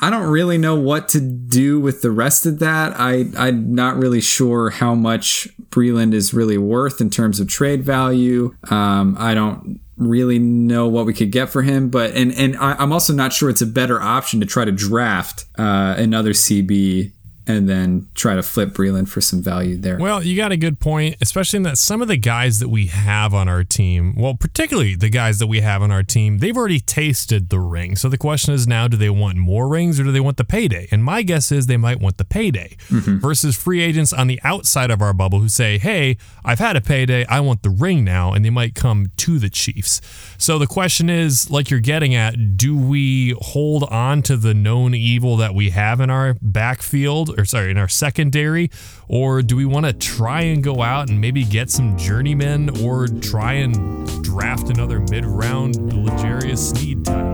I 0.00 0.10
don't 0.10 0.28
really 0.28 0.58
know 0.58 0.76
what 0.76 1.08
to 1.10 1.20
do 1.20 1.80
with 1.80 2.02
the 2.02 2.10
rest 2.10 2.46
of 2.46 2.58
that. 2.58 2.98
I, 2.98 3.26
I'm 3.36 3.74
not 3.74 3.96
really 3.96 4.20
sure 4.20 4.70
how 4.70 4.94
much 4.94 5.48
Breeland 5.70 6.14
is 6.14 6.34
really 6.34 6.58
worth 6.58 7.00
in 7.00 7.10
terms 7.10 7.40
of 7.40 7.48
trade 7.48 7.82
value. 7.82 8.54
Um, 8.70 9.16
I 9.18 9.34
don't 9.34 9.80
really 9.96 10.38
know 10.38 10.86
what 10.88 11.06
we 11.06 11.14
could 11.14 11.32
get 11.32 11.48
for 11.48 11.62
him, 11.62 11.88
but 11.88 12.14
and 12.14 12.32
and 12.34 12.56
I, 12.56 12.82
am 12.82 12.92
also 12.92 13.12
not 13.12 13.32
sure 13.32 13.48
it's 13.48 13.62
a 13.62 13.66
better 13.66 14.00
option 14.00 14.40
to 14.40 14.46
try 14.46 14.64
to 14.64 14.72
draft 14.72 15.46
uh, 15.58 15.94
another 15.96 16.30
CB 16.30 17.12
and 17.46 17.68
then 17.68 18.08
try 18.14 18.34
to 18.34 18.42
flip 18.42 18.70
Breeland 18.70 19.08
for 19.08 19.20
some 19.20 19.42
value 19.42 19.76
there. 19.76 19.98
Well, 19.98 20.22
you 20.22 20.36
got 20.36 20.50
a 20.50 20.56
good 20.56 20.80
point, 20.80 21.16
especially 21.20 21.58
in 21.58 21.62
that 21.62 21.78
some 21.78 22.02
of 22.02 22.08
the 22.08 22.16
guys 22.16 22.58
that 22.58 22.68
we 22.68 22.86
have 22.86 23.32
on 23.32 23.48
our 23.48 23.62
team, 23.62 24.14
well, 24.16 24.34
particularly 24.34 24.96
the 24.96 25.08
guys 25.08 25.38
that 25.38 25.46
we 25.46 25.60
have 25.60 25.80
on 25.82 25.90
our 25.90 26.02
team, 26.02 26.38
they've 26.38 26.56
already 26.56 26.80
tasted 26.80 27.48
the 27.48 27.60
ring. 27.60 27.94
So 27.94 28.08
the 28.08 28.18
question 28.18 28.52
is 28.52 28.66
now, 28.66 28.88
do 28.88 28.96
they 28.96 29.10
want 29.10 29.36
more 29.36 29.68
rings 29.68 30.00
or 30.00 30.04
do 30.04 30.12
they 30.12 30.20
want 30.20 30.38
the 30.38 30.44
payday? 30.44 30.88
And 30.90 31.04
my 31.04 31.22
guess 31.22 31.52
is 31.52 31.66
they 31.66 31.76
might 31.76 32.00
want 32.00 32.16
the 32.16 32.24
payday 32.24 32.76
mm-hmm. 32.88 33.18
versus 33.18 33.56
free 33.56 33.80
agents 33.80 34.12
on 34.12 34.26
the 34.26 34.40
outside 34.42 34.90
of 34.90 35.00
our 35.00 35.12
bubble 35.12 35.40
who 35.40 35.48
say, 35.48 35.78
hey, 35.78 36.16
I've 36.44 36.58
had 36.58 36.74
a 36.76 36.80
payday, 36.80 37.24
I 37.26 37.40
want 37.40 37.62
the 37.62 37.70
ring 37.70 38.04
now, 38.04 38.32
and 38.32 38.44
they 38.44 38.50
might 38.50 38.74
come 38.74 39.12
to 39.18 39.38
the 39.38 39.50
Chiefs. 39.50 40.00
So 40.36 40.58
the 40.58 40.66
question 40.66 41.08
is, 41.08 41.50
like 41.50 41.70
you're 41.70 41.80
getting 41.80 42.14
at, 42.14 42.56
do 42.56 42.76
we 42.76 43.36
hold 43.40 43.84
on 43.84 44.22
to 44.22 44.36
the 44.36 44.54
known 44.54 44.94
evil 44.94 45.36
that 45.36 45.54
we 45.54 45.70
have 45.70 46.00
in 46.00 46.10
our 46.10 46.36
backfield? 46.42 47.35
Or 47.36 47.44
sorry, 47.44 47.70
in 47.70 47.78
our 47.78 47.88
secondary? 47.88 48.70
Or 49.08 49.42
do 49.42 49.56
we 49.56 49.64
want 49.64 49.86
to 49.86 49.92
try 49.92 50.42
and 50.42 50.62
go 50.62 50.82
out 50.82 51.08
and 51.08 51.20
maybe 51.20 51.44
get 51.44 51.70
some 51.70 51.96
journeymen 51.96 52.82
or 52.84 53.06
try 53.06 53.54
and 53.54 54.24
draft 54.24 54.70
another 54.70 55.00
mid 55.00 55.24
round 55.24 55.76
L'Jarius 55.92 56.76
Sneed 56.76 57.04
type? 57.04 57.26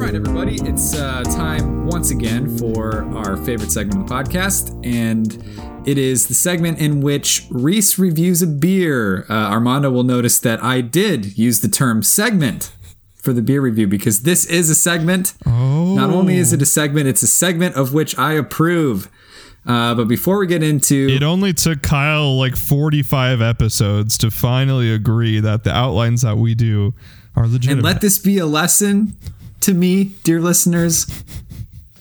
Right, 0.00 0.14
everybody, 0.14 0.56
it's 0.62 0.94
uh, 0.94 1.22
time 1.24 1.86
once 1.86 2.10
again 2.10 2.56
for 2.58 3.04
our 3.14 3.36
favorite 3.36 3.70
segment 3.70 4.00
of 4.00 4.08
the 4.08 4.14
podcast. 4.14 4.74
And 4.84 5.44
it 5.86 5.98
is 5.98 6.26
the 6.26 6.34
segment 6.34 6.78
in 6.78 7.00
which 7.00 7.46
Reese 7.50 7.98
reviews 7.98 8.42
a 8.42 8.46
beer. 8.46 9.26
Uh, 9.28 9.34
Armando 9.34 9.90
will 9.90 10.04
notice 10.04 10.38
that 10.40 10.62
I 10.62 10.80
did 10.80 11.38
use 11.38 11.60
the 11.60 11.68
term 11.68 12.02
segment 12.02 12.72
for 13.30 13.34
the 13.34 13.42
beer 13.42 13.60
review 13.60 13.86
because 13.86 14.22
this 14.22 14.44
is 14.46 14.70
a 14.70 14.74
segment. 14.74 15.34
Oh. 15.46 15.94
Not 15.94 16.10
only 16.10 16.36
is 16.38 16.52
it 16.52 16.60
a 16.60 16.66
segment, 16.66 17.06
it's 17.06 17.22
a 17.22 17.28
segment 17.28 17.76
of 17.76 17.94
which 17.94 18.18
I 18.18 18.32
approve. 18.32 19.08
Uh, 19.64 19.94
but 19.94 20.08
before 20.08 20.38
we 20.38 20.48
get 20.48 20.64
into 20.64 21.06
it, 21.08 21.22
only 21.22 21.52
took 21.52 21.80
Kyle 21.80 22.36
like 22.36 22.56
45 22.56 23.40
episodes 23.40 24.18
to 24.18 24.32
finally 24.32 24.92
agree 24.92 25.38
that 25.38 25.62
the 25.62 25.72
outlines 25.72 26.22
that 26.22 26.38
we 26.38 26.56
do 26.56 26.92
are 27.36 27.46
legitimate. 27.46 27.74
And 27.74 27.82
let 27.84 28.00
this 28.00 28.18
be 28.18 28.38
a 28.38 28.46
lesson 28.46 29.16
to 29.60 29.74
me, 29.74 30.04
dear 30.24 30.40
listeners, 30.40 31.06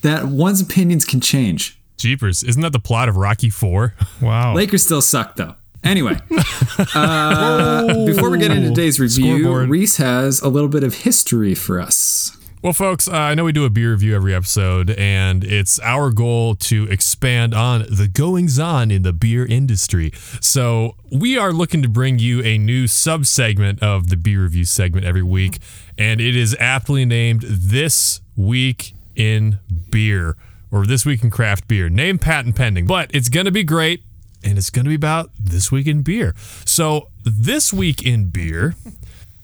that 0.02 0.26
one's 0.26 0.62
opinions 0.62 1.06
can 1.06 1.22
change. 1.22 1.78
Jeepers, 1.98 2.42
isn't 2.42 2.62
that 2.64 2.72
the 2.72 2.80
plot 2.80 3.08
of 3.08 3.18
Rocky 3.18 3.52
Four? 3.52 3.94
Wow. 4.22 4.56
Lakers 4.56 4.84
still 4.84 5.02
suck 5.02 5.36
though. 5.36 5.56
Anyway, 5.84 6.20
uh, 6.96 8.06
before 8.06 8.30
we 8.30 8.38
get 8.38 8.52
into 8.52 8.70
today's 8.70 9.00
review, 9.00 9.40
Scoreboard. 9.40 9.70
Reese 9.70 9.98
has 9.98 10.42
a 10.42 10.50
little 10.50 10.70
bit 10.70 10.84
of 10.84 10.94
history 10.94 11.56
for 11.56 11.80
us. 11.80 12.36
Well, 12.62 12.74
folks, 12.74 13.08
uh, 13.08 13.14
I 13.14 13.36
know 13.36 13.46
we 13.46 13.54
do 13.54 13.64
a 13.64 13.70
beer 13.70 13.92
review 13.92 14.14
every 14.14 14.36
episode, 14.36 14.90
and 14.90 15.46
it's 15.46 15.80
our 15.80 16.12
goal 16.12 16.56
to 16.56 16.84
expand 16.92 17.54
on 17.54 17.86
the 17.90 18.10
goings 18.10 18.60
on 18.60 18.92
in 18.92 19.04
the 19.04 19.14
beer 19.14 19.46
industry. 19.46 20.12
So, 20.42 20.96
we 21.10 21.38
are 21.38 21.54
looking 21.54 21.82
to 21.84 21.88
bring 21.88 22.20
you 22.20 22.44
a 22.44 22.58
new 22.58 22.88
sub 22.88 23.26
segment 23.26 23.82
of 23.82 24.10
the 24.10 24.18
beer 24.18 24.44
review 24.44 24.66
segment 24.66 25.06
every 25.06 25.24
week, 25.24 25.60
and 25.98 26.20
it 26.20 26.36
is 26.36 26.54
aptly 26.60 27.06
named 27.06 27.44
This 27.44 28.20
Week 28.36 28.94
in 29.16 29.60
Beer 29.90 30.36
or 30.70 30.86
This 30.86 31.06
Week 31.06 31.24
in 31.24 31.30
Craft 31.30 31.66
Beer. 31.70 31.88
Name 31.88 32.20
patent 32.20 32.58
pending, 32.58 32.86
but 32.86 33.10
it's 33.14 33.30
going 33.30 33.46
to 33.46 33.54
be 33.54 33.64
great 33.64 34.04
and 34.44 34.58
it's 34.58 34.70
going 34.70 34.86
to 34.86 34.90
be 34.90 34.96
about 34.96 35.32
this 35.40 35.72
week 35.72 35.88
in 35.88 36.02
beer. 36.02 36.34
So, 36.66 37.08
this 37.24 37.74
week 37.74 38.06
in 38.06 38.30
beer, 38.30 38.76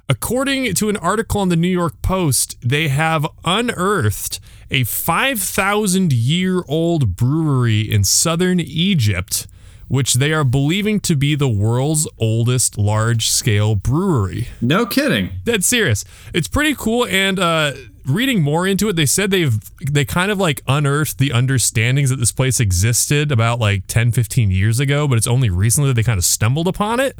according 0.09 0.73
to 0.75 0.89
an 0.89 0.97
article 0.97 1.41
on 1.41 1.49
the 1.49 1.55
New 1.55 1.67
York 1.67 2.01
Post, 2.01 2.57
they 2.61 2.87
have 2.87 3.27
unearthed 3.43 4.39
a 4.71 4.83
5,000 4.83 6.11
year 6.13 6.63
old 6.67 7.15
brewery 7.15 7.81
in 7.81 8.03
southern 8.03 8.59
Egypt, 8.59 9.47
which 9.87 10.15
they 10.15 10.33
are 10.33 10.43
believing 10.43 10.99
to 11.01 11.15
be 11.15 11.35
the 11.35 11.47
world's 11.49 12.07
oldest 12.17 12.77
large 12.77 13.29
scale 13.29 13.75
brewery. 13.75 14.47
No 14.61 14.85
kidding. 14.85 15.29
Dead 15.43 15.63
serious. 15.63 16.05
It's 16.33 16.47
pretty 16.47 16.75
cool. 16.75 17.05
And, 17.05 17.39
uh, 17.39 17.73
reading 18.05 18.41
more 18.41 18.67
into 18.67 18.89
it, 18.89 18.95
they 18.95 19.05
said 19.05 19.31
they've 19.31 19.59
they 19.91 20.05
kind 20.05 20.31
of 20.31 20.37
like 20.37 20.61
unearthed 20.67 21.17
the 21.17 21.31
understandings 21.31 22.09
that 22.09 22.17
this 22.17 22.31
place 22.31 22.59
existed 22.59 23.31
about 23.31 23.59
like 23.59 23.87
10, 23.87 24.11
15 24.11 24.51
years 24.51 24.79
ago, 24.79 25.07
but 25.07 25.17
it's 25.17 25.27
only 25.27 25.49
recently 25.49 25.89
that 25.89 25.95
they 25.95 26.03
kind 26.03 26.17
of 26.17 26.25
stumbled 26.25 26.67
upon 26.67 26.99
it. 26.99 27.17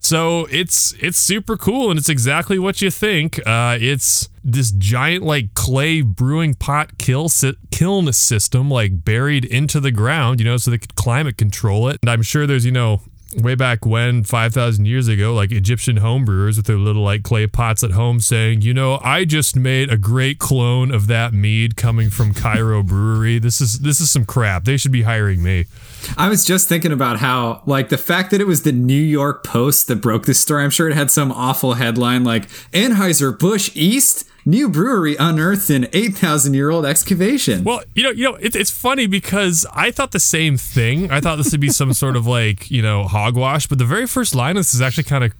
So 0.00 0.46
it's 0.50 0.94
it's 1.00 1.18
super 1.18 1.56
cool 1.56 1.90
and 1.90 1.98
it's 1.98 2.08
exactly 2.08 2.58
what 2.58 2.80
you 2.80 2.90
think. 2.90 3.44
Uh, 3.46 3.76
it's 3.80 4.28
this 4.44 4.70
giant 4.70 5.24
like 5.24 5.54
clay 5.54 6.02
brewing 6.02 6.54
pot 6.54 6.98
kill 6.98 7.28
si- 7.28 7.56
kiln 7.70 8.12
system 8.12 8.70
like 8.70 9.04
buried 9.04 9.44
into 9.44 9.80
the 9.80 9.90
ground, 9.90 10.40
you 10.40 10.44
know, 10.46 10.56
so 10.56 10.70
they 10.70 10.78
could 10.78 10.94
climate 10.94 11.36
control 11.36 11.88
it. 11.88 11.98
And 12.02 12.10
I'm 12.10 12.22
sure 12.22 12.46
there's 12.46 12.64
you 12.64 12.72
know 12.72 13.00
way 13.36 13.54
back 13.54 13.84
when 13.84 14.24
5000 14.24 14.86
years 14.86 15.06
ago 15.06 15.34
like 15.34 15.52
egyptian 15.52 15.98
homebrewers 15.98 16.56
with 16.56 16.66
their 16.66 16.76
little 16.76 17.02
like 17.02 17.22
clay 17.22 17.46
pots 17.46 17.84
at 17.84 17.90
home 17.90 18.20
saying 18.20 18.62
you 18.62 18.72
know 18.72 18.98
i 19.04 19.24
just 19.24 19.54
made 19.54 19.90
a 19.90 19.98
great 19.98 20.38
clone 20.38 20.90
of 20.90 21.06
that 21.08 21.34
mead 21.34 21.76
coming 21.76 22.08
from 22.08 22.32
cairo 22.32 22.82
brewery. 22.82 23.38
This 23.38 23.60
is 23.60 23.80
this 23.80 24.00
is 24.00 24.10
some 24.10 24.24
crap. 24.24 24.64
They 24.64 24.76
should 24.76 24.92
be 24.92 25.02
hiring 25.02 25.42
me. 25.42 25.66
I 26.16 26.28
was 26.28 26.44
just 26.44 26.68
thinking 26.68 26.92
about 26.92 27.18
how 27.18 27.62
like 27.66 27.88
the 27.88 27.98
fact 27.98 28.30
that 28.30 28.40
it 28.40 28.46
was 28.46 28.62
the 28.62 28.72
new 28.72 28.94
york 28.94 29.44
post 29.44 29.88
that 29.88 29.96
broke 29.96 30.26
this 30.26 30.38
story 30.40 30.64
i'm 30.64 30.70
sure 30.70 30.88
it 30.88 30.94
had 30.94 31.10
some 31.10 31.32
awful 31.32 31.74
headline 31.74 32.24
like 32.24 32.48
anheuser-busch 32.72 33.70
east 33.74 34.27
New 34.48 34.70
brewery 34.70 35.14
unearthed 35.18 35.68
in 35.68 35.88
8,000 35.92 36.54
year 36.54 36.70
old 36.70 36.86
excavation. 36.86 37.64
Well, 37.64 37.82
you 37.94 38.02
know, 38.02 38.10
you 38.10 38.24
know, 38.24 38.34
it, 38.36 38.56
it's 38.56 38.70
funny 38.70 39.06
because 39.06 39.66
I 39.74 39.90
thought 39.90 40.12
the 40.12 40.18
same 40.20 40.56
thing. 40.56 41.10
I 41.10 41.20
thought 41.20 41.36
this 41.36 41.52
would 41.52 41.60
be 41.60 41.68
some 41.68 41.92
sort 41.92 42.16
of 42.16 42.26
like, 42.26 42.70
you 42.70 42.80
know, 42.80 43.04
hogwash. 43.04 43.66
But 43.66 43.76
the 43.76 43.84
very 43.84 44.06
first 44.06 44.34
line 44.34 44.56
of 44.56 44.60
this 44.60 44.72
is 44.74 44.80
actually 44.80 45.04
kind 45.04 45.24
of, 45.24 45.34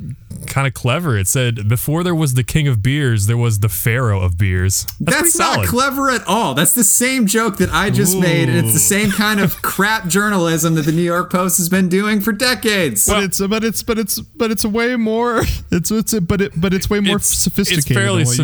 kind 0.46 0.66
of 0.66 0.74
clever. 0.74 1.16
It 1.16 1.26
said, 1.26 1.68
"Before 1.68 2.04
there 2.04 2.14
was 2.14 2.34
the 2.34 2.44
king 2.44 2.68
of 2.68 2.82
beers, 2.82 3.26
there 3.26 3.36
was 3.38 3.60
the 3.60 3.70
pharaoh 3.70 4.20
of 4.20 4.36
beers." 4.36 4.84
That's, 5.00 5.22
That's 5.22 5.38
not 5.38 5.54
solid. 5.54 5.68
clever 5.68 6.10
at 6.10 6.26
all. 6.26 6.52
That's 6.54 6.74
the 6.74 6.84
same 6.84 7.26
joke 7.26 7.56
that 7.58 7.70
I 7.70 7.88
just 7.90 8.14
made, 8.18 8.48
and 8.50 8.58
it's 8.58 8.74
the 8.74 8.78
same 8.78 9.10
kind 9.10 9.40
of 9.40 9.62
crap 9.62 10.08
journalism 10.08 10.74
that 10.74 10.82
the 10.82 10.92
New 10.92 11.02
York 11.02 11.30
Post 11.32 11.56
has 11.56 11.68
been 11.70 11.88
doing 11.88 12.20
for 12.20 12.32
decades. 12.32 13.06
But 13.06 13.22
it's 13.24 13.40
but 13.40 13.64
it's 13.64 13.82
but 13.82 13.98
it's 13.98 14.20
but 14.20 14.50
it's 14.50 14.64
way 14.66 14.96
more. 14.96 15.42
It's 15.70 15.90
it's 15.90 16.18
but 16.20 16.40
it 16.40 16.52
but 16.58 16.72
it's 16.72 16.88
way 16.90 17.00
more 17.00 17.16
It's- 17.16 17.26
sophisticated. 17.28 17.86
It's 17.88 17.94
fairly 17.94 18.24
than 18.24 18.34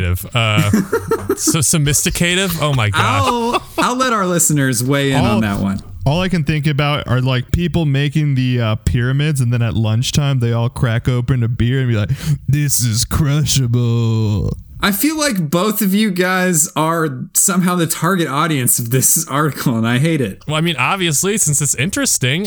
what 0.00 0.08
you 0.08 0.16
said, 0.16 0.32
Kyle. 0.32 0.70
sophisticated. 0.70 1.30
uh, 1.30 1.34
so 1.36 1.60
sophisticated. 1.60 2.50
Oh 2.60 2.74
my 2.74 2.90
gosh. 2.90 3.00
I'll, 3.02 3.62
I'll 3.78 3.96
let 3.96 4.12
our 4.12 4.26
listeners 4.26 4.82
weigh 4.84 5.12
in 5.12 5.18
All- 5.24 5.36
on 5.36 5.40
that 5.42 5.60
one. 5.60 5.80
All 6.04 6.20
I 6.20 6.28
can 6.28 6.44
think 6.44 6.68
about 6.68 7.08
are 7.08 7.20
like 7.20 7.50
people 7.50 7.84
making 7.84 8.36
the 8.36 8.60
uh, 8.60 8.74
pyramids, 8.76 9.40
and 9.40 9.52
then 9.52 9.60
at 9.60 9.74
lunchtime 9.74 10.38
they 10.38 10.52
all 10.52 10.68
crack 10.68 11.08
open 11.08 11.42
a 11.42 11.48
beer 11.48 11.80
and 11.80 11.88
be 11.88 11.96
like, 11.96 12.10
"This 12.46 12.78
is 12.84 13.04
crushable." 13.04 14.50
I 14.80 14.92
feel 14.92 15.18
like 15.18 15.50
both 15.50 15.82
of 15.82 15.92
you 15.92 16.12
guys 16.12 16.68
are 16.76 17.24
somehow 17.34 17.74
the 17.74 17.88
target 17.88 18.28
audience 18.28 18.78
of 18.78 18.90
this 18.90 19.26
article, 19.26 19.76
and 19.76 19.88
I 19.88 19.98
hate 19.98 20.20
it. 20.20 20.46
Well, 20.46 20.54
I 20.54 20.60
mean, 20.60 20.76
obviously, 20.76 21.38
since 21.38 21.60
it's 21.60 21.74
interesting, 21.74 22.46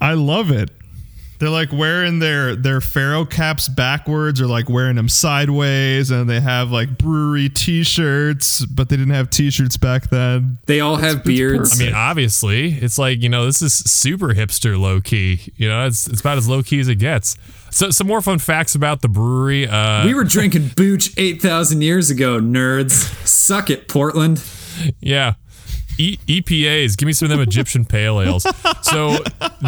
I 0.00 0.14
love 0.14 0.50
it. 0.50 0.70
They're 1.42 1.50
like 1.50 1.72
wearing 1.72 2.20
their 2.20 2.54
their 2.54 2.80
pharaoh 2.80 3.24
caps 3.24 3.68
backwards, 3.68 4.40
or 4.40 4.46
like 4.46 4.68
wearing 4.68 4.94
them 4.94 5.08
sideways, 5.08 6.12
and 6.12 6.30
they 6.30 6.38
have 6.38 6.70
like 6.70 6.96
brewery 6.98 7.48
T-shirts, 7.48 8.64
but 8.66 8.88
they 8.88 8.96
didn't 8.96 9.14
have 9.14 9.28
T-shirts 9.28 9.76
back 9.76 10.08
then. 10.08 10.58
They 10.66 10.78
all 10.78 10.94
have 10.94 11.24
beards. 11.24 11.80
I 11.80 11.84
mean, 11.84 11.94
obviously, 11.94 12.74
it's 12.74 12.96
like 12.96 13.24
you 13.24 13.28
know, 13.28 13.44
this 13.44 13.60
is 13.60 13.74
super 13.74 14.28
hipster 14.28 14.78
low 14.78 15.00
key. 15.00 15.52
You 15.56 15.68
know, 15.68 15.84
it's 15.84 16.06
it's 16.06 16.20
about 16.20 16.38
as 16.38 16.48
low 16.48 16.62
key 16.62 16.78
as 16.78 16.86
it 16.86 17.00
gets. 17.00 17.36
So, 17.72 17.90
some 17.90 18.06
more 18.06 18.20
fun 18.20 18.38
facts 18.38 18.76
about 18.76 19.02
the 19.02 19.08
brewery. 19.08 19.66
Uh, 19.66 20.06
we 20.06 20.14
were 20.14 20.22
drinking 20.22 20.68
booch 20.76 21.12
8,000 21.18 21.82
years 21.82 22.08
ago, 22.08 22.38
nerds. 22.38 22.92
Suck 23.26 23.68
it, 23.68 23.88
Portland. 23.88 24.40
Yeah. 25.00 25.34
E- 25.98 26.18
EPAs, 26.28 26.96
give 26.96 27.08
me 27.08 27.12
some 27.12 27.26
of 27.26 27.30
them 27.30 27.40
Egyptian 27.40 27.84
pale 27.84 28.20
ales. 28.20 28.46
So 28.82 29.18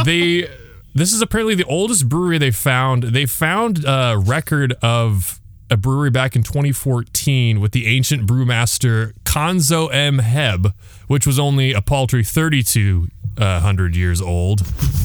they, 0.05 0.49
this 0.95 1.13
is 1.13 1.21
apparently 1.21 1.55
the 1.55 1.65
oldest 1.65 2.09
brewery 2.09 2.39
they 2.39 2.51
found. 2.51 3.03
They 3.05 3.27
found 3.27 3.85
a 3.85 4.17
record 4.17 4.75
of 4.81 5.41
a 5.71 5.77
brewery 5.77 6.11
back 6.11 6.37
in 6.37 6.43
2014 6.43 7.61
with 7.61 7.73
the 7.73 7.87
ancient 7.87 8.29
brewmaster 8.29 9.13
Khonso 9.25 9.93
Im-Heb, 9.93 10.73
which 11.09 11.27
was 11.27 11.39
only 11.39 11.73
a 11.73 11.81
paltry 11.83 12.23
3,200 12.23 13.97
years 13.97 14.21
old, 14.21 14.61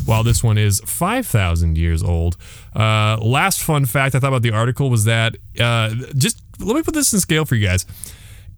while 0.05 0.23
this 0.23 0.43
one 0.43 0.57
is 0.57 0.79
5,000 0.85 1.77
years 1.77 2.03
old. 2.03 2.37
Uh, 2.75 3.17
last 3.19 3.61
fun 3.61 3.85
fact 3.85 4.13
I 4.13 4.19
thought 4.19 4.27
about 4.27 4.43
the 4.43 4.51
article 4.51 4.89
was 4.89 5.05
that, 5.05 5.37
uh, 5.59 5.95
just 6.15 6.39
let 6.59 6.75
me 6.75 6.83
put 6.83 6.93
this 6.93 7.11
in 7.13 7.19
scale 7.19 7.45
for 7.45 7.55
you 7.55 7.65
guys. 7.65 7.85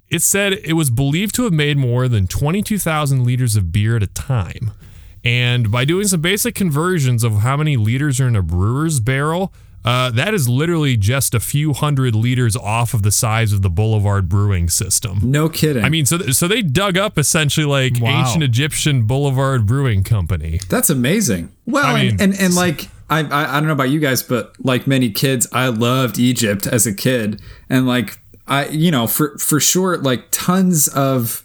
It 0.10 0.22
said 0.22 0.54
it 0.54 0.74
was 0.74 0.90
believed 0.90 1.36
to 1.36 1.44
have 1.44 1.54
made 1.54 1.78
more 1.78 2.10
than 2.10 2.28
22,000 2.28 3.24
liters 3.24 3.56
of 3.56 3.72
beer 3.72 3.96
at 3.96 4.04
a 4.04 4.08
time. 4.08 4.72
And 5.24 5.72
by 5.72 5.86
doing 5.86 6.08
some 6.08 6.22
basic 6.22 6.56
conversions 6.56 7.24
of 7.24 7.40
how 7.40 7.58
many 7.58 7.78
liters 7.78 8.20
are 8.20 8.28
in 8.28 8.36
a 8.36 8.42
brewer's 8.42 9.00
barrel, 9.00 9.54
uh, 9.86 10.10
that 10.12 10.34
is 10.34 10.48
literally 10.48 10.96
just 10.98 11.34
a 11.34 11.40
few 11.40 11.74
hundred 11.74 12.14
liters 12.16 12.56
off 12.56 12.94
of 12.94 13.02
the 13.04 13.12
size 13.12 13.52
of 13.54 13.62
the 13.62 13.70
Boulevard 13.70 14.30
brewing 14.30 14.70
system. 14.70 15.20
No 15.24 15.50
kidding. 15.50 15.84
I 15.84 15.90
mean, 15.90 16.06
so 16.06 16.18
so 16.32 16.48
they 16.48 16.62
dug 16.62 16.98
up 16.98 17.18
essentially 17.18 17.66
like 17.66 18.02
Wow. 18.02 18.20
ancient 18.20 18.44
Egyptian 18.44 19.04
Boulevard 19.04 19.66
Brewing 19.66 20.04
Company. 20.04 20.60
That's 20.70 20.90
amazing. 20.90 21.52
Well, 21.66 21.86
I 21.86 22.02
mean- 22.04 22.12
and, 22.14 22.22
and 22.34 22.40
and 22.40 22.56
like 22.56 22.90
I, 23.10 23.20
I 23.22 23.58
I 23.58 23.60
don't 23.60 23.68
know 23.68 23.74
about 23.74 23.90
you 23.90 24.00
guys, 24.00 24.22
but 24.24 24.54
like 24.64 24.86
many 24.88 25.10
kids, 25.10 25.48
I 25.52 25.68
loved 25.68 26.18
Egypt 26.20 26.66
as 26.68 26.86
a 26.88 26.94
kid, 26.94 27.42
and 27.70 27.86
like 27.88 28.20
I 28.48 28.68
you 28.68 28.92
know 28.92 29.08
for 29.08 29.38
for 29.40 29.60
sure 29.60 29.98
like 29.98 30.26
tons 30.32 30.88
of 30.90 31.44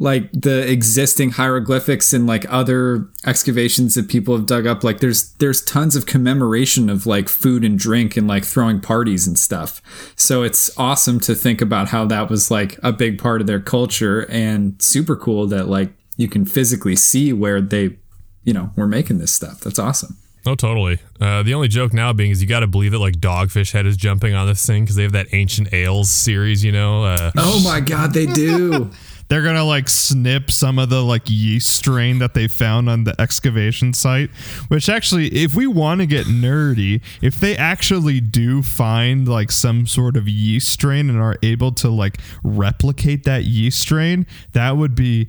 like 0.00 0.30
the 0.32 0.70
existing 0.70 1.30
hieroglyphics 1.30 2.12
and 2.12 2.26
like 2.26 2.46
other 2.48 3.08
excavations 3.26 3.96
that 3.96 4.08
people 4.08 4.36
have 4.36 4.46
dug 4.46 4.64
up 4.64 4.84
like 4.84 5.00
there's 5.00 5.32
there's 5.34 5.60
tons 5.62 5.96
of 5.96 6.06
commemoration 6.06 6.88
of 6.88 7.04
like 7.04 7.28
food 7.28 7.64
and 7.64 7.78
drink 7.80 8.16
and 8.16 8.28
like 8.28 8.44
throwing 8.44 8.80
parties 8.80 9.26
and 9.26 9.36
stuff 9.36 9.82
so 10.16 10.44
it's 10.44 10.70
awesome 10.78 11.18
to 11.18 11.34
think 11.34 11.60
about 11.60 11.88
how 11.88 12.04
that 12.06 12.30
was 12.30 12.48
like 12.48 12.78
a 12.82 12.92
big 12.92 13.18
part 13.18 13.40
of 13.40 13.48
their 13.48 13.60
culture 13.60 14.24
and 14.30 14.80
super 14.80 15.16
cool 15.16 15.48
that 15.48 15.68
like 15.68 15.92
you 16.16 16.28
can 16.28 16.44
physically 16.44 16.94
see 16.94 17.32
where 17.32 17.60
they 17.60 17.96
you 18.44 18.52
know 18.52 18.70
were 18.76 18.86
making 18.86 19.18
this 19.18 19.34
stuff 19.34 19.60
that's 19.60 19.78
awesome 19.78 20.16
Oh, 20.46 20.54
totally. 20.54 20.98
Uh, 21.20 21.42
the 21.42 21.52
only 21.52 21.68
joke 21.68 21.92
now 21.92 22.12
being 22.14 22.30
is 22.30 22.40
you 22.40 22.48
got 22.48 22.60
to 22.60 22.66
believe 22.66 22.92
that 22.92 23.00
like 23.00 23.16
Dogfish 23.16 23.72
Head 23.72 23.84
is 23.84 23.98
jumping 23.98 24.34
on 24.34 24.46
this 24.46 24.64
thing 24.64 24.84
because 24.84 24.96
they 24.96 25.02
have 25.02 25.12
that 25.12 25.26
Ancient 25.32 25.74
Ales 25.74 26.08
series, 26.08 26.64
you 26.64 26.72
know. 26.72 27.04
Uh, 27.04 27.30
oh 27.36 27.60
my 27.62 27.80
god 27.80 28.14
they 28.14 28.24
do 28.24 28.90
They're 29.28 29.42
gonna 29.42 29.64
like 29.64 29.88
snip 29.88 30.50
some 30.50 30.78
of 30.78 30.88
the 30.88 31.02
like 31.02 31.22
yeast 31.26 31.68
strain 31.68 32.18
that 32.18 32.34
they 32.34 32.48
found 32.48 32.88
on 32.88 33.04
the 33.04 33.18
excavation 33.20 33.92
site. 33.92 34.30
Which 34.68 34.88
actually, 34.88 35.28
if 35.28 35.54
we 35.54 35.66
want 35.66 36.00
to 36.00 36.06
get 36.06 36.26
nerdy, 36.26 37.02
if 37.20 37.38
they 37.38 37.56
actually 37.56 38.20
do 38.20 38.62
find 38.62 39.28
like 39.28 39.50
some 39.50 39.86
sort 39.86 40.16
of 40.16 40.28
yeast 40.28 40.68
strain 40.68 41.10
and 41.10 41.18
are 41.18 41.36
able 41.42 41.72
to 41.72 41.88
like 41.88 42.18
replicate 42.42 43.24
that 43.24 43.44
yeast 43.44 43.78
strain, 43.80 44.26
that 44.52 44.76
would 44.76 44.94
be 44.94 45.28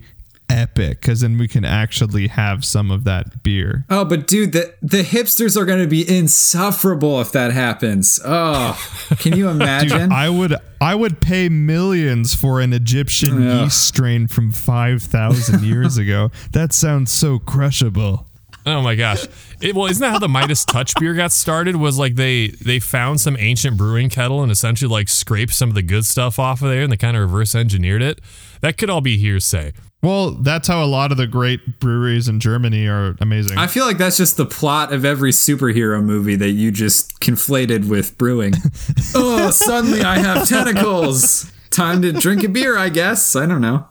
epic 0.49 1.01
because 1.01 1.21
then 1.21 1.37
we 1.37 1.47
can 1.47 1.63
actually 1.63 2.27
have 2.27 2.65
some 2.65 2.91
of 2.91 3.03
that 3.03 3.43
beer. 3.43 3.85
Oh, 3.89 4.03
but 4.05 4.27
dude, 4.27 4.51
the 4.53 4.73
the 4.81 5.03
hipsters 5.03 5.55
are 5.55 5.65
going 5.65 5.81
to 5.81 5.87
be 5.87 6.01
insufferable 6.09 7.21
if 7.21 7.31
that 7.33 7.51
happens. 7.51 8.19
Oh, 8.25 8.79
can 9.19 9.35
you 9.37 9.49
imagine? 9.49 10.11
I 10.11 10.29
would 10.29 10.55
I 10.81 10.95
would 10.95 11.21
pay 11.21 11.49
millions 11.49 12.33
for 12.33 12.59
an 12.61 12.73
Egyptian 12.73 13.41
Yeah. 13.43 13.63
yeast 13.63 13.85
strain 13.87 14.27
from 14.27 14.51
5000 14.51 15.63
years 15.63 15.97
ago. 15.97 16.31
That 16.53 16.73
sounds 16.73 17.11
so 17.11 17.39
crushable. 17.39 18.25
Oh 18.65 18.81
my 18.81 18.95
gosh! 18.95 19.25
It, 19.61 19.73
well, 19.73 19.87
isn't 19.87 20.01
that 20.01 20.11
how 20.11 20.19
the 20.19 20.27
Midas 20.27 20.65
Touch 20.65 20.93
beer 20.99 21.13
got 21.13 21.31
started? 21.31 21.77
Was 21.77 21.97
like 21.97 22.15
they 22.15 22.49
they 22.49 22.79
found 22.79 23.19
some 23.21 23.37
ancient 23.39 23.77
brewing 23.77 24.09
kettle 24.09 24.43
and 24.43 24.51
essentially 24.51 24.91
like 24.91 25.07
scraped 25.09 25.53
some 25.53 25.69
of 25.69 25.75
the 25.75 25.81
good 25.81 26.05
stuff 26.05 26.37
off 26.37 26.61
of 26.61 26.69
there, 26.69 26.83
and 26.83 26.91
they 26.91 26.97
kind 26.97 27.15
of 27.15 27.21
reverse 27.23 27.55
engineered 27.55 28.01
it. 28.01 28.19
That 28.61 28.77
could 28.77 28.89
all 28.89 28.99
be 29.01 29.17
hearsay. 29.17 29.71
Well, 30.01 30.31
that's 30.31 30.67
how 30.67 30.81
a 30.83 30.87
lot 30.87 31.11
of 31.11 31.17
the 31.17 31.27
great 31.27 31.79
breweries 31.79 32.29
in 32.29 32.39
Germany 32.39 32.87
are 32.87 33.15
amazing. 33.19 33.57
I 33.57 33.67
feel 33.67 33.85
like 33.85 33.97
that's 33.97 34.15
just 34.15 34.37
the 34.37 34.45
plot 34.45 34.93
of 34.93 35.03
every 35.03 35.31
superhero 35.31 36.01
movie 36.01 36.37
that 36.37 36.51
you 36.51 36.71
just 36.71 37.19
conflated 37.19 37.89
with 37.89 38.17
brewing. 38.17 38.53
oh, 39.15 39.51
suddenly 39.51 40.01
I 40.01 40.19
have 40.19 40.47
tentacles. 40.47 41.51
Time 41.69 42.01
to 42.01 42.13
drink 42.13 42.43
a 42.43 42.49
beer, 42.49 42.77
I 42.77 42.89
guess. 42.89 43.35
I 43.35 43.45
don't 43.45 43.61
know. 43.61 43.87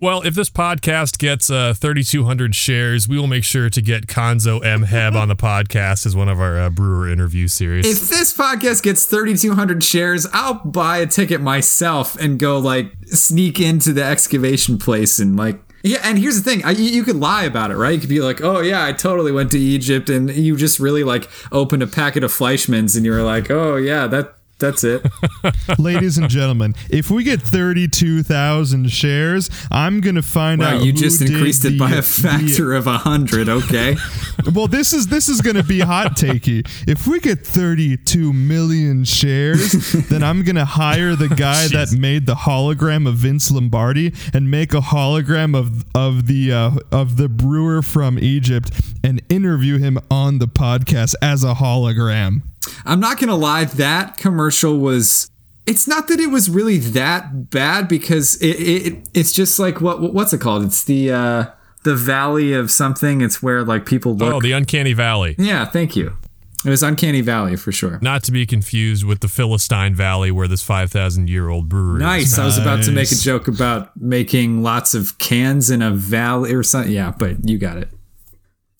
Well, 0.00 0.22
if 0.22 0.34
this 0.34 0.50
podcast 0.50 1.18
gets 1.18 1.48
uh, 1.48 1.72
3,200 1.72 2.54
shares, 2.54 3.08
we 3.08 3.16
will 3.16 3.28
make 3.28 3.44
sure 3.44 3.70
to 3.70 3.80
get 3.80 4.06
Khonso 4.06 4.62
Im-Heb 4.64 5.14
on 5.14 5.28
the 5.28 5.36
podcast 5.36 6.04
as 6.04 6.16
one 6.16 6.28
of 6.28 6.40
our 6.40 6.58
uh, 6.58 6.68
brewer 6.68 7.08
interview 7.08 7.46
series. 7.46 7.86
If 7.86 8.10
this 8.10 8.36
podcast 8.36 8.82
gets 8.82 9.06
3,200 9.06 9.84
shares, 9.84 10.26
I'll 10.32 10.54
buy 10.54 10.98
a 10.98 11.06
ticket 11.06 11.40
myself 11.40 12.16
and 12.16 12.40
go 12.40 12.58
like 12.58 12.92
sneak 13.06 13.60
into 13.60 13.92
the 13.92 14.04
excavation 14.04 14.78
place 14.78 15.18
and 15.18 15.36
like. 15.36 15.60
Yeah, 15.84 16.00
and 16.02 16.18
here's 16.18 16.42
the 16.42 16.50
thing: 16.50 16.64
I, 16.64 16.70
you, 16.70 16.84
you 16.84 17.02
could 17.04 17.16
lie 17.16 17.44
about 17.44 17.70
it, 17.70 17.76
right? 17.76 17.90
You 17.90 18.00
could 18.00 18.08
be 18.08 18.20
like, 18.20 18.40
"Oh 18.42 18.60
yeah, 18.60 18.84
I 18.84 18.92
totally 18.92 19.32
went 19.32 19.50
to 19.52 19.58
Egypt," 19.58 20.08
and 20.08 20.30
you 20.30 20.56
just 20.56 20.80
really 20.80 21.04
like 21.04 21.28
opened 21.52 21.82
a 21.82 21.86
packet 21.86 22.24
of 22.24 22.30
Fleischmann's, 22.30 22.96
and 22.96 23.04
you 23.04 23.12
were 23.12 23.22
like, 23.22 23.50
"Oh 23.50 23.76
yeah, 23.76 24.06
that 24.06 24.34
that's 24.64 24.84
it." 24.84 25.04
Ladies 25.78 26.18
and 26.18 26.28
gentlemen, 26.28 26.74
if 26.90 27.10
we 27.10 27.22
get 27.24 27.42
32,000 27.42 28.90
shares, 28.90 29.50
I'm 29.70 30.00
going 30.00 30.14
to 30.16 30.22
find 30.22 30.60
Wow, 30.60 30.76
out 30.76 30.84
you 30.84 30.92
just 30.92 31.20
increased 31.22 31.64
it 31.64 31.70
the- 31.70 31.78
by 31.78 31.90
a 31.92 31.96
the- 31.96 32.02
factor 32.02 32.72
of 32.74 32.86
a 32.86 32.98
hundred. 32.98 33.48
Okay. 33.48 33.96
well, 34.54 34.66
this 34.66 34.92
is 34.92 35.06
this 35.08 35.28
is 35.28 35.40
going 35.40 35.56
to 35.56 35.62
be 35.62 35.80
hot 35.80 36.12
takey. 36.16 36.66
If 36.88 37.06
we 37.06 37.20
get 37.20 37.46
32 37.46 38.32
million 38.32 39.04
shares, 39.04 39.92
then 40.08 40.22
I'm 40.22 40.42
going 40.44 40.56
to 40.56 40.64
hire 40.64 41.14
the 41.16 41.28
guy 41.28 41.68
that 41.68 41.92
made 41.98 42.26
the 42.26 42.34
hologram 42.34 43.06
of 43.08 43.16
Vince 43.16 43.50
Lombardi 43.50 44.12
and 44.32 44.50
make 44.50 44.72
a 44.74 44.80
hologram 44.80 45.56
of 45.56 45.84
of 45.94 46.26
the 46.26 46.52
uh, 46.52 46.70
of 46.92 47.16
the 47.16 47.28
brewer 47.28 47.82
from 47.82 48.18
Egypt 48.18 48.70
and 49.02 49.22
interview 49.28 49.78
him 49.78 49.98
on 50.10 50.38
the 50.38 50.46
podcast 50.48 51.14
as 51.22 51.44
a 51.44 51.54
hologram. 51.54 52.42
I'm 52.84 53.00
not 53.00 53.18
gonna 53.18 53.36
lie, 53.36 53.64
that 53.64 54.16
commercial 54.16 54.78
was. 54.78 55.30
It's 55.66 55.88
not 55.88 56.08
that 56.08 56.20
it 56.20 56.26
was 56.26 56.50
really 56.50 56.76
that 56.78 57.48
bad 57.48 57.88
because 57.88 58.36
it, 58.36 58.56
it 58.56 59.08
it's 59.14 59.32
just 59.32 59.58
like 59.58 59.80
what 59.80 60.12
what's 60.12 60.32
it 60.32 60.40
called? 60.40 60.64
It's 60.64 60.84
the 60.84 61.10
uh 61.12 61.46
the 61.84 61.94
valley 61.94 62.52
of 62.52 62.70
something. 62.70 63.20
It's 63.20 63.42
where 63.42 63.64
like 63.64 63.86
people 63.86 64.14
look. 64.14 64.34
oh, 64.34 64.40
the 64.40 64.52
Uncanny 64.52 64.92
Valley. 64.92 65.36
yeah, 65.38 65.64
thank 65.64 65.96
you. 65.96 66.16
It 66.64 66.70
was 66.70 66.82
Uncanny 66.82 67.20
Valley 67.20 67.56
for 67.56 67.72
sure. 67.72 67.98
Not 68.00 68.22
to 68.24 68.32
be 68.32 68.46
confused 68.46 69.04
with 69.04 69.20
the 69.20 69.28
Philistine 69.28 69.94
Valley 69.94 70.30
where 70.30 70.48
this 70.48 70.62
5,000 70.62 71.28
year 71.28 71.50
old 71.50 71.68
brewery 71.68 71.96
is. 71.96 72.00
Nice. 72.00 72.38
I 72.38 72.46
was 72.46 72.56
about 72.56 72.82
to 72.84 72.90
make 72.90 73.12
a 73.12 73.16
joke 73.16 73.48
about 73.48 73.94
making 74.00 74.62
lots 74.62 74.94
of 74.94 75.18
cans 75.18 75.68
in 75.68 75.82
a 75.82 75.90
valley 75.90 76.54
or 76.54 76.62
something. 76.62 76.90
Yeah, 76.90 77.12
but 77.18 77.46
you 77.46 77.58
got 77.58 77.76
it. 77.76 77.90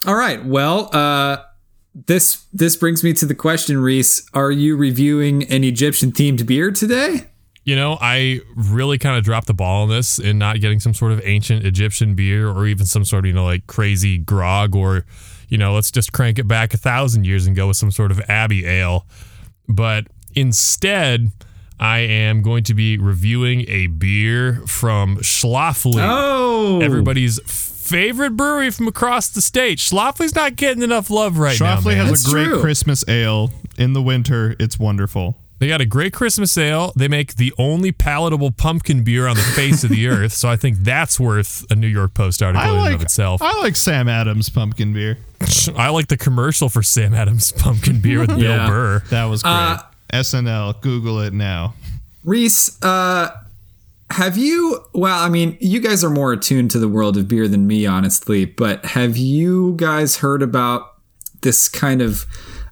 All 0.07 0.15
right. 0.15 0.43
Well, 0.43 0.89
uh, 0.95 1.39
this 1.95 2.45
this 2.53 2.77
brings 2.77 3.05
me 3.05 3.13
to 3.15 3.27
the 3.27 3.35
question, 3.35 3.79
Reese. 3.79 4.29
Are 4.35 4.51
you 4.51 4.77
reviewing 4.77 5.45
an 5.45 5.65
Egyptian 5.65 6.13
themed 6.13 6.47
beer 6.47 6.71
today? 6.71 7.29
You 7.65 7.77
know, 7.77 7.97
I 8.01 8.41
really 8.55 8.99
kind 8.99 9.17
of 9.17 9.25
dropped 9.25 9.47
the 9.47 9.55
ball 9.55 9.85
on 9.85 9.89
this 9.89 10.19
in 10.19 10.39
not 10.39 10.61
getting 10.61 10.81
some 10.81 10.93
sort 10.93 11.13
of 11.13 11.21
ancient 11.25 11.65
Egyptian 11.65 12.15
beer 12.15 12.49
or 12.49 12.67
even 12.67 12.85
some 12.85 13.07
sort 13.07 13.25
of, 13.25 13.29
you 13.29 13.33
know, 13.33 13.45
like 13.45 13.67
crazy 13.67 14.19
grog 14.19 14.77
or, 14.77 15.07
you 15.49 15.57
know, 15.57 15.73
let's 15.73 15.91
just 15.91 16.13
crank 16.13 16.39
it 16.39 16.47
back 16.47 16.75
a 16.75 16.77
thousand 16.77 17.25
years 17.25 17.47
and 17.47 17.57
go 17.57 17.69
with 17.69 17.79
some 17.79 17.91
sort 17.91 18.11
of 18.11 18.21
Abbey 18.29 18.67
ale. 18.67 19.07
But 19.67 20.09
instead, 20.35 21.31
I 21.81 22.01
am 22.01 22.43
going 22.43 22.65
to 22.65 22.75
be 22.75 22.99
reviewing 22.99 23.65
a 23.69 23.87
beer 23.87 24.63
from 24.67 25.17
Schlafly. 25.19 26.03
Oh, 26.07 26.81
everybody's 26.83 27.41
favorite 27.85 28.37
brewery 28.37 28.71
from 28.71 28.89
across 28.89 29.29
the 29.29 29.41
state. 29.41 29.79
Schlafly's 29.79 30.35
not 30.35 30.57
getting 30.57 30.83
enough 30.83 31.11
love 31.11 31.39
right 31.39 31.59
now. 31.61 31.77
Schlafly 31.77 31.95
has 31.97 32.09
That's 32.11 32.29
a 32.29 32.31
great 32.31 32.47
true. 32.47 32.61
Christmas 32.61 33.05
ale 33.09 33.51
in 33.77 33.93
the 33.93 34.03
winter. 34.03 34.57
It's 34.59 34.79
wonderful. 34.79 35.37
They 35.61 35.69
got 35.69 35.81
a 35.81 35.87
great 35.87 36.13
Christmas 36.13 36.57
ale. 36.59 36.93
They 36.97 37.09
make 37.09 37.37
the 37.37 37.53
only 37.59 37.93
palatable 37.93 38.51
pumpkin 38.51 39.05
beer 39.05 39.27
on 39.29 39.37
the 39.37 39.43
face 39.43 39.85
of 39.85 39.91
the 39.91 40.09
earth. 40.09 40.33
So 40.33 40.49
I 40.49 40.57
think 40.57 40.79
that's 40.79 41.21
worth 41.21 41.65
a 41.71 41.75
New 41.77 41.87
York 41.87 42.13
Post 42.15 42.43
article 42.43 42.69
I 42.69 42.81
in 42.81 42.87
and 42.87 42.95
of 42.97 43.03
itself. 43.03 43.41
I 43.41 43.61
like 43.61 43.77
Sam 43.77 44.09
Adams 44.09 44.49
pumpkin 44.49 44.93
beer. 44.93 45.19
I 45.77 45.91
like 45.91 46.09
the 46.09 46.17
commercial 46.17 46.69
for 46.69 46.83
Sam 46.83 47.15
Adams 47.15 47.53
pumpkin 47.53 48.01
beer 48.01 48.19
with 48.21 48.31
Bill 48.31 48.39
Yeah. 48.41 48.67
Burr. 48.69 49.03
That 49.11 49.27
was 49.27 49.43
great. 49.43 49.53
Uh, 49.53 49.79
SNL. 50.13 50.81
Google 50.81 51.21
it 51.21 51.33
now. 51.33 51.75
Reese, 52.25 52.83
uh, 52.83 53.31
have 54.11 54.37
you? 54.37 54.85
Well, 54.93 55.19
I 55.19 55.29
mean, 55.29 55.57
you 55.61 55.81
guys 55.81 56.05
are 56.05 56.11
more 56.11 56.33
attuned 56.33 56.71
to 56.73 56.79
the 56.79 56.89
world 56.89 57.17
of 57.17 57.29
beer 57.29 57.49
than 57.49 57.67
me, 57.67 57.87
honestly. 57.87 58.45
But 58.45 58.85
have 58.85 59.17
you 59.17 59.75
guys 59.77 60.19
heard 60.19 60.43
about 60.43 60.95
this 61.43 61.69
kind 61.69 62.03
of 62.03 62.27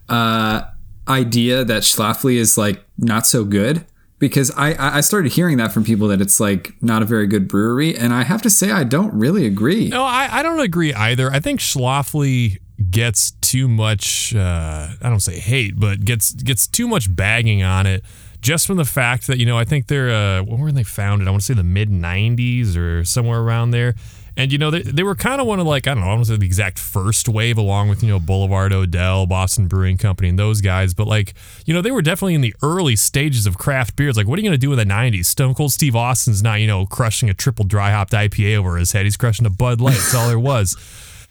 uh, 0.09 0.63
idea 1.09 1.65
that 1.65 1.83
Schlafly 1.83 2.37
is 2.37 2.59
like 2.59 2.85
not 2.99 3.27
so 3.27 3.45
good? 3.45 3.87
Because 4.19 4.53
I 4.57 4.99
I 4.99 5.01
started 5.01 5.33
hearing 5.33 5.57
that 5.57 5.73
from 5.73 5.83
people 5.83 6.07
that 6.09 6.21
it's 6.21 6.39
like 6.39 6.81
not 6.81 7.03
a 7.03 7.05
very 7.05 7.27
good 7.27 7.49
brewery, 7.49 7.97
and 7.97 8.15
I 8.15 8.23
have 8.23 8.41
to 8.43 8.51
say 8.51 8.71
I 8.71 8.85
don't 8.85 9.13
really 9.13 9.47
agree. 9.47 9.89
No, 9.89 10.05
I, 10.05 10.29
I 10.31 10.43
don't 10.45 10.61
agree 10.61 10.95
either. 10.95 11.29
I 11.29 11.41
think 11.41 11.59
Schlafly 11.59 12.59
gets 12.89 13.33
too 13.41 13.67
much 13.69 14.35
uh, 14.35 14.89
I 15.01 15.09
don't 15.09 15.21
say 15.21 15.41
hate, 15.41 15.79
but 15.79 16.05
gets 16.05 16.35
gets 16.35 16.69
too 16.69 16.87
much 16.87 17.15
bagging 17.15 17.65
on 17.65 17.87
it 17.87 18.05
just 18.43 18.67
from 18.67 18.77
the 18.77 18.85
fact 18.85 19.27
that, 19.29 19.39
you 19.39 19.47
know, 19.47 19.57
I 19.57 19.65
think 19.65 19.87
they're 19.87 20.11
uh 20.11 20.43
when 20.43 20.61
were 20.61 20.73
they 20.73 20.83
founded? 20.83 21.27
I 21.27 21.31
want 21.31 21.41
to 21.43 21.47
say 21.47 21.55
the 21.55 21.63
mid 21.63 21.91
nineties 21.91 22.77
or 22.77 23.05
somewhere 23.05 23.41
around 23.41 23.71
there. 23.71 23.95
And 24.37 24.51
you 24.51 24.57
know, 24.57 24.71
they, 24.71 24.83
they 24.83 25.03
were 25.03 25.15
kind 25.15 25.41
of 25.41 25.47
one 25.47 25.61
of 25.61 25.67
like, 25.67 25.87
I 25.87 25.95
don't 25.95 26.03
know, 26.03 26.11
I 26.11 26.15
want 26.15 26.27
to 26.27 26.33
say 26.33 26.37
the 26.39 26.47
exact 26.47 26.79
first 26.79 27.29
wave 27.29 27.59
along 27.59 27.91
with, 27.91 28.03
you 28.03 28.09
know, 28.09 28.19
Boulevard 28.19 28.73
Odell, 28.73 29.27
Boston 29.27 29.69
Brewing 29.69 29.99
Company, 29.99 30.31
and 30.31 30.39
those 30.39 30.63
guys. 30.63 30.95
But 30.95 31.07
like, 31.07 31.35
you 31.67 31.75
know, 31.75 31.83
they 31.83 31.91
were 31.91 32.03
definitely 32.03 32.35
in 32.35 32.41
the 32.41 32.55
early 32.63 32.97
stages 32.97 33.47
of 33.47 33.59
craft 33.59 33.95
beers. 33.95 34.17
Like, 34.17 34.27
what 34.27 34.39
are 34.39 34.43
you 34.43 34.49
going 34.49 34.59
to 34.59 34.67
do 34.67 34.73
in 34.73 34.79
the 34.79 34.87
90s? 34.87 35.27
Stone 35.27 35.55
Cold 35.55 35.73
Steve 35.73 35.95
Austin's 35.95 36.43
not, 36.43 36.61
you 36.61 36.67
know, 36.67 36.87
crushing 36.87 37.29
a 37.29 37.35
triple 37.35 37.67
dry 37.67 37.91
hopped 37.91 38.13
IPA 38.13 38.57
over 38.57 38.77
his 38.77 38.93
head. 38.93 39.05
He's 39.05 39.19
crushing 39.19 39.45
a 39.45 39.51
Bud 39.51 39.83
Light. 39.83 39.93
That's 39.93 40.15
all 40.15 40.29
there 40.29 40.39
was. 40.39 40.77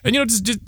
And 0.04 0.16
you 0.16 0.20
know, 0.20 0.26
just, 0.26 0.44
just 0.44 0.60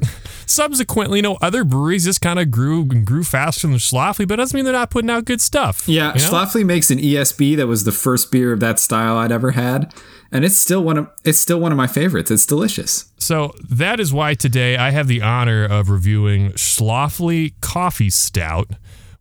subsequently, 0.46 1.20
you 1.20 1.24
know, 1.24 1.38
other 1.42 1.64
breweries 1.64 2.06
just 2.06 2.22
kind 2.22 2.40
of 2.40 2.52
grew 2.52 2.82
and 2.82 3.06
grew 3.06 3.24
faster 3.24 3.68
than 3.68 3.78
Schlafly, 3.78 4.28
but 4.28 4.36
it 4.36 4.38
doesn't 4.38 4.56
mean 4.56 4.66
they're 4.66 4.74
not 4.74 4.90
putting 4.90 5.10
out 5.10 5.26
good 5.26 5.42
stuff. 5.42 5.88
Yeah, 5.88 6.14
you 6.14 6.20
know? 6.20 6.30
Schlafly 6.30 6.66
makes 6.66 6.92
an 6.92 7.00
ESB 7.00 7.58
that 7.58 7.68
was 7.68 7.84
the 7.84 7.92
first 7.92 8.32
beer 8.32 8.52
of 8.52 8.60
that 8.60 8.80
style 8.80 9.18
I'd 9.18 9.32
ever 9.32 9.52
had, 9.52 9.94
and 10.32 10.44
it's 10.46 10.58
still 10.58 10.84
one 10.84 10.98
of 10.98 11.08
it's 11.24 11.40
still 11.40 11.60
one 11.60 11.72
of 11.72 11.78
my 11.78 11.88
favorites. 11.88 12.32
It's 12.32 12.46
delicious. 12.46 13.12
So 13.18 13.54
that 13.70 14.00
is 14.00 14.12
why 14.14 14.34
today 14.34 14.76
I 14.78 14.92
have 14.92 15.08
the 15.08 15.22
honor 15.22 15.64
of 15.64 15.90
reviewing 15.90 16.52
Schlafly 16.52 17.54
Coffee 17.62 18.10
Stout, 18.10 18.72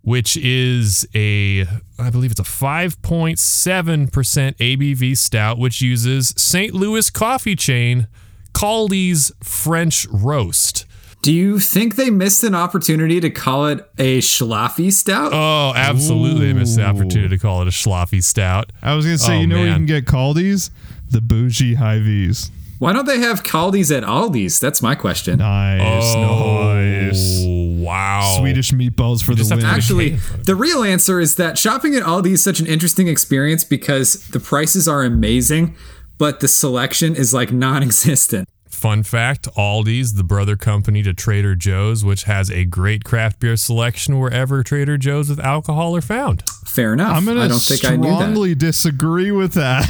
which 0.03 0.37
is 0.37 1.07
a, 1.15 1.65
I 1.99 2.11
believe 2.11 2.33
it's 2.33 2.41
a 2.41 2.45
5.7% 2.45 4.11
ABV 4.57 5.17
stout, 5.17 5.59
which 5.59 5.81
uses 5.81 6.35
St. 6.37 6.75
Louis 6.75 7.09
coffee 7.11 7.55
chain 7.55 8.09
Kaldi's 8.53 9.33
French 9.43 10.07
Roast. 10.11 10.85
Do 11.23 11.33
you 11.33 11.61
think 11.61 11.95
they 11.95 12.11
missed 12.11 12.43
an 12.43 12.53
opportunity 12.53 13.21
to 13.21 13.31
call 13.31 13.69
it 13.69 13.89
a 13.97 14.19
Schlafly 14.19 14.93
stout? 14.93 15.33
Oh, 15.33 15.73
absolutely. 15.75 16.49
They 16.49 16.53
missed 16.53 16.77
the 16.77 16.85
opportunity 16.85 17.29
to 17.29 17.39
call 17.39 17.63
it 17.63 17.69
a 17.69 17.71
Schlafly 17.71 18.23
Stout. 18.23 18.73
I 18.83 18.97
was 18.97 19.05
gonna 19.05 19.19
say, 19.19 19.37
Oh, 19.37 19.41
you 19.41 19.47
know 19.47 19.59
where 19.59 19.69
you 19.69 19.75
can 19.75 19.87
get 19.87 20.05
Kaldi's? 20.05 20.73
The 21.11 21.21
bougie 21.21 21.75
Hy-Vee's. 21.75 22.51
Why 22.81 22.93
don't 22.93 23.07
they 23.07 23.21
have 23.21 23.45
Kaldi's 23.45 23.93
at 23.93 24.03
Aldi's? 24.03 24.59
That's 24.59 24.83
my 24.83 24.97
question. 24.97 25.39
Nice, 25.39 26.15
oh, 26.17 26.75
nice. 26.75 27.45
Oh, 27.47 27.81
wow. 27.85 28.35
Swedish 28.41 28.73
meatballs 28.73 29.23
for 29.23 29.37
the 29.37 29.45
just 29.45 29.55
win. 29.55 29.65
Actually, 29.65 30.17
the 30.45 30.57
real 30.57 30.83
answer 30.83 31.21
is 31.21 31.37
that 31.37 31.57
shopping 31.57 31.95
at 31.95 32.03
Aldi 32.03 32.33
is 32.33 32.43
such 32.43 32.59
an 32.59 32.67
interesting 32.67 33.07
experience 33.07 33.63
because 33.63 34.27
the 34.31 34.41
prices 34.41 34.89
are 34.89 35.05
amazing, 35.05 35.77
but 36.19 36.41
the 36.41 36.49
selection 36.49 37.15
is 37.15 37.33
like 37.33 37.53
non-existent. 37.53 38.49
Fun 38.83 39.05
fact 39.05 39.47
Aldi's, 39.57 40.15
the 40.15 40.25
brother 40.25 40.57
company 40.57 41.05
to 41.05 41.15
Trader 41.15 41.55
Joe's, 41.55 42.05
which 42.05 42.25
has 42.25 42.51
a 42.51 42.65
great 42.65 43.05
craft 43.05 43.39
beer 43.39 43.57
selection 43.57 44.19
wherever 44.19 44.65
Trader 44.65 44.99
Joe's 44.99 45.29
with 45.29 45.39
alcohol 45.39 45.95
are 45.95 46.01
found. 46.01 46.43
Fair 46.67 46.95
enough. 46.95 47.17
I'm 47.17 47.25
gonna 47.25 47.43
I 47.43 47.47
don't 47.47 47.63
think 47.63 47.85
I 47.85 47.95
knew 47.95 48.09
that. 48.09 48.17
strongly 48.17 48.57
disagree 48.57 49.31
with 49.31 49.53
that. 49.53 49.89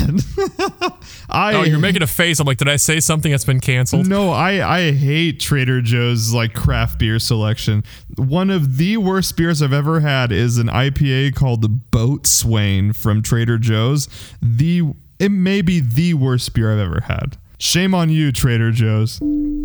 I 1.31 1.55
Oh, 1.55 1.63
you're 1.63 1.79
making 1.79 2.03
a 2.03 2.07
face. 2.07 2.39
I'm 2.39 2.47
like, 2.47 2.59
did 2.59 2.69
I 2.69 2.77
say 2.77 3.01
something 3.01 3.31
that's 3.31 3.47
been 3.47 3.61
canceled? 3.61 4.07
No, 4.09 4.29
I 4.29 4.77
I 4.81 4.93
hate 4.93 5.41
Trader 5.41 5.81
Joe's 5.81 6.35
like 6.35 6.53
craft 6.53 6.99
beer 6.99 7.19
selection. 7.19 7.85
One 8.17 8.51
of 8.51 8.77
the 8.77 8.99
worst 8.99 9.39
beers 9.39 9.63
I've 9.63 9.73
ever 9.73 10.01
had 10.01 10.33
is 10.33 10.59
an 10.59 10.67
IPA 10.67 11.35
called 11.35 11.63
the 11.63 11.71
Boatswain 11.71 12.93
from 12.95 13.23
Trader 13.23 13.57
Joe's. 13.57 14.07
The 14.43 14.83
it 15.19 15.31
may 15.31 15.63
be 15.63 15.81
the 15.81 16.13
worst 16.13 16.53
beer 16.53 16.75
I've 16.75 16.79
ever 16.79 17.01
had. 17.09 17.39
Shame 17.63 17.95
on 17.95 18.11
you, 18.11 18.33
Trader 18.33 18.73
Joe's. 18.73 19.21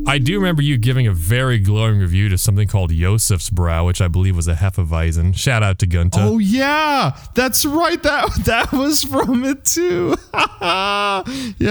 I 0.06 0.20
do 0.20 0.36
remember 0.36 0.62
you 0.62 0.78
giving 0.78 1.08
a 1.08 1.12
very 1.12 1.58
glowing 1.58 1.98
review 1.98 2.30
to 2.30 2.38
something 2.38 2.68
called 2.68 2.92
Josephsbrau, 2.92 3.88
which 3.88 4.02
I 4.02 4.08
believe 4.08 4.36
was 4.36 4.48
a 4.48 4.54
Hefeweizen. 4.54 5.36
Shout 5.36 5.64
out 5.64 5.80
to 5.80 5.88
Gunta. 5.88 6.20
Oh 6.20 6.38
yeah, 6.38 7.18
that's 7.34 7.66
right. 7.66 8.02
That 8.04 8.30
that 8.46 8.72
was 8.72 9.04
from 9.04 9.44
it 9.44 9.66
too. 9.66 10.16
yeah. 10.32 11.24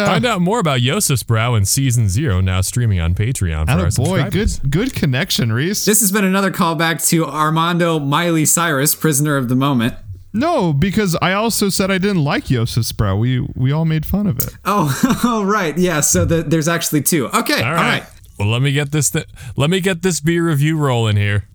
Find 0.06 0.26
out 0.26 0.40
more 0.40 0.58
about 0.58 0.80
Josephsbrau 0.80 1.56
in 1.56 1.64
season 1.64 2.08
zero, 2.08 2.40
now 2.40 2.60
streaming 2.60 2.98
on 2.98 3.14
Patreon 3.14 3.66
for 3.66 3.78
oh, 3.78 3.84
our 3.84 3.90
boy, 3.92 4.28
good 4.28 4.50
good 4.68 4.94
connection, 4.96 5.52
Reese. 5.52 5.84
This 5.84 6.00
has 6.00 6.10
been 6.10 6.24
another 6.24 6.50
callback 6.50 7.08
to 7.10 7.24
Armando 7.24 8.00
Miley 8.00 8.46
Cyrus, 8.46 8.96
prisoner 8.96 9.36
of 9.36 9.48
the 9.48 9.54
moment. 9.54 9.94
No, 10.36 10.74
because 10.74 11.16
I 11.22 11.32
also 11.32 11.70
said 11.70 11.90
I 11.90 11.96
didn't 11.96 12.22
like 12.22 12.44
Josephsbrau. 12.44 13.18
We 13.18 13.40
we 13.54 13.72
all 13.72 13.86
made 13.86 14.04
fun 14.04 14.26
of 14.26 14.38
it. 14.38 14.54
Oh, 14.66 14.94
oh 15.24 15.44
right. 15.44 15.76
Yeah, 15.78 16.00
so 16.00 16.26
the, 16.26 16.42
there's 16.42 16.68
actually 16.68 17.02
two. 17.02 17.28
Okay, 17.28 17.62
All 17.62 17.72
right. 17.72 18.04
Well, 18.38 18.48
let 18.48 18.60
me 18.60 18.70
get 18.70 18.92
this. 18.92 19.10
Th- 19.10 19.26
let 19.56 19.70
me 19.70 19.80
get 19.80 20.02
this 20.02 20.20
beer 20.20 20.46
review 20.46 20.76
rolling 20.76 21.16
here. 21.16 21.48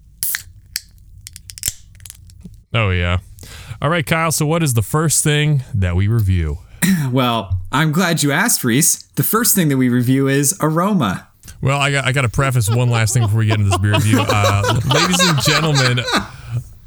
Oh 2.73 2.89
yeah. 2.89 3.19
All 3.84 3.89
right, 3.89 4.05
Kyle. 4.05 4.32
So, 4.32 4.47
what 4.47 4.63
is 4.63 4.73
the 4.73 4.82
first 4.82 5.23
thing 5.23 5.63
that 5.75 5.95
we 5.95 6.07
review? 6.07 6.57
Well, 7.11 7.59
I'm 7.71 7.91
glad 7.91 8.23
you 8.23 8.32
asked, 8.32 8.63
Reese. 8.63 9.03
The 9.15 9.23
first 9.23 9.53
thing 9.53 9.69
that 9.69 9.77
we 9.77 9.89
review 9.89 10.27
is 10.27 10.57
aroma. 10.59 11.27
Well, 11.61 11.79
I 11.79 11.91
got 11.91 12.05
I 12.05 12.11
got 12.13 12.23
to 12.23 12.29
preface 12.29 12.67
one 12.67 12.89
last 12.89 13.13
thing 13.13 13.21
before 13.21 13.39
we 13.39 13.45
get 13.45 13.59
into 13.59 13.69
this 13.69 13.77
beer 13.77 13.93
review, 13.93 14.25
uh, 14.27 14.79
ladies 14.91 15.19
and 15.21 15.39
gentlemen 15.41 16.03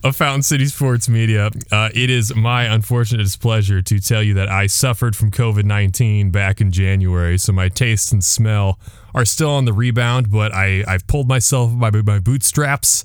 of 0.04 0.14
Fountain 0.14 0.42
City 0.42 0.66
Sports 0.66 1.08
Media. 1.08 1.50
Uh, 1.72 1.88
it 1.94 2.10
is 2.10 2.36
my 2.36 2.64
unfortunate 2.64 3.24
displeasure 3.24 3.80
to 3.80 3.98
tell 3.98 4.22
you 4.22 4.34
that 4.34 4.50
I 4.50 4.66
suffered 4.66 5.16
from 5.16 5.30
COVID 5.30 5.64
nineteen 5.64 6.30
back 6.30 6.60
in 6.60 6.70
January, 6.70 7.38
so 7.38 7.52
my 7.52 7.70
taste 7.70 8.12
and 8.12 8.22
smell 8.22 8.78
are 9.14 9.24
still 9.24 9.50
on 9.50 9.64
the 9.64 9.72
rebound. 9.72 10.30
But 10.30 10.52
I 10.52 10.84
I've 10.86 11.06
pulled 11.06 11.26
myself 11.26 11.76
by 11.78 11.90
my 11.90 12.18
bootstraps, 12.18 13.02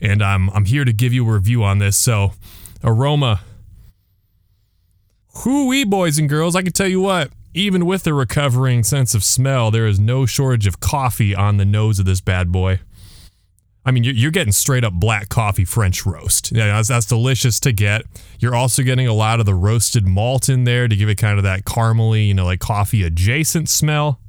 and 0.00 0.22
I'm 0.22 0.50
I'm 0.50 0.66
here 0.66 0.84
to 0.84 0.92
give 0.92 1.14
you 1.14 1.26
a 1.28 1.32
review 1.32 1.64
on 1.64 1.78
this. 1.78 1.96
So, 1.96 2.34
aroma. 2.84 3.40
Hoo-wee, 5.36 5.84
boys 5.84 6.18
and 6.18 6.28
girls, 6.28 6.54
I 6.54 6.60
can 6.60 6.72
tell 6.72 6.86
you 6.86 7.00
what, 7.00 7.30
even 7.54 7.86
with 7.86 8.06
a 8.06 8.12
recovering 8.12 8.84
sense 8.84 9.14
of 9.14 9.24
smell, 9.24 9.70
there 9.70 9.86
is 9.86 9.98
no 9.98 10.26
shortage 10.26 10.66
of 10.66 10.78
coffee 10.78 11.34
on 11.34 11.56
the 11.56 11.64
nose 11.64 11.98
of 11.98 12.04
this 12.04 12.20
bad 12.20 12.52
boy. 12.52 12.80
I 13.84 13.90
mean, 13.90 14.04
you're, 14.04 14.14
you're 14.14 14.30
getting 14.30 14.52
straight 14.52 14.84
up 14.84 14.92
black 14.92 15.28
coffee 15.28 15.64
French 15.64 16.06
roast. 16.06 16.52
Yeah, 16.52 16.66
that's, 16.66 16.88
that's 16.88 17.06
delicious 17.06 17.58
to 17.60 17.72
get. 17.72 18.02
You're 18.38 18.54
also 18.54 18.82
getting 18.82 19.08
a 19.08 19.12
lot 19.12 19.40
of 19.40 19.46
the 19.46 19.54
roasted 19.54 20.06
malt 20.06 20.48
in 20.48 20.64
there 20.64 20.86
to 20.86 20.94
give 20.94 21.08
it 21.08 21.16
kind 21.16 21.38
of 21.38 21.44
that 21.44 21.64
caramely, 21.64 22.28
you 22.28 22.34
know, 22.34 22.44
like 22.44 22.60
coffee 22.60 23.02
adjacent 23.02 23.68
smell. 23.68 24.20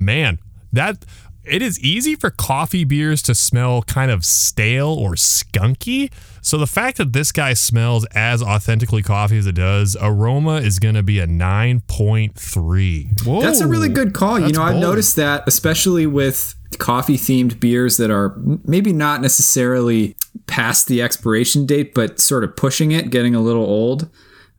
Man, 0.00 0.40
that 0.72 1.04
it 1.44 1.62
is 1.62 1.78
easy 1.80 2.14
for 2.14 2.30
coffee 2.30 2.84
beers 2.84 3.22
to 3.22 3.34
smell 3.34 3.82
kind 3.82 4.10
of 4.10 4.24
stale 4.24 4.88
or 4.88 5.12
skunky. 5.12 6.12
So 6.40 6.58
the 6.58 6.66
fact 6.66 6.98
that 6.98 7.12
this 7.12 7.30
guy 7.30 7.54
smells 7.54 8.04
as 8.06 8.42
authentically 8.42 9.02
coffee 9.02 9.38
as 9.38 9.46
it 9.46 9.54
does, 9.54 9.96
aroma 10.00 10.56
is 10.56 10.80
going 10.80 10.96
to 10.96 11.02
be 11.02 11.20
a 11.20 11.26
9.3. 11.26 13.26
Whoa, 13.26 13.40
That's 13.40 13.60
a 13.60 13.68
really 13.68 13.88
good 13.88 14.12
call. 14.12 14.38
You 14.38 14.46
That's 14.46 14.58
know, 14.58 14.64
I've 14.64 14.76
noticed 14.76 15.16
that, 15.16 15.44
especially 15.46 16.06
with 16.06 16.56
coffee 16.78 17.16
themed 17.16 17.60
beers 17.60 17.96
that 17.96 18.10
are 18.10 18.36
maybe 18.64 18.92
not 18.92 19.20
necessarily 19.20 20.16
past 20.46 20.86
the 20.86 21.02
expiration 21.02 21.66
date, 21.66 21.94
but 21.94 22.20
sort 22.20 22.44
of 22.44 22.56
pushing 22.56 22.92
it, 22.92 23.10
getting 23.10 23.34
a 23.34 23.40
little 23.40 23.64
old, 23.64 24.08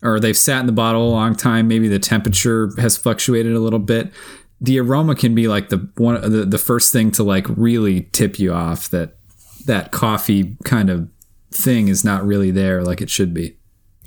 or 0.02 0.20
they've 0.20 0.38
sat 0.38 0.60
in 0.60 0.66
the 0.66 0.72
bottle 0.72 1.08
a 1.08 1.12
long 1.12 1.36
time. 1.36 1.68
Maybe 1.68 1.88
the 1.88 2.00
temperature 2.00 2.70
has 2.78 2.98
fluctuated 2.98 3.54
a 3.54 3.60
little 3.60 3.80
bit. 3.80 4.12
The 4.62 4.80
aroma 4.80 5.16
can 5.16 5.36
be 5.36 5.48
like 5.48 5.70
the 5.70 5.90
one 5.98 6.22
the, 6.22 6.46
the 6.46 6.58
first 6.58 6.94
thing 6.94 7.12
to 7.12 7.24
like 7.24 7.48
really 7.50 8.02
tip 8.12 8.40
you 8.40 8.54
off 8.54 8.90
that 8.90 9.18
that 9.66 9.92
coffee 9.92 10.58
kind 10.64 10.90
of 10.90 11.10
thing 11.52 11.88
is 11.88 12.04
not 12.04 12.26
really 12.26 12.52
there 12.52 12.84
like 12.84 13.02
it 13.02 13.10
should 13.10 13.34
be. 13.34 13.58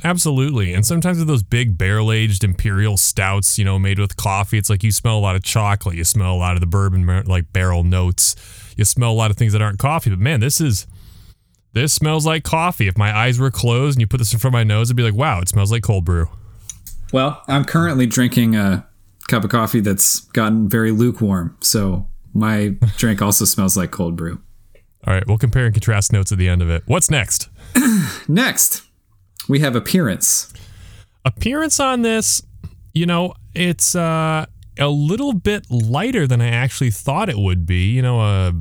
Absolutely. 0.05 0.75
And 0.75 0.85
sometimes 0.85 1.19
with 1.19 1.27
those 1.27 1.43
big 1.43 1.79
barrel 1.79 2.13
aged 2.13 2.45
imperial 2.45 2.97
stouts, 2.97 3.59
you 3.59 3.65
know, 3.65 3.79
made 3.79 3.99
with 3.99 4.17
coffee, 4.17 4.59
it's 4.59 4.69
like 4.69 4.83
you 4.83 4.93
smell 4.93 5.19
a 5.19 5.21
lot 5.21 5.37
of 5.37 5.43
chocolate. 5.43 5.97
You 5.97 6.05
smell 6.05 6.35
a 6.35 6.37
lot 6.37 6.55
of 6.55 6.61
the 6.61 6.67
bourbon, 6.67 7.07
like 7.27 7.53
barrel 7.53 7.83
notes. 7.83 8.37
You 8.77 8.85
smell 8.85 9.11
a 9.11 9.15
lot 9.15 9.31
of 9.31 9.37
things 9.37 9.53
that 9.53 9.63
aren't 9.63 9.79
coffee. 9.79 10.11
But 10.11 10.19
man, 10.19 10.41
this 10.41 10.61
is 10.61 10.87
this 11.73 11.93
smells 11.93 12.25
like 12.27 12.45
coffee. 12.45 12.89
If 12.89 12.97
my 12.97 13.15
eyes 13.15 13.39
were 13.39 13.51
closed 13.51 13.97
and 13.97 14.01
you 14.01 14.07
put 14.07 14.19
this 14.19 14.33
in 14.33 14.39
front 14.39 14.55
of 14.55 14.59
my 14.59 14.65
nose, 14.65 14.89
it'd 14.89 14.97
be 14.97 15.03
like, 15.03 15.15
wow, 15.15 15.41
it 15.41 15.49
smells 15.49 15.73
like 15.73 15.83
cold 15.83 16.05
brew. 16.05 16.29
Well, 17.13 17.43
I'm 17.49 17.65
currently 17.65 18.07
drinking 18.07 18.57
a 18.57 18.87
cup 19.29 19.45
of 19.45 19.51
coffee 19.51 19.81
that's 19.81 20.21
gotten 20.21 20.69
very 20.69 20.91
lukewarm, 20.91 21.57
so 21.61 22.09
my 22.33 22.77
drink 22.97 23.23
also 23.23 23.45
smells 23.45 23.77
like 23.77 23.91
cold 23.91 24.17
brew. 24.17 24.41
All 25.07 25.15
right, 25.15 25.27
we'll 25.27 25.39
compare 25.39 25.67
and 25.67 25.75
contrast 25.75 26.13
notes 26.13 26.33
at 26.33 26.39
the 26.39 26.49
end 26.49 26.63
of 26.63 26.71
it. 26.71 26.83
What's 26.87 27.11
next? 27.11 27.49
Next, 28.29 28.83
we 29.49 29.61
have 29.61 29.77
appearance. 29.77 30.53
appearance 31.25 31.81
on 31.81 32.03
this, 32.03 32.43
you 32.95 33.07
know, 33.07 33.35
it's 33.55 33.95
uh, 33.95 34.47
a 34.79 34.89
little 34.89 35.33
bit 35.33 35.71
lighter 35.71 36.27
than 36.27 36.41
I 36.41 36.49
actually 36.49 36.91
thought 36.91 37.29
it 37.29 37.39
would 37.39 37.67
be. 37.67 37.91
You 37.91 38.03
know, 38.03 38.21
uh, 38.21 38.53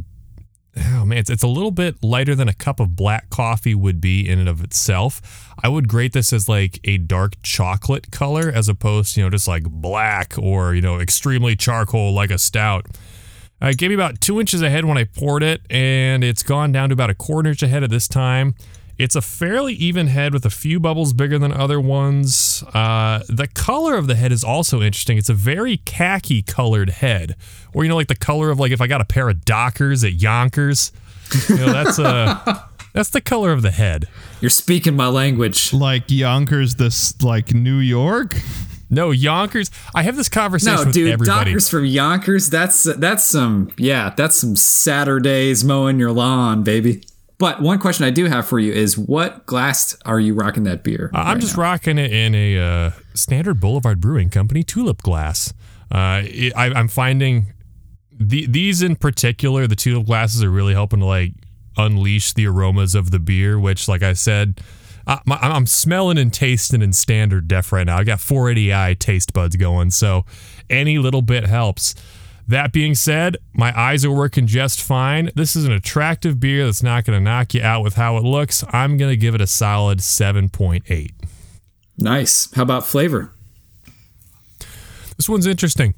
oh 0.77 1.05
man, 1.05 1.17
it's, 1.17 1.29
it's 1.29 1.43
a 1.43 1.47
little 1.47 1.71
bit 1.71 2.03
lighter 2.03 2.35
than 2.35 2.49
a 2.49 2.53
cup 2.53 2.79
of 2.79 2.95
black 2.95 3.29
coffee 3.29 3.75
would 3.75 4.01
be 4.01 4.27
in 4.27 4.39
and 4.39 4.49
of 4.49 4.63
itself. 4.63 5.53
I 5.63 5.69
would 5.69 5.87
grade 5.87 6.13
this 6.13 6.33
as 6.33 6.49
like 6.49 6.79
a 6.83 6.97
dark 6.97 7.33
chocolate 7.43 8.11
color 8.11 8.51
as 8.53 8.67
opposed 8.67 9.15
to, 9.15 9.21
you 9.21 9.25
know, 9.25 9.29
just 9.29 9.47
like 9.47 9.63
black 9.63 10.33
or, 10.37 10.75
you 10.75 10.81
know, 10.81 10.99
extremely 10.99 11.55
charcoal 11.55 12.13
like 12.13 12.31
a 12.31 12.37
stout. 12.37 12.87
Uh, 13.61 13.67
it 13.67 13.77
gave 13.77 13.89
me 13.89 13.95
about 13.95 14.19
two 14.19 14.39
inches 14.39 14.61
ahead 14.61 14.83
when 14.83 14.97
I 14.97 15.05
poured 15.05 15.41
it, 15.41 15.61
and 15.69 16.25
it's 16.25 16.43
gone 16.43 16.73
down 16.73 16.89
to 16.89 16.93
about 16.93 17.09
a 17.09 17.15
quarter 17.15 17.49
inch 17.49 17.63
ahead 17.63 17.83
at 17.83 17.89
this 17.89 18.07
time. 18.07 18.53
It's 18.97 19.15
a 19.15 19.21
fairly 19.21 19.73
even 19.73 20.07
head 20.07 20.33
with 20.33 20.45
a 20.45 20.49
few 20.49 20.79
bubbles 20.79 21.11
bigger 21.13 21.37
than 21.37 21.51
other 21.51 21.79
ones. 21.81 22.63
Uh, 22.73 23.23
the 23.27 23.47
color 23.47 23.97
of 23.97 24.07
the 24.07 24.15
head 24.15 24.31
is 24.31 24.43
also 24.43 24.81
interesting. 24.81 25.17
It's 25.17 25.29
a 25.29 25.33
very 25.33 25.77
khaki 25.77 26.41
colored 26.41 26.89
head, 26.89 27.35
or 27.73 27.83
you 27.83 27.89
know, 27.89 27.95
like 27.97 28.07
the 28.07 28.15
color 28.15 28.49
of 28.51 28.59
like 28.59 28.71
if 28.71 28.79
I 28.79 28.87
got 28.87 29.01
a 29.01 29.05
pair 29.05 29.27
of 29.29 29.43
Dockers 29.43 30.03
at 30.03 30.13
Yonkers. 30.21 30.91
You 31.49 31.57
know, 31.57 31.73
that's 31.73 31.99
uh, 31.99 32.61
that's 32.93 33.09
the 33.09 33.19
color 33.21 33.51
of 33.51 33.61
the 33.63 33.71
head. 33.71 34.07
You're 34.39 34.49
speaking 34.49 34.95
my 34.95 35.07
language. 35.07 35.73
like 35.73 36.03
Yonkers, 36.09 36.75
this 36.75 37.21
like 37.21 37.53
New 37.53 37.79
York. 37.79 38.35
No, 38.89 39.09
Yonkers. 39.11 39.71
I 39.95 40.03
have 40.03 40.15
this 40.15 40.29
conversation 40.29 40.75
No, 40.75 40.85
with 40.85 40.93
dude, 40.93 41.11
everybody. 41.11 41.49
Dockers 41.51 41.67
from 41.67 41.85
Yonkers. 41.85 42.49
That's 42.49 42.83
that's 42.83 43.25
some 43.25 43.71
yeah, 43.77 44.13
that's 44.15 44.37
some 44.37 44.55
Saturdays 44.55 45.65
mowing 45.65 45.99
your 45.99 46.11
lawn, 46.11 46.63
baby. 46.63 47.03
But 47.37 47.61
one 47.61 47.79
question 47.79 48.05
I 48.05 48.11
do 48.11 48.25
have 48.25 48.47
for 48.47 48.59
you 48.59 48.71
is, 48.71 48.97
what 48.97 49.45
glass 49.45 49.97
are 50.05 50.19
you 50.19 50.33
rocking 50.33 50.63
that 50.63 50.83
beer? 50.83 51.11
I'm 51.13 51.39
just 51.39 51.57
rocking 51.57 51.97
it 51.97 52.13
in 52.13 52.33
a 52.33 52.57
uh, 52.57 52.91
standard 53.13 53.59
Boulevard 53.59 53.99
Brewing 53.99 54.29
Company 54.29 54.63
tulip 54.63 55.01
glass. 55.01 55.53
Uh, 55.91 56.21
it, 56.23 56.53
I, 56.55 56.67
I'm 56.67 56.87
finding 56.87 57.47
the, 58.11 58.45
these 58.47 58.81
in 58.81 58.95
particular, 58.95 59.67
the 59.67 59.75
tulip 59.75 60.05
glasses 60.05 60.43
are 60.43 60.49
really 60.49 60.73
helping 60.73 60.99
to 60.99 61.05
like 61.05 61.33
unleash 61.77 62.33
the 62.33 62.47
aromas 62.47 62.95
of 62.95 63.11
the 63.11 63.19
beer. 63.19 63.59
Which, 63.59 63.89
like 63.89 64.01
I 64.01 64.13
said, 64.13 64.61
I, 65.05 65.19
my, 65.25 65.37
I'm 65.41 65.65
smelling 65.65 66.17
and 66.17 66.33
tasting 66.33 66.81
in 66.81 66.93
standard 66.93 67.47
def 67.47 67.71
right 67.71 67.85
now. 67.85 67.97
I 67.97 68.03
got 68.05 68.19
480i 68.19 68.97
taste 68.97 69.33
buds 69.33 69.57
going, 69.57 69.91
so 69.91 70.25
any 70.69 70.97
little 70.97 71.21
bit 71.21 71.45
helps. 71.45 71.95
That 72.47 72.71
being 72.71 72.93
said, 72.93 73.37
my 73.53 73.77
eyes 73.77 74.05
are 74.05 74.11
working 74.11 74.45
just 74.45 74.81
fine. 74.81 75.31
This 75.35 75.55
is 75.55 75.65
an 75.65 75.71
attractive 75.71 76.39
beer 76.39 76.65
that's 76.65 76.83
not 76.83 77.03
going 77.03 77.17
to 77.17 77.23
knock 77.23 77.53
you 77.55 77.61
out 77.63 77.83
with 77.83 77.95
how 77.95 78.17
it 78.17 78.23
looks. 78.23 78.63
I'm 78.71 78.97
going 78.97 79.09
to 79.09 79.17
give 79.17 79.33
it 79.33 79.41
a 79.41 79.47
solid 79.47 79.99
7.8. 79.99 81.11
nice. 81.97 82.53
How 82.53 82.61
about 82.61 82.85
flavor? 82.85 83.31
This 85.17 85.27
one's 85.27 85.47
interesting. 85.47 85.95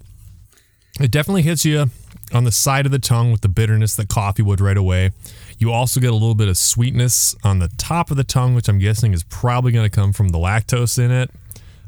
It 0.99 1.11
definitely 1.11 1.41
hits 1.41 1.65
you 1.65 1.87
on 2.33 2.43
the 2.43 2.51
side 2.51 2.85
of 2.85 2.91
the 2.91 2.99
tongue 2.99 3.31
with 3.31 3.41
the 3.41 3.49
bitterness 3.49 3.95
that 3.95 4.07
coffee 4.09 4.41
would 4.41 4.61
right 4.61 4.77
away. 4.77 5.11
You 5.57 5.71
also 5.71 5.99
get 5.99 6.11
a 6.11 6.13
little 6.13 6.35
bit 6.35 6.47
of 6.47 6.57
sweetness 6.57 7.35
on 7.43 7.59
the 7.59 7.69
top 7.77 8.11
of 8.11 8.17
the 8.17 8.23
tongue, 8.23 8.53
which 8.55 8.69
I'm 8.69 8.79
guessing 8.79 9.13
is 9.13 9.23
probably 9.23 9.71
going 9.71 9.89
to 9.89 9.95
come 9.95 10.13
from 10.13 10.29
the 10.29 10.37
lactose 10.37 11.03
in 11.03 11.11
it. 11.11 11.31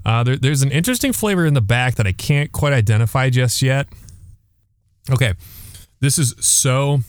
Uh, 0.05 0.23
there, 0.23 0.37
there's 0.37 0.63
an 0.63 0.71
interesting 0.71 1.13
flavor 1.13 1.45
in 1.45 1.53
the 1.53 1.61
back 1.61 1.95
that 1.95 2.07
I 2.07 2.11
can't 2.11 2.51
quite 2.51 2.73
identify 2.73 3.29
just 3.29 3.61
yet. 3.61 3.87
Okay, 5.11 5.33
this 5.99 6.17
is 6.17 6.35
so 6.39 6.99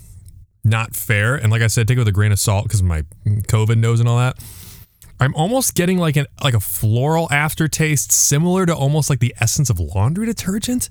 not 0.64 0.94
fair, 0.94 1.36
and 1.36 1.51
like 1.51 1.62
I 1.62 1.66
said, 1.66 1.88
take 1.88 1.96
it 1.96 2.01
with 2.01 2.09
a 2.09 2.12
grain 2.12 2.32
of 2.32 2.38
salt 2.38 2.64
because 2.64 2.82
my 2.82 3.05
COVID 3.26 3.78
nose 3.78 4.01
and 4.01 4.09
all 4.09 4.18
that. 4.18 4.36
I'm 5.18 5.34
almost 5.34 5.74
getting 5.74 5.98
like 5.98 6.16
an 6.16 6.26
like 6.42 6.55
a 6.55 6.61
floral 6.61 7.28
aftertaste, 7.30 8.11
similar 8.11 8.64
to 8.66 8.74
almost 8.74 9.11
like 9.11 9.20
the 9.20 9.34
essence 9.40 9.68
of 9.68 9.78
laundry 9.78 10.26
detergent. 10.26 10.88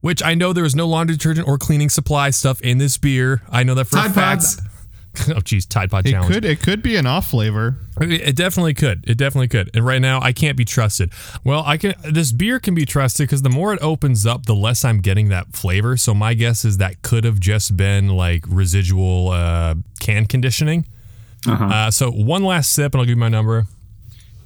Which 0.00 0.22
I 0.22 0.34
know 0.34 0.52
there 0.52 0.64
is 0.64 0.76
no 0.76 0.86
laundry 0.86 1.16
detergent 1.16 1.48
or 1.48 1.58
cleaning 1.58 1.88
supply 1.88 2.30
stuff 2.30 2.60
in 2.60 2.78
this 2.78 2.96
beer. 2.96 3.42
I 3.50 3.64
know 3.64 3.74
that 3.74 3.86
for 3.86 3.98
a 3.98 4.02
fact. 4.02 4.14
Pods. 4.14 4.60
oh, 5.34 5.40
geez, 5.40 5.66
Tide 5.66 5.90
Pod 5.90 6.06
It 6.06 6.12
challenge. 6.12 6.32
could 6.34 6.44
it 6.44 6.60
could 6.60 6.82
be 6.82 6.96
an 6.96 7.06
off 7.06 7.30
flavor. 7.30 7.76
It 8.00 8.12
it 8.12 8.36
definitely 8.36 8.74
could. 8.74 9.04
It 9.08 9.16
definitely 9.16 9.48
could. 9.48 9.70
And 9.74 9.84
right 9.84 10.00
now, 10.00 10.20
I 10.20 10.32
can't 10.32 10.56
be 10.56 10.64
trusted. 10.64 11.12
Well, 11.44 11.62
I 11.66 11.76
can. 11.76 11.94
This 12.10 12.32
beer 12.32 12.58
can 12.58 12.74
be 12.74 12.84
trusted 12.84 13.26
because 13.26 13.42
the 13.42 13.50
more 13.50 13.72
it 13.72 13.78
opens 13.82 14.26
up, 14.26 14.46
the 14.46 14.54
less 14.54 14.84
I'm 14.84 15.00
getting 15.00 15.28
that 15.28 15.54
flavor. 15.54 15.96
So 15.96 16.14
my 16.14 16.34
guess 16.34 16.64
is 16.64 16.78
that 16.78 17.02
could 17.02 17.24
have 17.24 17.40
just 17.40 17.76
been 17.76 18.08
like 18.08 18.44
residual 18.48 19.30
uh, 19.30 19.74
can 20.00 20.26
conditioning. 20.26 20.86
Uh, 21.48 21.90
so 21.92 22.10
one 22.10 22.42
last 22.42 22.72
sip, 22.72 22.92
and 22.92 23.00
I'll 23.00 23.04
give 23.06 23.10
you 23.10 23.20
my 23.20 23.28
number. 23.28 23.66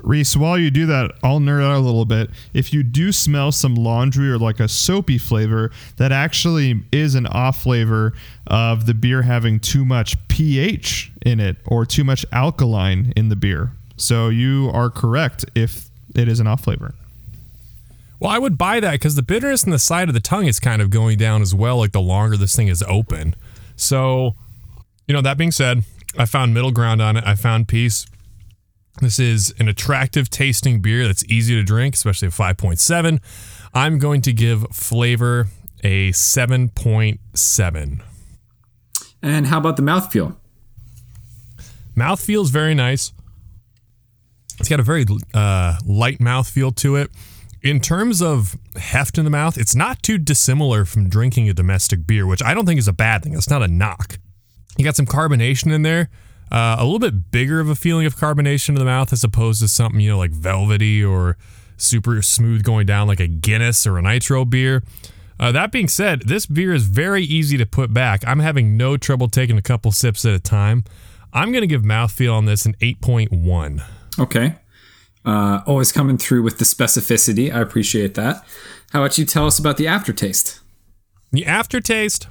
Reese, 0.03 0.37
while 0.37 0.59
you 0.59 0.71
do 0.71 0.87
that, 0.87 1.13
I'll 1.23 1.41
nerd 1.41 1.63
out 1.63 1.77
a 1.77 1.81
little 1.81 2.05
bit. 2.05 2.31
If 2.55 2.73
you 2.73 2.83
do 2.83 3.13
smell 3.13 3.53
some 3.53 3.75
laundry 3.75 4.31
or 4.31 4.39
like 4.39 4.61
a 4.61 4.69
soapy 4.69 5.19
flavor, 5.19 5.71
that 5.97 6.13
actually 6.13 6.83
is 6.93 7.15
an 7.15 7.27
off 7.27 7.63
flavor 7.63 8.13
of 8.47 8.87
the 8.87 8.95
beer 8.95 9.23
having 9.23 9.61
too 9.61 9.85
much 9.85 10.17
pH 10.29 11.13
in 11.25 11.41
it 11.41 11.57
or 11.67 11.85
too 11.85 12.05
much 12.05 12.25
alkaline 12.33 13.13
in 13.17 13.29
the 13.29 13.37
beer. 13.37 13.73
So 13.97 14.29
you 14.29 14.71
are 14.73 14.91
correct 14.91 15.45
if 15.55 15.89
it 16.15 16.29
is 16.29 16.41
an 16.41 16.47
off 16.47 16.65
flavor. 16.65 16.95
Well, 18.19 18.31
I 18.31 18.39
would 18.39 18.59
buy 18.59 18.81
that 18.81 18.93
because 18.93 19.15
the 19.15 19.23
bitterness 19.23 19.65
in 19.65 19.71
the 19.71 19.79
side 19.79 20.09
of 20.09 20.15
the 20.15 20.21
tongue 20.21 20.47
is 20.47 20.61
kind 20.61 20.83
of 20.83 20.91
going 20.91 21.17
down 21.17 21.41
as 21.41 21.55
well, 21.55 21.79
like 21.79 21.93
the 21.93 22.01
longer 22.01 22.37
this 22.37 22.55
thing 22.55 22.69
is 22.69 22.83
open. 22.87 23.35
So, 23.77 24.35
you 25.09 25.15
know, 25.15 25.23
that 25.23 25.39
being 25.39 25.53
said, 25.53 25.85
I 26.19 26.27
found 26.27 26.53
middle 26.53 26.71
ground 26.71 27.01
on 27.01 27.17
it. 27.17 27.25
I 27.25 27.35
found 27.35 27.69
peace. 27.69 28.07
This 29.01 29.19
is 29.19 29.55
an 29.59 29.69
attractive 29.69 30.29
tasting 30.29 30.81
beer 30.81 31.07
that's 31.07 31.25
easy 31.25 31.55
to 31.55 31.63
drink, 31.63 31.95
especially 31.95 32.29
at 32.29 32.35
5.7. 32.35 33.21
I'm 33.73 33.99
going 33.99 34.21
to 34.23 34.33
give 34.33 34.67
flavor 34.73 35.47
a 35.83 36.11
7.7. 36.11 38.03
And 39.23 39.47
how 39.47 39.59
about 39.59 39.77
the 39.77 39.83
mouthfeel? 39.83 40.37
Mouth 41.95 42.21
feels 42.21 42.51
very 42.51 42.75
nice. 42.75 43.13
It's 44.59 44.69
got 44.69 44.81
a 44.81 44.83
very 44.83 45.07
uh, 45.33 45.77
light 45.87 46.21
mouth 46.21 46.49
feel 46.49 46.71
to 46.73 46.97
it. 46.97 47.11
In 47.63 47.81
terms 47.81 48.23
of 48.23 48.57
heft 48.77 49.19
in 49.19 49.25
the 49.25 49.31
mouth, 49.31 49.59
it's 49.59 49.75
not 49.75 50.03
too 50.03 50.19
dissimilar 50.19 50.85
from 50.85 51.09
drinking 51.09 51.49
a 51.49 51.55
domestic 51.55 52.07
beer, 52.07 52.27
which 52.27 52.43
I 52.43 52.55
don't 52.55 52.67
think 52.67 52.79
is 52.79 52.89
a 52.89 52.93
bad 52.93 53.23
thing. 53.23 53.35
It's 53.35 53.51
not 53.51 53.63
a 53.63 53.69
knock. 53.69 54.19
You 54.79 54.85
got 54.85 54.97
some 54.97 55.07
carbonation 55.07 55.73
in 55.73 55.83
there, 55.83 56.09
uh, 56.51 56.77
a 56.79 56.85
little 56.85 56.99
bit 56.99 57.31
bigger 57.31 57.61
of 57.61 57.69
a 57.69 57.75
feeling 57.75 58.07
of 58.07 58.17
carbonation 58.17 58.71
in 58.71 58.75
the 58.77 58.85
mouth 58.85 59.13
as 59.13 59.23
opposed 59.23 59.61
to 59.61 59.69
something, 59.69 60.01
you 60.01 60.11
know, 60.11 60.19
like 60.19 60.33
velvety 60.33 61.03
or 61.03 61.37
super 61.77 62.21
smooth 62.23 62.63
going 62.63 62.87
down 62.87 63.07
like 63.09 63.21
a 63.21 63.27
Guinness 63.27 63.87
or 63.87 63.99
a 63.99 64.03
Nitro 64.03 64.45
beer. 64.45 64.83
Uh, 65.39 65.51
that 65.53 65.73
being 65.73 65.89
said, 65.89 66.23
this 66.27 66.45
beer 66.45 66.75
is 66.75 66.85
very 66.85 67.25
easy 67.25 67.57
to 67.57 67.65
put 67.65 67.95
back. 67.95 68.23
I'm 68.27 68.41
having 68.41 68.77
no 68.77 68.97
trouble 68.97 69.29
taking 69.29 69.57
a 69.57 69.63
couple 69.63 69.91
sips 69.91 70.25
at 70.25 70.35
a 70.35 70.39
time. 70.39 70.85
I'm 71.33 71.53
going 71.53 71.63
to 71.63 71.67
give 71.67 71.83
mouthfeel 71.83 72.35
on 72.35 72.45
this 72.45 72.67
an 72.67 72.75
8.1. 72.81 73.83
Okay. 74.19 74.57
Uh, 75.25 75.63
always 75.67 75.93
coming 75.93 76.19
through 76.19 76.43
with 76.43 76.59
the 76.59 76.65
specificity. 76.65 77.55
I 77.55 77.61
appreciate 77.61 78.15
that. 78.15 78.45
How 78.93 79.03
about 79.03 79.17
you 79.17 79.25
tell 79.25 79.47
us 79.47 79.59
about 79.59 79.77
the 79.77 79.87
aftertaste? 79.87 80.61
The 81.33 81.47
aftertaste, 81.47 82.27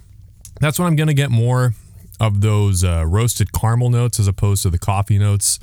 That's 0.59 0.77
when 0.77 0.87
I'm 0.87 0.95
going 0.95 1.07
to 1.07 1.13
get 1.13 1.31
more 1.31 1.73
of 2.19 2.41
those 2.41 2.83
uh, 2.83 3.05
roasted 3.05 3.51
caramel 3.53 3.89
notes 3.89 4.19
as 4.19 4.27
opposed 4.27 4.63
to 4.63 4.69
the 4.69 4.79
coffee 4.79 5.17
notes 5.17 5.59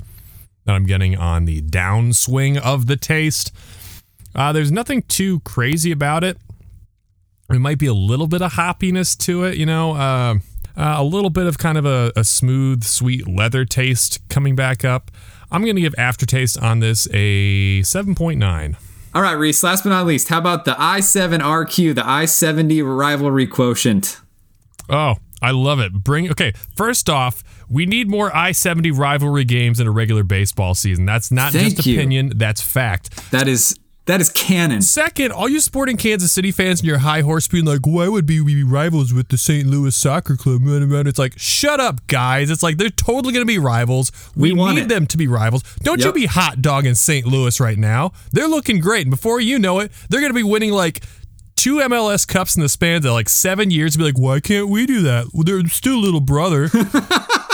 that 0.65 0.73
I'm 0.73 0.85
getting 0.85 1.17
on 1.17 1.45
the 1.45 1.61
downswing 1.61 2.57
of 2.57 2.87
the 2.87 2.97
taste. 2.97 3.51
Uh, 4.35 4.51
there's 4.51 4.71
nothing 4.71 5.01
too 5.03 5.39
crazy 5.41 5.91
about 5.91 6.23
it. 6.23 6.37
It 7.49 7.59
might 7.59 7.79
be 7.79 7.87
a 7.87 7.93
little 7.93 8.27
bit 8.27 8.41
of 8.41 8.53
hoppiness 8.53 9.17
to 9.19 9.45
it, 9.45 9.57
you 9.57 9.65
know, 9.65 9.93
uh, 9.93 10.35
uh, 10.75 10.95
a 10.97 11.03
little 11.03 11.29
bit 11.29 11.47
of 11.47 11.57
kind 11.57 11.77
of 11.77 11.85
a, 11.85 12.11
a 12.15 12.23
smooth, 12.23 12.83
sweet 12.83 13.27
leather 13.27 13.63
taste 13.63 14.19
coming 14.29 14.55
back 14.55 14.83
up. 14.83 15.09
I'm 15.49 15.63
going 15.63 15.75
to 15.77 15.81
give 15.81 15.95
aftertaste 15.97 16.61
on 16.61 16.81
this 16.81 17.07
a 17.13 17.81
7.9. 17.81 18.75
All 19.15 19.21
right, 19.21 19.31
Reese, 19.31 19.63
last 19.63 19.83
but 19.83 19.89
not 19.89 20.05
least, 20.05 20.27
how 20.27 20.37
about 20.37 20.65
the 20.65 20.73
i7RQ, 20.73 21.95
the 21.95 22.01
i70 22.01 22.97
rivalry 22.97 23.47
quotient? 23.47 24.19
Oh, 24.89 25.15
I 25.41 25.51
love 25.51 25.79
it. 25.79 25.93
Bring 25.93 26.29
okay. 26.31 26.53
First 26.75 27.09
off, 27.09 27.43
we 27.69 27.85
need 27.85 28.09
more 28.09 28.35
I 28.35 28.51
seventy 28.51 28.91
rivalry 28.91 29.45
games 29.45 29.79
in 29.79 29.87
a 29.87 29.91
regular 29.91 30.23
baseball 30.23 30.73
season. 30.75 31.05
That's 31.05 31.31
not 31.31 31.53
Thank 31.53 31.75
just 31.75 31.87
you. 31.87 31.97
opinion. 31.97 32.33
That's 32.35 32.61
fact. 32.61 33.31
That 33.31 33.47
is 33.47 33.77
that 34.05 34.21
is 34.21 34.29
canon. 34.29 34.81
Second, 34.81 35.33
all 35.33 35.49
you 35.49 35.59
sporting 35.59 35.97
Kansas 35.97 36.31
City 36.31 36.53
fans 36.53 36.79
and 36.79 36.87
your 36.87 36.99
high 36.99 37.19
horse 37.21 37.45
being 37.49 37.65
like, 37.65 37.81
why 37.85 38.07
would 38.07 38.27
we 38.29 38.41
be 38.41 38.63
rivals 38.63 39.13
with 39.13 39.27
the 39.27 39.37
St. 39.37 39.67
Louis 39.67 39.93
Soccer 39.93 40.37
Club? 40.37 40.61
man 40.61 41.07
It's 41.07 41.19
like, 41.19 41.33
shut 41.37 41.81
up, 41.81 42.07
guys. 42.07 42.49
It's 42.49 42.63
like 42.63 42.77
they're 42.77 42.89
totally 42.89 43.33
going 43.33 43.45
to 43.45 43.45
be 43.45 43.59
rivals. 43.59 44.13
We, 44.33 44.53
We 44.53 44.57
want 44.59 44.75
need 44.77 44.83
it. 44.83 44.87
them 44.87 45.07
to 45.07 45.17
be 45.17 45.27
rivals. 45.27 45.61
Don't 45.79 46.01
you 46.01 46.13
be 46.13 46.25
hot 46.25 46.61
dog 46.61 46.85
in 46.85 46.95
St. 46.95 47.27
Louis 47.27 47.59
right 47.59 47.77
now. 47.77 48.13
They're 48.31 48.47
looking 48.47 48.79
great. 48.79 49.01
And 49.01 49.11
before 49.11 49.41
you 49.41 49.59
know 49.59 49.79
it, 49.79 49.91
they're 50.09 50.21
going 50.21 50.31
to 50.31 50.37
be 50.39 50.41
winning 50.43 50.71
like 50.71 51.03
two 51.57 51.77
MLS 51.77 52.25
Cups 52.25 52.55
in 52.55 52.61
the 52.61 52.69
span 52.69 52.97
of 52.97 53.05
like 53.05 53.27
seven 53.27 53.69
years. 53.71 53.97
Be 53.97 54.03
like, 54.03 54.17
why 54.17 54.39
can't 54.39 54.69
we 54.69 54.85
do 54.85 55.01
that? 55.01 55.25
They're 55.33 55.67
still 55.67 55.97
little 55.97 56.21
brother. 56.21 56.69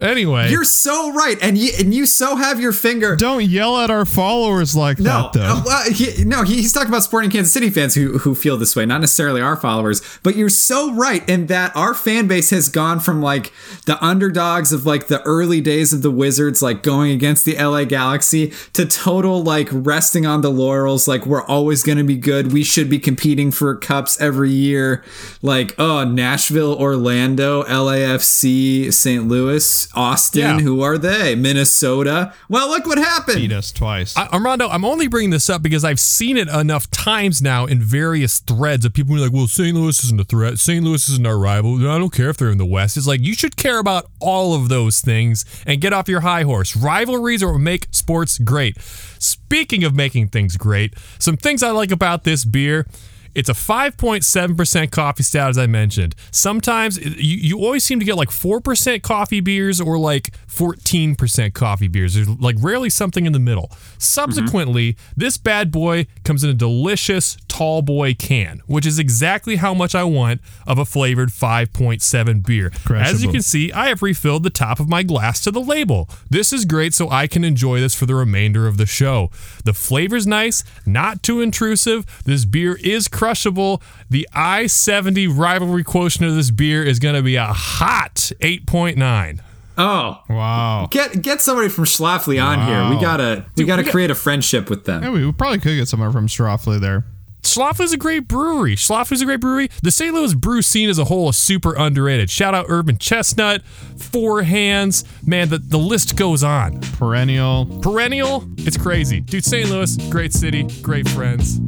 anyway. 0.00 0.50
You're 0.50 0.64
so 0.64 1.12
right, 1.12 1.36
and 1.42 1.56
you 1.58 1.70
and 1.78 1.92
you 1.94 2.06
so 2.06 2.36
have 2.36 2.60
your 2.60 2.72
finger. 2.72 3.16
Don't 3.16 3.44
yell 3.44 3.78
at 3.78 3.90
our 3.90 4.04
followers 4.04 4.74
like 4.76 4.98
No, 4.98 5.30
that, 5.32 5.32
though. 5.34 5.42
uh, 5.42 5.62
well, 5.64 5.90
he, 5.90 6.24
no, 6.24 6.42
he- 6.42 6.56
he's 6.56 6.72
talking 6.72 6.88
about 6.88 7.02
supporting 7.02 7.30
Kansas 7.30 7.52
City 7.52 7.70
fans 7.70 7.94
who 7.94 8.18
who 8.18 8.34
feel 8.34 8.56
this 8.56 8.74
way, 8.76 8.86
not 8.86 9.00
necessarily 9.00 9.40
our 9.40 9.56
followers. 9.56 10.02
But 10.22 10.36
you're 10.36 10.48
so 10.48 10.92
right 10.92 11.26
in 11.28 11.46
that 11.46 11.74
our 11.76 11.94
fan 11.94 12.26
base 12.26 12.50
has 12.50 12.68
gone 12.68 13.00
from 13.00 13.20
like 13.22 13.52
the 13.86 14.02
underdogs 14.04 14.72
of 14.72 14.86
like 14.86 15.06
the 15.08 15.22
early 15.22 15.60
days 15.60 15.92
of 15.92 16.02
the 16.02 16.10
Wizards, 16.10 16.62
like 16.62 16.82
going 16.82 17.10
against 17.10 17.44
the 17.44 17.56
LA 17.56 17.84
Galaxy, 17.84 18.52
to 18.72 18.86
total 18.86 19.42
like 19.42 19.68
resting 19.70 20.26
on 20.26 20.40
the 20.40 20.50
laurels. 20.50 21.06
Like 21.08 21.26
we're 21.26 21.44
always 21.44 21.82
going 21.82 21.98
to 21.98 22.04
be 22.04 22.16
good. 22.16 22.52
We 22.52 22.64
should 22.64 22.88
be 22.90 22.98
competing 22.98 23.50
for 23.50 23.74
cups 23.76 24.20
every 24.20 24.50
year. 24.50 25.04
Like 25.42 25.74
oh, 25.78 26.04
Nashville, 26.04 26.74
Orlando, 26.74 27.62
LAFC, 27.64 28.92
St. 28.92 29.26
Louis, 29.28 29.88
Austin. 29.94 30.40
Yeah. 30.40 30.58
Who 30.60 30.82
are 30.82 30.98
they? 30.98 31.34
Minnesota. 31.34 32.32
Well, 32.48 32.68
look 32.68 32.86
what 32.86 32.98
happened. 32.98 33.38
Beat 33.38 33.52
us 33.52 33.72
twice. 33.72 34.16
I- 34.16 34.26
Armando, 34.28 34.68
I'm 34.68 34.84
only 34.84 35.08
bringing 35.08 35.30
this 35.30 35.50
up 35.50 35.62
because 35.62 35.84
I've 35.84 36.00
seen 36.00 36.36
it 36.36 36.48
enough 36.48 36.90
times 36.90 37.40
now 37.42 37.66
in 37.66 37.80
various 37.82 38.38
threads 38.38 38.84
of 38.84 38.92
people 38.92 39.14
being 39.14 39.24
like, 39.24 39.32
well, 39.32 39.46
St. 39.46 39.74
Louis 39.76 40.02
isn't 40.04 40.20
a 40.20 40.24
threat. 40.24 40.58
St. 40.58 40.84
Louis 40.84 41.08
isn't 41.08 41.26
our 41.26 41.38
rival. 41.38 41.76
I 41.88 41.98
don't 41.98 42.12
care 42.12 42.30
if 42.30 42.36
they're 42.36 42.50
in 42.50 42.58
the 42.58 42.66
West. 42.66 42.96
It's 42.96 43.06
like, 43.06 43.20
you 43.20 43.34
should 43.34 43.56
care 43.56 43.78
about 43.78 44.10
all 44.20 44.54
of 44.54 44.68
those 44.68 45.00
things 45.00 45.44
and 45.66 45.80
get 45.80 45.92
off 45.92 46.08
your 46.08 46.20
high 46.20 46.42
horse. 46.42 46.76
Rivalries 46.76 47.42
are 47.42 47.52
what 47.52 47.58
make 47.60 47.88
sports 47.90 48.38
great. 48.38 48.76
Speaking 49.18 49.84
of 49.84 49.94
making 49.94 50.28
things 50.28 50.56
great, 50.56 50.94
some 51.18 51.36
things 51.36 51.62
I 51.62 51.70
like 51.70 51.90
about 51.90 52.24
this 52.24 52.44
beer. 52.44 52.86
It's 53.34 53.48
a 53.48 53.52
5.7% 53.52 54.90
coffee 54.90 55.22
stout, 55.22 55.50
as 55.50 55.58
I 55.58 55.66
mentioned. 55.66 56.14
Sometimes 56.30 56.98
you, 56.98 57.36
you 57.36 57.58
always 57.58 57.84
seem 57.84 57.98
to 58.00 58.04
get 58.04 58.16
like 58.16 58.30
4% 58.30 59.02
coffee 59.02 59.40
beers 59.40 59.80
or 59.80 59.98
like 59.98 60.30
14% 60.48 61.54
coffee 61.54 61.88
beers. 61.88 62.14
There's 62.14 62.28
like 62.28 62.56
rarely 62.60 62.90
something 62.90 63.26
in 63.26 63.32
the 63.32 63.38
middle. 63.38 63.70
Subsequently, 63.98 64.96
this 65.16 65.36
bad 65.36 65.70
boy 65.70 66.06
comes 66.24 66.42
in 66.44 66.50
a 66.50 66.54
delicious 66.54 67.36
tall 67.48 67.82
boy 67.82 68.14
can, 68.14 68.62
which 68.66 68.86
is 68.86 68.98
exactly 68.98 69.56
how 69.56 69.74
much 69.74 69.94
I 69.94 70.04
want 70.04 70.40
of 70.66 70.78
a 70.78 70.84
flavored 70.84 71.30
5.7 71.30 72.46
beer. 72.46 72.70
As 73.12 73.22
you 73.22 73.30
can 73.30 73.42
see, 73.42 73.72
I 73.72 73.88
have 73.88 74.02
refilled 74.02 74.42
the 74.42 74.50
top 74.50 74.80
of 74.80 74.88
my 74.88 75.02
glass 75.02 75.40
to 75.42 75.50
the 75.50 75.60
label. 75.60 76.08
This 76.28 76.52
is 76.52 76.64
great 76.64 76.94
so 76.94 77.08
I 77.10 77.26
can 77.26 77.44
enjoy 77.44 77.80
this 77.80 77.94
for 77.94 78.06
the 78.06 78.14
remainder 78.14 78.66
of 78.66 78.76
the 78.76 78.86
show. 78.86 79.30
The 79.64 79.74
flavor's 79.74 80.26
nice, 80.26 80.64
not 80.86 81.22
too 81.22 81.40
intrusive. 81.40 82.04
This 82.24 82.44
beer 82.44 82.78
is 82.82 83.08
crushable. 83.20 83.82
The 84.08 84.26
I 84.32 84.66
70 84.66 85.26
rivalry 85.28 85.84
quotient 85.84 86.26
of 86.28 86.34
this 86.34 86.50
beer 86.50 86.82
is 86.82 86.98
going 86.98 87.14
to 87.14 87.22
be 87.22 87.36
a 87.36 87.44
hot 87.46 88.14
8.9. 88.40 89.40
Oh, 89.76 90.22
wow. 90.28 90.88
get 90.90 91.22
get 91.22 91.40
somebody 91.40 91.68
from 91.68 91.84
Schlafly 91.84 92.42
on 92.42 92.66
here. 92.66 92.88
We 92.94 93.00
gotta 93.00 93.46
we 93.56 93.64
gotta 93.64 93.80
we 93.80 93.84
got- 93.84 93.92
create 93.92 94.10
a 94.10 94.14
friendship 94.14 94.68
with 94.68 94.84
them. 94.84 95.02
Yeah, 95.02 95.10
we 95.10 95.32
probably 95.32 95.58
could 95.58 95.76
get 95.76 95.88
someone 95.88 96.12
from 96.12 96.26
Schlafly 96.26 96.80
there. 96.80 97.04
Schlafly's 97.42 97.92
a 97.92 97.96
great 97.96 98.28
brewery. 98.28 98.76
Schlaf 98.76 99.10
is 99.12 99.22
a 99.22 99.24
great 99.24 99.40
brewery. 99.40 99.70
The 99.82 99.90
St. 99.90 100.14
Louis 100.14 100.34
brew 100.34 100.62
scene 100.62 100.88
as 100.88 100.98
a 100.98 101.04
whole 101.06 101.28
is 101.30 101.36
super 101.36 101.74
underrated. 101.74 102.30
Shout 102.30 102.54
out 102.54 102.66
Urban 102.68 102.98
Chestnut, 102.98 103.62
Four 103.64 104.42
Hands. 104.42 105.04
Man, 105.26 105.48
the, 105.48 105.58
the 105.58 105.78
list 105.78 106.16
goes 106.16 106.42
on. 106.42 106.80
Perennial. 106.80 107.66
Perennial, 107.80 108.44
it's 108.58 108.76
crazy. 108.76 109.20
Dude, 109.20 109.44
St. 109.44 109.68
Louis, 109.70 109.96
great 110.10 110.32
city, 110.32 110.64
great 110.82 111.08
friends, 111.08 111.60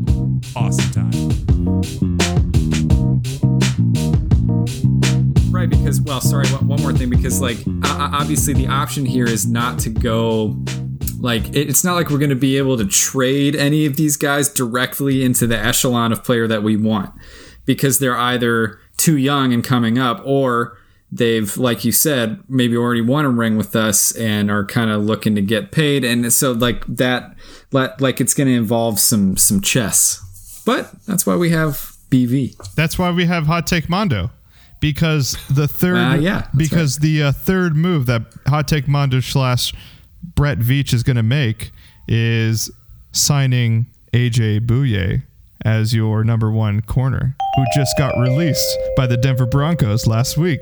awesome 0.55 0.91
time. 0.93 1.13
Right, 5.51 5.69
because 5.69 6.01
well, 6.01 6.21
sorry, 6.21 6.49
one 6.49 6.67
one 6.69 6.83
more 6.83 6.93
thing 6.93 7.11
because 7.11 7.41
like 7.41 7.59
o- 7.67 7.71
o- 7.85 8.11
obviously 8.13 8.55
the 8.55 8.67
option 8.67 9.05
here 9.05 9.27
is 9.27 9.47
not 9.47 9.79
to 9.81 9.91
go 9.91 10.57
like 11.23 11.49
it- 11.57 11.69
it's 11.71 11.83
not 11.85 11.95
like 11.95 12.11
we're 12.11 12.19
going 12.19 12.29
to 12.31 12.37
be 12.51 12.59
able 12.59 12.77
to 12.77 12.85
trade 12.85 13.55
any 13.57 13.87
of 13.87 13.97
these 13.97 14.17
guys 14.17 14.49
directly 14.49 15.23
into 15.25 15.47
the 15.47 15.57
echelon 15.59 16.13
of 16.13 16.23
player 16.25 16.47
that 16.49 16.63
we 16.63 16.77
want 16.77 17.11
because 17.65 17.99
they're 17.99 18.19
either 18.19 18.79
too 18.97 19.17
young 19.17 19.53
and 19.55 19.63
coming 19.65 19.99
up 19.99 20.21
or 20.25 20.77
they've 21.11 21.57
like 21.59 21.85
you 21.85 21.93
said 21.93 22.43
maybe 22.49 22.77
already 22.77 23.01
won 23.01 23.25
a 23.25 23.29
ring 23.31 23.57
with 23.57 23.77
us 23.77 24.11
and 24.17 24.51
are 24.51 24.65
kind 24.65 24.91
of 24.91 25.03
looking 25.03 25.35
to 25.35 25.43
get 25.43 25.71
paid 25.71 26.05
and 26.05 26.33
so 26.33 26.53
like 26.53 26.85
that 26.87 27.35
like 27.71 28.01
like 28.01 28.21
it's 28.21 28.35
going 28.35 28.49
to 28.49 28.55
involve 28.55 28.99
some 28.99 29.37
some 29.37 29.61
chess 29.61 30.63
but 30.67 30.91
that's 31.07 31.27
why 31.27 31.37
we 31.37 31.51
have 31.51 31.93
bv 32.11 32.55
That's 32.75 32.99
why 32.99 33.11
we 33.11 33.25
have 33.27 33.47
Hot 33.47 33.67
Take 33.67 33.89
Mondo. 33.89 34.31
Because 34.81 35.37
the 35.49 35.67
third, 35.69 35.97
Uh, 35.97 36.15
yeah, 36.15 36.49
because 36.57 36.99
the 36.99 37.23
uh, 37.23 37.33
third 37.33 37.75
move 37.77 38.07
that 38.07 38.23
Hot 38.49 38.67
Take 38.69 38.87
Mondo 38.89 39.21
slash 39.21 39.73
Brett 40.35 40.59
Veach 40.59 40.93
is 40.93 41.03
going 41.03 41.17
to 41.17 41.23
make 41.23 41.71
is 42.09 42.71
signing 43.13 43.87
AJ 44.13 44.67
Bouye 44.67 45.23
as 45.65 45.95
your 45.95 46.25
number 46.25 46.51
one 46.51 46.81
corner, 46.83 47.37
who 47.57 47.65
just 47.75 47.97
got 47.97 48.17
released 48.19 48.77
by 48.97 49.07
the 49.07 49.17
Denver 49.17 49.47
Broncos 49.47 50.07
last 50.07 50.37
week. 50.37 50.61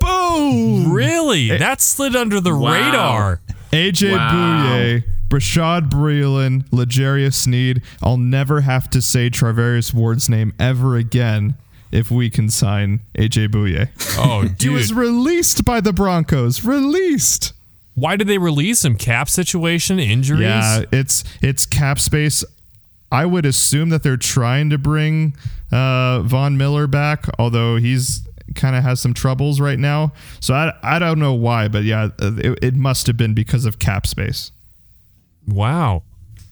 Boom! 0.00 0.92
Really? 0.92 1.48
That 1.58 1.80
slid 1.80 2.16
under 2.16 2.40
the 2.40 2.54
Wow. 2.54 2.72
radar. 2.72 3.40
AJ 3.72 4.12
Wow. 4.16 4.32
Bouye, 4.32 5.04
Brashad 5.28 5.90
Breeland, 5.90 6.64
L'Jarius 6.72 7.34
Sneed. 7.34 7.82
I'll 8.02 8.16
never 8.16 8.62
have 8.62 8.88
to 8.90 9.02
say 9.02 9.28
Travarius 9.30 9.92
Ward's 9.94 10.28
name 10.28 10.52
ever 10.58 10.96
again 10.96 11.54
if 11.92 12.10
we 12.10 12.30
can 12.30 12.48
sign 12.48 13.00
AJ 13.16 13.48
Bouye. 13.48 13.88
Oh, 14.18 14.44
dude. 14.44 14.60
He 14.62 14.68
was 14.70 14.92
released 14.94 15.64
by 15.64 15.80
the 15.80 15.92
Broncos. 15.92 16.64
Released. 16.64 17.52
Why 18.00 18.16
did 18.16 18.26
they 18.26 18.38
release 18.38 18.84
him? 18.84 18.96
Cap 18.96 19.28
situation, 19.28 19.98
injuries? 19.98 20.42
Yeah, 20.42 20.84
it's 20.90 21.22
it's 21.42 21.66
cap 21.66 21.98
space. 21.98 22.44
I 23.12 23.26
would 23.26 23.44
assume 23.44 23.90
that 23.90 24.02
they're 24.02 24.16
trying 24.16 24.70
to 24.70 24.78
bring 24.78 25.34
uh, 25.72 26.22
Von 26.22 26.56
Miller 26.56 26.86
back, 26.86 27.26
although 27.38 27.76
he's 27.76 28.22
kind 28.54 28.76
of 28.76 28.82
has 28.82 29.00
some 29.00 29.14
troubles 29.14 29.60
right 29.60 29.78
now. 29.78 30.12
So 30.40 30.54
I, 30.54 30.72
I 30.82 30.98
don't 30.98 31.18
know 31.18 31.34
why, 31.34 31.68
but 31.68 31.84
yeah, 31.84 32.10
it, 32.18 32.58
it 32.62 32.74
must 32.74 33.06
have 33.06 33.16
been 33.16 33.34
because 33.34 33.64
of 33.64 33.78
cap 33.78 34.06
space. 34.06 34.52
Wow. 35.46 36.02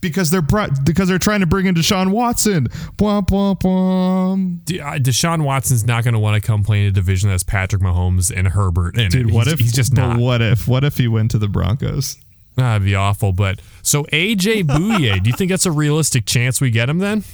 Because 0.00 0.30
they're 0.30 0.42
brought, 0.42 0.84
because 0.84 1.08
they're 1.08 1.18
trying 1.18 1.40
to 1.40 1.46
bring 1.46 1.66
in 1.66 1.74
Deshaun 1.74 2.10
Watson. 2.12 2.68
Bwah. 2.96 4.64
D- 4.64 4.80
uh, 4.80 4.92
Deshaun 4.98 5.42
Watson's 5.42 5.84
not 5.84 6.04
going 6.04 6.14
to 6.14 6.20
want 6.20 6.40
to 6.40 6.46
come 6.46 6.62
play 6.62 6.82
in 6.82 6.86
a 6.86 6.92
division 6.92 7.30
that's 7.30 7.42
Patrick 7.42 7.82
Mahomes 7.82 8.32
and 8.34 8.48
Herbert. 8.48 8.96
In 8.96 9.10
Dude, 9.10 9.28
it. 9.30 9.34
what 9.34 9.46
he's, 9.46 9.54
if 9.54 9.58
he's 9.60 9.72
just 9.72 9.92
not? 9.92 10.18
What 10.18 10.40
if? 10.40 10.68
What 10.68 10.84
if 10.84 10.98
he 10.98 11.08
went 11.08 11.32
to 11.32 11.38
the 11.38 11.48
Broncos? 11.48 12.16
That'd 12.56 12.84
be 12.84 12.94
awful. 12.94 13.32
But 13.32 13.60
so 13.82 14.04
AJ 14.04 14.62
Bouye, 14.66 15.22
do 15.22 15.30
you 15.30 15.36
think 15.36 15.50
that's 15.50 15.66
a 15.66 15.72
realistic 15.72 16.26
chance 16.26 16.60
we 16.60 16.70
get 16.70 16.88
him 16.88 16.98
then? 16.98 17.24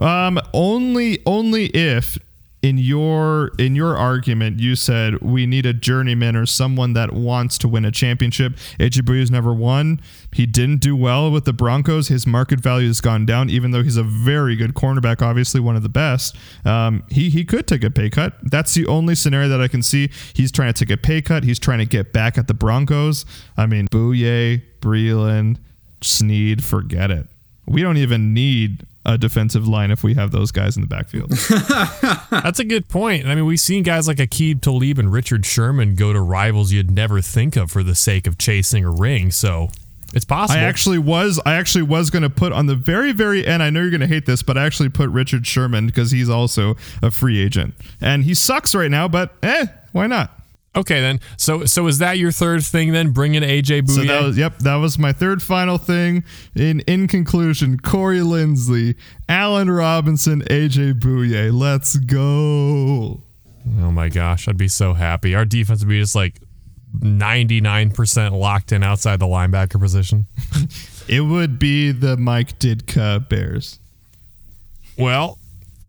Um, 0.00 0.38
only 0.54 1.20
only 1.26 1.66
if 1.66 2.18
in 2.60 2.76
your 2.76 3.52
in 3.58 3.76
your 3.76 3.96
argument, 3.96 4.58
you 4.58 4.74
said 4.74 5.20
we 5.20 5.46
need 5.46 5.64
a 5.64 5.72
journeyman 5.72 6.34
or 6.34 6.44
someone 6.44 6.92
that 6.94 7.12
wants 7.12 7.56
to 7.58 7.68
win 7.68 7.84
a 7.84 7.92
championship. 7.92 8.54
Bouye's 8.78 9.30
never 9.30 9.54
won. 9.54 10.00
He 10.32 10.44
didn't 10.44 10.80
do 10.80 10.96
well 10.96 11.30
with 11.30 11.44
the 11.44 11.52
Broncos. 11.52 12.08
His 12.08 12.26
market 12.26 12.58
value 12.58 12.88
has 12.88 13.00
gone 13.00 13.24
down, 13.26 13.48
even 13.48 13.70
though 13.70 13.82
he's 13.82 13.96
a 13.96 14.02
very 14.02 14.56
good 14.56 14.74
cornerback, 14.74 15.22
obviously 15.22 15.60
one 15.60 15.76
of 15.76 15.82
the 15.82 15.88
best. 15.88 16.36
Um, 16.64 17.04
he 17.10 17.30
he 17.30 17.44
could 17.44 17.68
take 17.68 17.84
a 17.84 17.90
pay 17.90 18.10
cut. 18.10 18.34
That's 18.42 18.74
the 18.74 18.86
only 18.86 19.14
scenario 19.14 19.48
that 19.48 19.60
I 19.60 19.68
can 19.68 19.82
see. 19.82 20.10
He's 20.34 20.50
trying 20.50 20.72
to 20.72 20.84
take 20.84 20.92
a 20.92 21.00
pay 21.00 21.22
cut. 21.22 21.44
He's 21.44 21.60
trying 21.60 21.78
to 21.78 21.86
get 21.86 22.12
back 22.12 22.36
at 22.36 22.48
the 22.48 22.54
Broncos. 22.54 23.24
I 23.56 23.66
mean, 23.66 23.86
Bouye, 23.88 24.62
Breeland, 24.80 25.58
Sneed, 26.02 26.64
forget 26.64 27.10
it. 27.10 27.26
We 27.66 27.82
don't 27.82 27.98
even 27.98 28.34
need 28.34 28.86
a 29.08 29.16
defensive 29.16 29.66
line 29.66 29.90
if 29.90 30.04
we 30.04 30.14
have 30.14 30.32
those 30.32 30.52
guys 30.52 30.76
in 30.76 30.82
the 30.82 30.86
backfield. 30.86 31.30
That's 32.42 32.58
a 32.58 32.64
good 32.64 32.88
point. 32.88 33.26
I 33.26 33.34
mean, 33.34 33.46
we've 33.46 33.58
seen 33.58 33.82
guys 33.82 34.06
like 34.06 34.18
Aqib 34.18 34.60
Talib 34.60 34.98
and 34.98 35.10
Richard 35.10 35.46
Sherman 35.46 35.94
go 35.94 36.12
to 36.12 36.20
rivals 36.20 36.72
you'd 36.72 36.90
never 36.90 37.22
think 37.22 37.56
of 37.56 37.70
for 37.70 37.82
the 37.82 37.94
sake 37.94 38.26
of 38.26 38.36
chasing 38.36 38.84
a 38.84 38.90
ring. 38.90 39.30
So 39.30 39.70
it's 40.12 40.26
possible. 40.26 40.60
I 40.60 40.64
actually 40.64 40.98
was 40.98 41.40
I 41.46 41.54
actually 41.54 41.82
was 41.84 42.10
going 42.10 42.22
to 42.22 42.30
put 42.30 42.52
on 42.52 42.66
the 42.66 42.76
very 42.76 43.12
very 43.12 43.46
end. 43.46 43.62
I 43.62 43.70
know 43.70 43.80
you're 43.80 43.90
going 43.90 44.02
to 44.02 44.06
hate 44.06 44.26
this, 44.26 44.42
but 44.42 44.58
I 44.58 44.66
actually 44.66 44.90
put 44.90 45.08
Richard 45.08 45.46
Sherman 45.46 45.86
because 45.86 46.10
he's 46.10 46.28
also 46.28 46.76
a 47.02 47.10
free 47.10 47.42
agent 47.42 47.74
and 48.02 48.24
he 48.24 48.34
sucks 48.34 48.74
right 48.74 48.90
now. 48.90 49.08
But 49.08 49.32
eh, 49.42 49.66
why 49.92 50.06
not? 50.06 50.37
Okay, 50.78 51.00
then. 51.00 51.18
So, 51.36 51.64
so 51.64 51.88
is 51.88 51.98
that 51.98 52.18
your 52.18 52.30
third 52.30 52.62
thing? 52.62 52.92
Then 52.92 53.10
bring 53.10 53.34
in 53.34 53.42
AJ 53.42 53.82
Bouye. 53.82 53.96
So 53.96 54.04
that 54.04 54.22
was, 54.22 54.38
yep, 54.38 54.58
that 54.58 54.76
was 54.76 54.96
my 54.96 55.12
third 55.12 55.42
final 55.42 55.76
thing. 55.76 56.22
In 56.54 56.80
in 56.80 57.08
conclusion, 57.08 57.80
Corey 57.80 58.20
Linsley, 58.20 58.94
Allen 59.28 59.70
Robinson, 59.72 60.42
AJ 60.42 61.00
Bouye. 61.00 61.52
Let's 61.52 61.96
go. 61.96 63.22
Oh 63.80 63.90
my 63.90 64.08
gosh, 64.08 64.46
I'd 64.46 64.56
be 64.56 64.68
so 64.68 64.94
happy. 64.94 65.34
Our 65.34 65.44
defense 65.44 65.80
would 65.80 65.88
be 65.88 66.00
just 66.00 66.14
like 66.14 66.36
ninety 67.02 67.60
nine 67.60 67.90
percent 67.90 68.34
locked 68.34 68.70
in 68.70 68.84
outside 68.84 69.18
the 69.18 69.26
linebacker 69.26 69.80
position. 69.80 70.26
it 71.08 71.22
would 71.22 71.58
be 71.58 71.90
the 71.90 72.16
Mike 72.16 72.60
Ditka 72.60 73.28
Bears. 73.28 73.80
Well, 74.96 75.38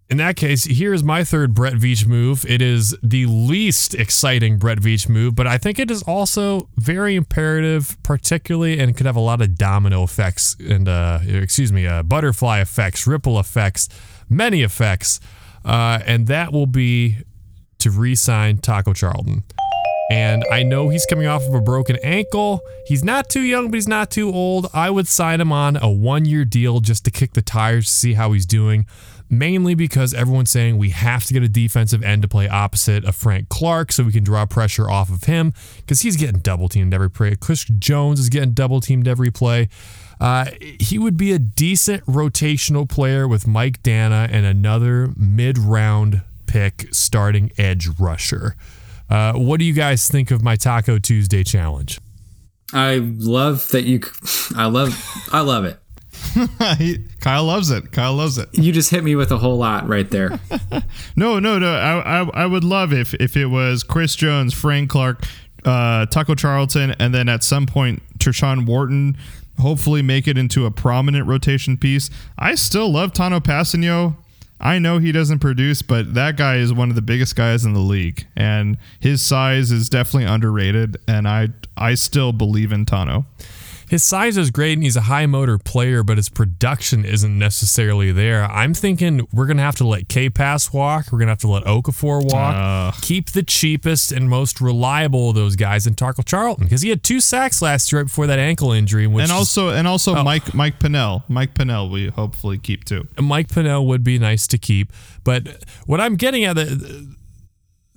in 0.09 0.17
that 0.17 0.35
case, 0.35 0.65
here's 0.65 1.03
my 1.03 1.23
third 1.23 1.53
Brett 1.53 1.73
Veach 1.73 2.07
move. 2.07 2.43
It 2.49 2.63
is 2.63 2.97
the 3.03 3.27
least 3.27 3.93
exciting 3.93 4.57
Brett 4.57 4.79
Veach 4.79 5.07
move, 5.07 5.35
but 5.35 5.45
I 5.45 5.59
think 5.59 5.77
it 5.77 5.91
is 5.91 6.01
also 6.01 6.67
very 6.77 7.15
imperative, 7.15 7.95
particularly, 8.01 8.79
and 8.79 8.97
could 8.97 9.05
have 9.05 9.15
a 9.15 9.21
lot 9.21 9.39
of 9.39 9.55
domino 9.55 10.03
effects 10.03 10.55
and, 10.59 10.89
uh, 10.89 11.19
excuse 11.27 11.71
me, 11.71 11.85
uh, 11.85 12.01
butterfly 12.01 12.59
effects, 12.59 13.05
ripple 13.05 13.39
effects, 13.39 13.87
many 14.27 14.63
effects. 14.63 15.19
Uh, 15.63 15.99
and 16.07 16.25
that 16.25 16.51
will 16.51 16.65
be 16.65 17.17
to 17.77 17.91
re 17.91 18.15
sign 18.15 18.57
Taco 18.57 18.93
Charlton. 18.93 19.43
And 20.11 20.43
I 20.51 20.63
know 20.63 20.89
he's 20.89 21.05
coming 21.05 21.27
off 21.27 21.43
of 21.43 21.53
a 21.53 21.61
broken 21.61 21.97
ankle. 22.01 22.61
He's 22.87 23.03
not 23.03 23.29
too 23.29 23.41
young, 23.41 23.69
but 23.69 23.75
he's 23.75 23.87
not 23.87 24.09
too 24.09 24.33
old. 24.33 24.67
I 24.73 24.89
would 24.89 25.07
sign 25.07 25.39
him 25.39 25.51
on 25.51 25.77
a 25.77 25.87
one 25.87 26.25
year 26.25 26.45
deal 26.45 26.79
just 26.79 27.05
to 27.05 27.11
kick 27.11 27.33
the 27.33 27.43
tires 27.43 27.89
see 27.89 28.13
how 28.13 28.31
he's 28.31 28.47
doing 28.47 28.87
mainly 29.29 29.75
because 29.75 30.13
everyone's 30.13 30.51
saying 30.51 30.77
we 30.77 30.89
have 30.89 31.25
to 31.25 31.33
get 31.33 31.43
a 31.43 31.47
defensive 31.47 32.03
end 32.03 32.21
to 32.23 32.27
play 32.27 32.47
opposite 32.47 33.05
of 33.05 33.15
Frank 33.15 33.49
Clark 33.49 33.91
so 33.91 34.03
we 34.03 34.11
can 34.11 34.23
draw 34.23 34.45
pressure 34.45 34.89
off 34.89 35.09
of 35.09 35.25
him 35.25 35.53
because 35.77 36.01
he's 36.01 36.17
getting 36.17 36.39
double 36.39 36.69
teamed 36.69 36.93
every 36.93 37.09
play. 37.09 37.35
Chris 37.35 37.65
Jones 37.65 38.19
is 38.19 38.29
getting 38.29 38.51
double 38.51 38.81
teamed 38.81 39.07
every 39.07 39.31
play. 39.31 39.69
Uh, 40.19 40.45
he 40.79 40.97
would 40.97 41.15
be 41.15 41.31
a 41.31 41.39
decent 41.39 42.05
rotational 42.05 42.89
player 42.89 43.27
with 43.27 43.47
Mike 43.47 43.81
Danna 43.83 44.27
and 44.31 44.45
another 44.45 45.13
mid 45.15 45.57
round 45.57 46.21
pick 46.45 46.87
starting 46.91 47.51
edge 47.57 47.87
rusher. 47.99 48.55
Uh, 49.09 49.33
what 49.33 49.59
do 49.59 49.65
you 49.65 49.73
guys 49.73 50.07
think 50.07 50.29
of 50.31 50.43
my 50.43 50.55
Taco 50.55 50.99
Tuesday 50.99 51.43
challenge? 51.43 51.99
I 52.73 52.97
love 52.97 53.69
that 53.69 53.85
you. 53.85 54.01
I 54.55 54.65
love. 54.65 54.99
I 55.31 55.39
love 55.39 55.65
it. 55.65 55.79
he, 56.77 56.99
Kyle 57.19 57.45
loves 57.45 57.71
it. 57.71 57.91
Kyle 57.91 58.13
loves 58.13 58.37
it. 58.37 58.49
You 58.53 58.71
just 58.71 58.89
hit 58.89 59.03
me 59.03 59.15
with 59.15 59.31
a 59.31 59.37
whole 59.37 59.57
lot 59.57 59.87
right 59.87 60.09
there. 60.09 60.39
no, 61.15 61.39
no, 61.39 61.59
no. 61.59 61.73
I, 61.73 62.21
I, 62.21 62.29
I 62.43 62.45
would 62.45 62.63
love 62.63 62.93
if 62.93 63.13
if 63.15 63.35
it 63.37 63.47
was 63.47 63.83
Chris 63.83 64.15
Jones, 64.15 64.53
Frank 64.53 64.89
Clark, 64.89 65.23
uh, 65.65 66.05
Taco 66.07 66.35
Charlton, 66.35 66.91
and 66.99 67.13
then 67.13 67.29
at 67.29 67.43
some 67.43 67.65
point 67.65 68.01
Tershawn 68.19 68.65
Wharton. 68.65 69.17
Hopefully, 69.59 70.01
make 70.01 70.27
it 70.27 70.37
into 70.37 70.65
a 70.65 70.71
prominent 70.71 71.27
rotation 71.27 71.75
piece. 71.75 72.09
I 72.37 72.55
still 72.55 72.89
love 72.89 73.11
Tanoh 73.11 73.41
Kpassagnon. 73.41 74.15
I 74.61 74.79
know 74.79 74.99
he 74.99 75.11
doesn't 75.11 75.39
produce, 75.39 75.81
but 75.81 76.13
that 76.13 76.37
guy 76.37 76.57
is 76.57 76.73
one 76.73 76.89
of 76.89 76.95
the 76.95 77.01
biggest 77.01 77.35
guys 77.35 77.65
in 77.65 77.73
the 77.73 77.79
league, 77.79 78.25
and 78.35 78.77
his 78.99 79.21
size 79.21 79.71
is 79.71 79.89
definitely 79.89 80.25
underrated. 80.25 80.97
And 81.07 81.27
I 81.27 81.49
I 81.75 81.95
still 81.95 82.31
believe 82.31 82.71
in 82.71 82.85
Tanoh 82.85 83.25
his 83.89 84.03
size 84.03 84.37
is 84.37 84.51
great 84.51 84.73
and 84.73 84.83
he's 84.83 84.95
a 84.95 85.01
high 85.01 85.25
motor 85.25 85.57
player, 85.57 86.03
but 86.03 86.17
his 86.17 86.29
production 86.29 87.03
isn't 87.03 87.37
necessarily 87.37 88.11
there. 88.11 88.43
I'm 88.43 88.75
thinking 88.75 89.27
we're 89.33 89.47
gonna 89.47 89.63
have 89.63 89.75
to 89.77 89.87
let 89.87 90.07
K 90.07 90.29
Pass 90.29 90.71
walk. 90.71 91.11
We're 91.11 91.17
gonna 91.17 91.31
have 91.31 91.39
to 91.39 91.47
let 91.47 91.63
Okafor 91.63 92.23
walk. 92.31 92.55
Uh, 92.55 92.91
keep 93.01 93.31
the 93.31 93.41
cheapest 93.41 94.11
and 94.11 94.29
most 94.29 94.61
reliable 94.61 95.29
of 95.29 95.35
those 95.35 95.55
guys 95.55 95.87
in 95.87 95.95
Taco 95.95 96.21
Charlton 96.21 96.65
because 96.65 96.83
he 96.83 96.89
had 96.89 97.03
two 97.03 97.19
sacks 97.19 97.61
last 97.63 97.91
year 97.91 98.01
right 98.01 98.07
before 98.07 98.27
that 98.27 98.37
ankle 98.37 98.71
injury. 98.71 99.05
and 99.05 99.31
also, 99.31 99.69
and 99.69 99.87
also 99.87 100.15
oh. 100.15 100.23
Mike 100.23 100.53
Mike 100.53 100.79
Pennel. 100.79 101.23
Mike 101.27 101.55
Pennel, 101.55 101.89
we 101.89 102.09
hopefully 102.09 102.59
keep 102.59 102.85
too. 102.85 103.07
Mike 103.19 103.49
Pennel 103.49 103.87
would 103.87 104.03
be 104.03 104.19
nice 104.19 104.45
to 104.47 104.59
keep, 104.59 104.93
but 105.23 105.63
what 105.87 105.99
I'm 105.99 106.15
getting 106.15 106.43
at 106.43 106.55
the 106.55 107.15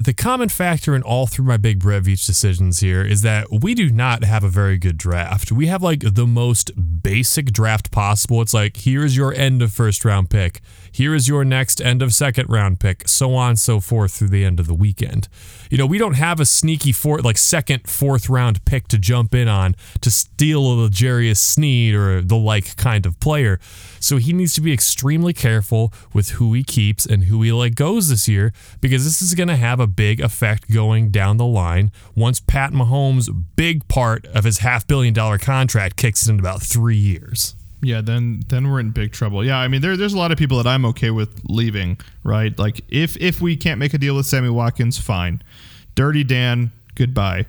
the 0.04 0.12
common 0.14 0.48
factor 0.48 0.94
in 0.94 1.02
all 1.02 1.26
three 1.26 1.42
of 1.42 1.46
my 1.46 1.56
big 1.56 1.78
Brett 1.78 2.02
Veach 2.04 2.26
decisions 2.26 2.80
here 2.80 3.02
is 3.02 3.22
that 3.22 3.46
we 3.50 3.74
do 3.74 3.90
not 3.90 4.24
have 4.24 4.42
a 4.42 4.48
very 4.48 4.78
good 4.78 4.96
draft. 4.96 5.52
We 5.52 5.66
have 5.66 5.82
like 5.82 6.00
the 6.00 6.26
most 6.26 6.70
basic 7.02 7.52
draft 7.52 7.90
possible. 7.90 8.40
It's 8.42 8.54
like, 8.54 8.78
here's 8.78 9.16
your 9.16 9.32
end 9.34 9.62
of 9.62 9.72
first 9.72 10.04
round 10.04 10.30
pick. 10.30 10.60
Here 10.92 11.14
is 11.14 11.26
your 11.26 11.42
next 11.42 11.80
end 11.80 12.02
of 12.02 12.12
second 12.12 12.50
round 12.50 12.78
pick, 12.78 13.08
so 13.08 13.34
on 13.34 13.50
and 13.50 13.58
so 13.58 13.80
forth 13.80 14.12
through 14.12 14.28
the 14.28 14.44
end 14.44 14.60
of 14.60 14.66
the 14.66 14.74
weekend. 14.74 15.26
You 15.70 15.78
know, 15.78 15.86
we 15.86 15.96
don't 15.96 16.14
have 16.14 16.38
a 16.38 16.44
sneaky 16.44 16.92
fourth, 16.92 17.24
like 17.24 17.38
second, 17.38 17.88
fourth 17.88 18.28
round 18.28 18.62
pick 18.66 18.88
to 18.88 18.98
jump 18.98 19.34
in 19.34 19.48
on 19.48 19.74
to 20.02 20.10
steal 20.10 20.84
a 20.84 20.90
Jarius 20.90 21.38
Sneed 21.38 21.94
or 21.94 22.20
the 22.20 22.36
like 22.36 22.76
kind 22.76 23.06
of 23.06 23.18
player. 23.20 23.58
So 24.00 24.18
he 24.18 24.34
needs 24.34 24.52
to 24.54 24.60
be 24.60 24.72
extremely 24.72 25.32
careful 25.32 25.94
with 26.12 26.32
who 26.32 26.52
he 26.52 26.62
keeps 26.62 27.06
and 27.06 27.24
who 27.24 27.40
he 27.40 27.52
like 27.52 27.74
goes 27.74 28.10
this 28.10 28.28
year 28.28 28.52
because 28.82 29.04
this 29.04 29.22
is 29.22 29.34
going 29.34 29.48
to 29.48 29.56
have 29.56 29.80
a 29.80 29.86
big 29.86 30.20
effect 30.20 30.70
going 30.70 31.10
down 31.10 31.38
the 31.38 31.46
line 31.46 31.90
once 32.14 32.38
Pat 32.38 32.72
Mahomes' 32.72 33.30
big 33.56 33.88
part 33.88 34.26
of 34.26 34.44
his 34.44 34.58
half 34.58 34.86
billion 34.86 35.14
dollar 35.14 35.38
contract 35.38 35.96
kicks 35.96 36.28
in 36.28 36.38
about 36.38 36.62
three 36.62 36.96
years 36.96 37.56
yeah, 37.82 38.00
then 38.00 38.42
then 38.48 38.70
we're 38.70 38.80
in 38.80 38.90
big 38.90 39.12
trouble. 39.12 39.44
Yeah, 39.44 39.58
I 39.58 39.68
mean 39.68 39.80
there 39.82 39.96
there's 39.96 40.14
a 40.14 40.18
lot 40.18 40.30
of 40.30 40.38
people 40.38 40.56
that 40.58 40.66
I'm 40.66 40.84
okay 40.86 41.10
with 41.10 41.42
leaving, 41.44 41.98
right? 42.22 42.56
Like 42.58 42.80
if 42.88 43.16
if 43.16 43.40
we 43.40 43.56
can't 43.56 43.78
make 43.78 43.92
a 43.92 43.98
deal 43.98 44.16
with 44.16 44.26
Sammy 44.26 44.48
Watkins, 44.48 44.98
fine. 44.98 45.42
Dirty 45.94 46.24
Dan, 46.24 46.70
goodbye. 46.94 47.46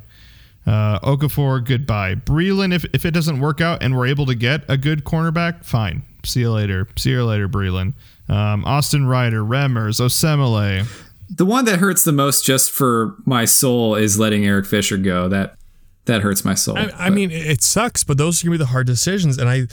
Uh, 0.66 1.00
Okafor, 1.00 1.64
goodbye. 1.64 2.16
Breeland, 2.16 2.74
if, 2.74 2.86
if 2.94 3.06
it 3.06 3.12
doesn't 3.12 3.40
work 3.40 3.62
out 3.62 3.84
and 3.84 3.96
we're 3.96 4.08
able 4.08 4.26
to 4.26 4.36
get 4.36 4.64
a 4.70 4.78
good 4.78 5.04
cornerback, 5.04 5.64
fine. 5.66 6.04
See 6.24 6.40
you 6.40 6.52
later. 6.52 6.88
See 6.96 7.12
you 7.12 7.24
later, 7.26 7.50
Breeland. 7.50 7.94
Um, 8.30 8.64
Austin 8.66 9.06
Reiter, 9.06 9.44
Remmers, 9.44 10.00
Osemele. 10.00 10.88
The 11.30 11.46
one 11.46 11.66
that 11.66 11.80
hurts 11.80 12.04
the 12.04 12.14
most 12.14 12.46
just 12.46 12.72
for 12.72 13.16
my 13.26 13.46
soul 13.46 13.96
is 13.96 14.18
letting 14.18 14.46
Eric 14.46 14.66
Fisher 14.66 14.98
go. 14.98 15.28
That 15.28 15.56
that 16.06 16.22
hurts 16.22 16.46
my 16.46 16.54
soul. 16.54 16.78
I, 16.78 16.92
I 16.98 17.10
mean, 17.10 17.32
it 17.32 17.62
sucks, 17.62 18.04
but 18.04 18.18
those 18.18 18.42
are 18.42 18.48
gonna 18.48 18.58
be 18.58 18.58
the 18.60 18.68
hard 18.68 18.88
decisions. 18.88 19.38
And 19.38 19.50
I 19.50 19.68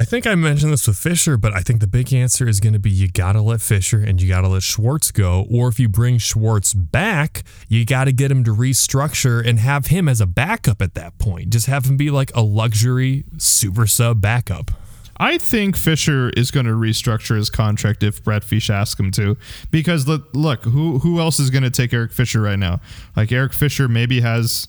I 0.00 0.04
think 0.04 0.26
I 0.26 0.34
mentioned 0.34 0.72
this 0.72 0.88
with 0.88 0.96
Fisher, 0.96 1.36
but 1.36 1.52
I 1.52 1.60
think 1.60 1.80
the 1.80 1.86
big 1.86 2.12
answer 2.12 2.48
is 2.48 2.58
going 2.60 2.72
to 2.72 2.78
be 2.78 2.90
you 2.90 3.08
got 3.08 3.32
to 3.32 3.42
let 3.42 3.60
Fisher 3.60 4.02
and 4.02 4.20
you 4.20 4.28
got 4.28 4.40
to 4.40 4.48
let 4.48 4.62
Schwartz 4.62 5.12
go. 5.12 5.46
Or 5.50 5.68
if 5.68 5.78
you 5.78 5.88
bring 5.88 6.18
Schwartz 6.18 6.74
back, 6.74 7.44
you 7.68 7.84
got 7.84 8.04
to 8.04 8.12
get 8.12 8.30
him 8.30 8.42
to 8.44 8.50
restructure 8.50 9.46
and 9.46 9.60
have 9.60 9.86
him 9.86 10.08
as 10.08 10.20
a 10.20 10.26
backup 10.26 10.82
at 10.82 10.94
that 10.94 11.18
point. 11.18 11.50
Just 11.50 11.66
have 11.66 11.84
him 11.84 11.96
be 11.96 12.10
like 12.10 12.34
a 12.34 12.40
luxury 12.42 13.24
super 13.38 13.86
sub 13.86 14.20
backup. 14.20 14.72
I 15.18 15.38
think 15.38 15.76
Fisher 15.76 16.30
is 16.30 16.50
going 16.50 16.66
to 16.66 16.72
restructure 16.72 17.36
his 17.36 17.48
contract 17.48 18.02
if 18.02 18.24
Brett 18.24 18.42
Veach 18.42 18.70
asks 18.70 18.98
him 18.98 19.12
to, 19.12 19.36
because 19.70 20.08
look 20.08 20.64
who 20.64 20.98
who 20.98 21.20
else 21.20 21.38
is 21.38 21.50
going 21.50 21.62
to 21.62 21.70
take 21.70 21.92
Eric 21.92 22.10
Fisher 22.10 22.40
right 22.40 22.58
now? 22.58 22.80
Like 23.14 23.30
Eric 23.30 23.52
Fisher 23.52 23.86
maybe 23.86 24.20
has 24.22 24.66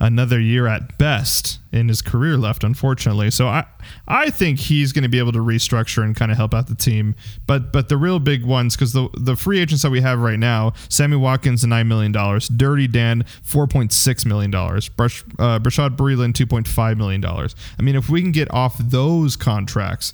another 0.00 0.38
year 0.40 0.66
at 0.66 0.96
best 0.98 1.58
in 1.72 1.88
his 1.88 2.00
career 2.00 2.36
left, 2.36 2.64
unfortunately. 2.64 3.30
So 3.30 3.48
I 3.48 3.64
I 4.06 4.30
think 4.30 4.58
he's 4.58 4.92
going 4.92 5.02
to 5.02 5.08
be 5.08 5.18
able 5.18 5.32
to 5.32 5.38
restructure 5.40 6.02
and 6.02 6.14
kind 6.14 6.30
of 6.30 6.36
help 6.36 6.54
out 6.54 6.66
the 6.68 6.74
team. 6.74 7.14
But 7.46 7.72
but 7.72 7.88
the 7.88 7.96
real 7.96 8.18
big 8.18 8.44
ones, 8.44 8.76
because 8.76 8.92
the 8.92 9.08
the 9.14 9.36
free 9.36 9.58
agents 9.58 9.82
that 9.82 9.90
we 9.90 10.00
have 10.00 10.20
right 10.20 10.38
now, 10.38 10.72
Sammy 10.88 11.16
Watkins 11.16 11.64
nine 11.64 11.88
million 11.88 12.12
dollars, 12.12 12.48
Dirty 12.48 12.86
Dan 12.86 13.24
four 13.42 13.66
point 13.66 13.92
six 13.92 14.24
million 14.24 14.50
dollars, 14.50 14.88
Brush 14.88 15.24
uh, 15.38 15.58
Brashad 15.58 15.96
Breeland 15.96 16.34
two 16.34 16.46
point 16.46 16.68
five 16.68 16.96
million 16.96 17.20
dollars. 17.20 17.54
I 17.78 17.82
mean, 17.82 17.96
if 17.96 18.08
we 18.08 18.22
can 18.22 18.32
get 18.32 18.52
off 18.52 18.78
those 18.78 19.36
contracts 19.36 20.12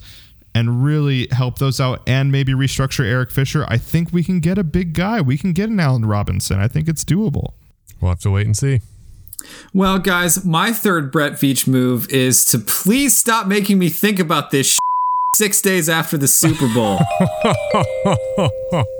and 0.53 0.85
really 0.85 1.27
help 1.31 1.59
those 1.59 1.81
out 1.81 2.01
and 2.07 2.31
maybe 2.31 2.53
restructure 2.53 3.05
Eric 3.05 3.29
Fisher, 3.29 3.65
I 3.67 3.77
think 3.77 4.13
we 4.13 4.23
can 4.23 4.39
get 4.39 4.57
a 4.57 4.63
big 4.63 4.93
guy. 4.93 5.19
We 5.19 5.37
can 5.37 5.51
get 5.51 5.69
an 5.69 5.79
Allen 5.79 6.05
Robinson. 6.05 6.59
I 6.59 6.69
think 6.69 6.87
it's 6.87 7.03
doable. 7.03 7.53
We'll 7.99 8.11
have 8.11 8.21
to 8.21 8.31
wait 8.31 8.45
and 8.45 8.55
see. 8.55 8.79
Well, 9.73 9.99
guys, 9.99 10.43
my 10.45 10.71
third 10.71 11.11
Brett 11.11 11.33
Veach 11.33 11.67
move 11.67 12.09
is 12.09 12.45
to 12.45 12.59
please 12.59 13.17
stop 13.17 13.47
making 13.47 13.77
me 13.79 13.89
think 13.89 14.19
about 14.19 14.51
this 14.51 14.73
sh- 14.73 14.77
six 15.35 15.61
days 15.61 15.89
after 15.89 16.17
the 16.17 16.27
Super 16.27 16.67
Bowl. 16.73 16.99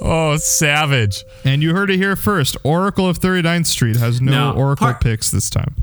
Oh, 0.00 0.36
savage. 0.36 1.24
And 1.44 1.62
you 1.62 1.74
heard 1.74 1.90
it 1.90 1.96
here 1.96 2.14
first. 2.16 2.56
Oracle 2.64 3.08
of 3.08 3.18
39th 3.18 3.66
Street 3.66 3.96
has 3.96 4.20
no, 4.20 4.52
No, 4.52 4.56
Oracle 4.58 4.86
part- 4.86 5.00
picks 5.00 5.30
this 5.30 5.50
time. 5.50 5.74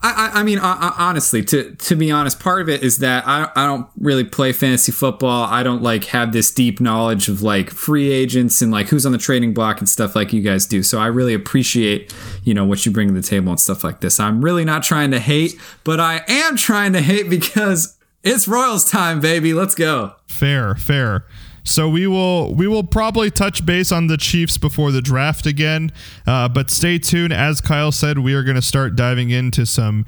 I, 0.00 0.30
I, 0.32 0.40
I 0.40 0.42
mean, 0.44 0.58
uh, 0.58 0.76
uh, 0.80 0.92
honestly, 0.96 1.42
to 1.44 1.74
to 1.74 1.96
be 1.96 2.10
honest, 2.10 2.38
part 2.38 2.60
of 2.60 2.68
it 2.68 2.82
is 2.82 2.98
that 2.98 3.26
I, 3.26 3.50
I 3.56 3.66
don't 3.66 3.88
really 3.98 4.22
play 4.22 4.52
fantasy 4.52 4.92
football. 4.92 5.44
I 5.44 5.64
don't 5.64 5.82
like 5.82 6.04
have 6.06 6.32
this 6.32 6.52
deep 6.52 6.80
knowledge 6.80 7.28
of 7.28 7.42
like 7.42 7.70
free 7.70 8.10
agents 8.12 8.62
and 8.62 8.70
like 8.70 8.88
who's 8.88 9.04
on 9.04 9.12
the 9.12 9.18
trading 9.18 9.54
block 9.54 9.80
and 9.80 9.88
stuff 9.88 10.14
like 10.14 10.32
you 10.32 10.40
guys 10.40 10.66
do. 10.66 10.84
So 10.84 11.00
I 11.00 11.06
really 11.06 11.34
appreciate 11.34 12.14
you 12.44 12.54
know 12.54 12.64
what 12.64 12.86
you 12.86 12.92
bring 12.92 13.08
to 13.08 13.14
the 13.14 13.26
table 13.26 13.50
and 13.50 13.60
stuff 13.60 13.82
like 13.82 14.00
this. 14.00 14.20
I'm 14.20 14.44
really 14.44 14.64
not 14.64 14.84
trying 14.84 15.10
to 15.10 15.18
hate, 15.18 15.58
but 15.82 15.98
I 15.98 16.22
am 16.28 16.56
trying 16.56 16.92
to 16.92 17.00
hate 17.00 17.28
because 17.28 17.98
it's 18.22 18.46
Royals 18.46 18.88
time, 18.88 19.20
baby. 19.20 19.52
Let's 19.52 19.74
go. 19.74 20.14
Fair, 20.28 20.76
fair. 20.76 21.24
So 21.68 21.86
we 21.86 22.06
will 22.06 22.54
we 22.54 22.66
will 22.66 22.82
probably 22.82 23.30
touch 23.30 23.66
base 23.66 23.92
on 23.92 24.06
the 24.06 24.16
Chiefs 24.16 24.56
before 24.56 24.90
the 24.90 25.02
draft 25.02 25.44
again, 25.44 25.92
uh, 26.26 26.48
but 26.48 26.70
stay 26.70 26.98
tuned. 26.98 27.30
As 27.30 27.60
Kyle 27.60 27.92
said, 27.92 28.18
we 28.18 28.32
are 28.32 28.42
going 28.42 28.56
to 28.56 28.62
start 28.62 28.96
diving 28.96 29.28
into 29.28 29.66
some 29.66 30.06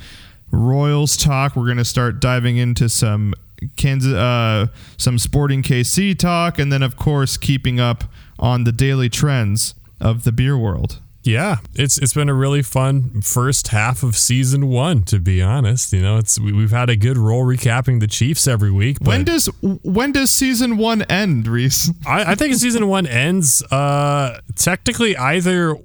Royals 0.50 1.18
talk. 1.18 1.54
We're 1.54 1.66
going 1.66 1.76
to 1.76 1.84
start 1.84 2.18
diving 2.18 2.56
into 2.56 2.88
some 2.88 3.34
Kansas, 3.76 4.14
uh, 4.14 4.68
some 4.96 5.18
Sporting 5.18 5.62
KC 5.62 6.18
talk, 6.18 6.58
and 6.58 6.72
then 6.72 6.82
of 6.82 6.96
course 6.96 7.36
keeping 7.36 7.78
up 7.78 8.04
on 8.38 8.64
the 8.64 8.72
daily 8.72 9.10
trends 9.10 9.74
of 10.00 10.24
the 10.24 10.32
beer 10.32 10.56
world. 10.56 10.98
Yeah, 11.22 11.56
it's 11.74 11.98
it's 11.98 12.14
been 12.14 12.30
a 12.30 12.34
really 12.34 12.62
fun 12.62 13.20
first 13.20 13.68
half 13.68 14.02
of 14.02 14.16
season 14.16 14.68
one. 14.68 15.02
To 15.04 15.18
be 15.18 15.42
honest, 15.42 15.92
you 15.92 16.00
know, 16.00 16.16
it's 16.16 16.40
we, 16.40 16.52
we've 16.52 16.70
had 16.70 16.88
a 16.88 16.96
good 16.96 17.18
role 17.18 17.44
recapping 17.44 18.00
the 18.00 18.06
Chiefs 18.06 18.48
every 18.48 18.70
week. 18.70 18.98
But 19.00 19.08
When 19.08 19.24
does 19.24 19.46
when 19.82 20.12
does 20.12 20.30
season 20.30 20.78
one 20.78 21.02
end, 21.02 21.46
Reese? 21.46 21.90
I, 22.06 22.32
I 22.32 22.34
think 22.36 22.54
season 22.54 22.88
one 22.88 23.06
ends 23.06 23.62
uh, 23.70 24.40
technically 24.56 25.16
either. 25.16 25.76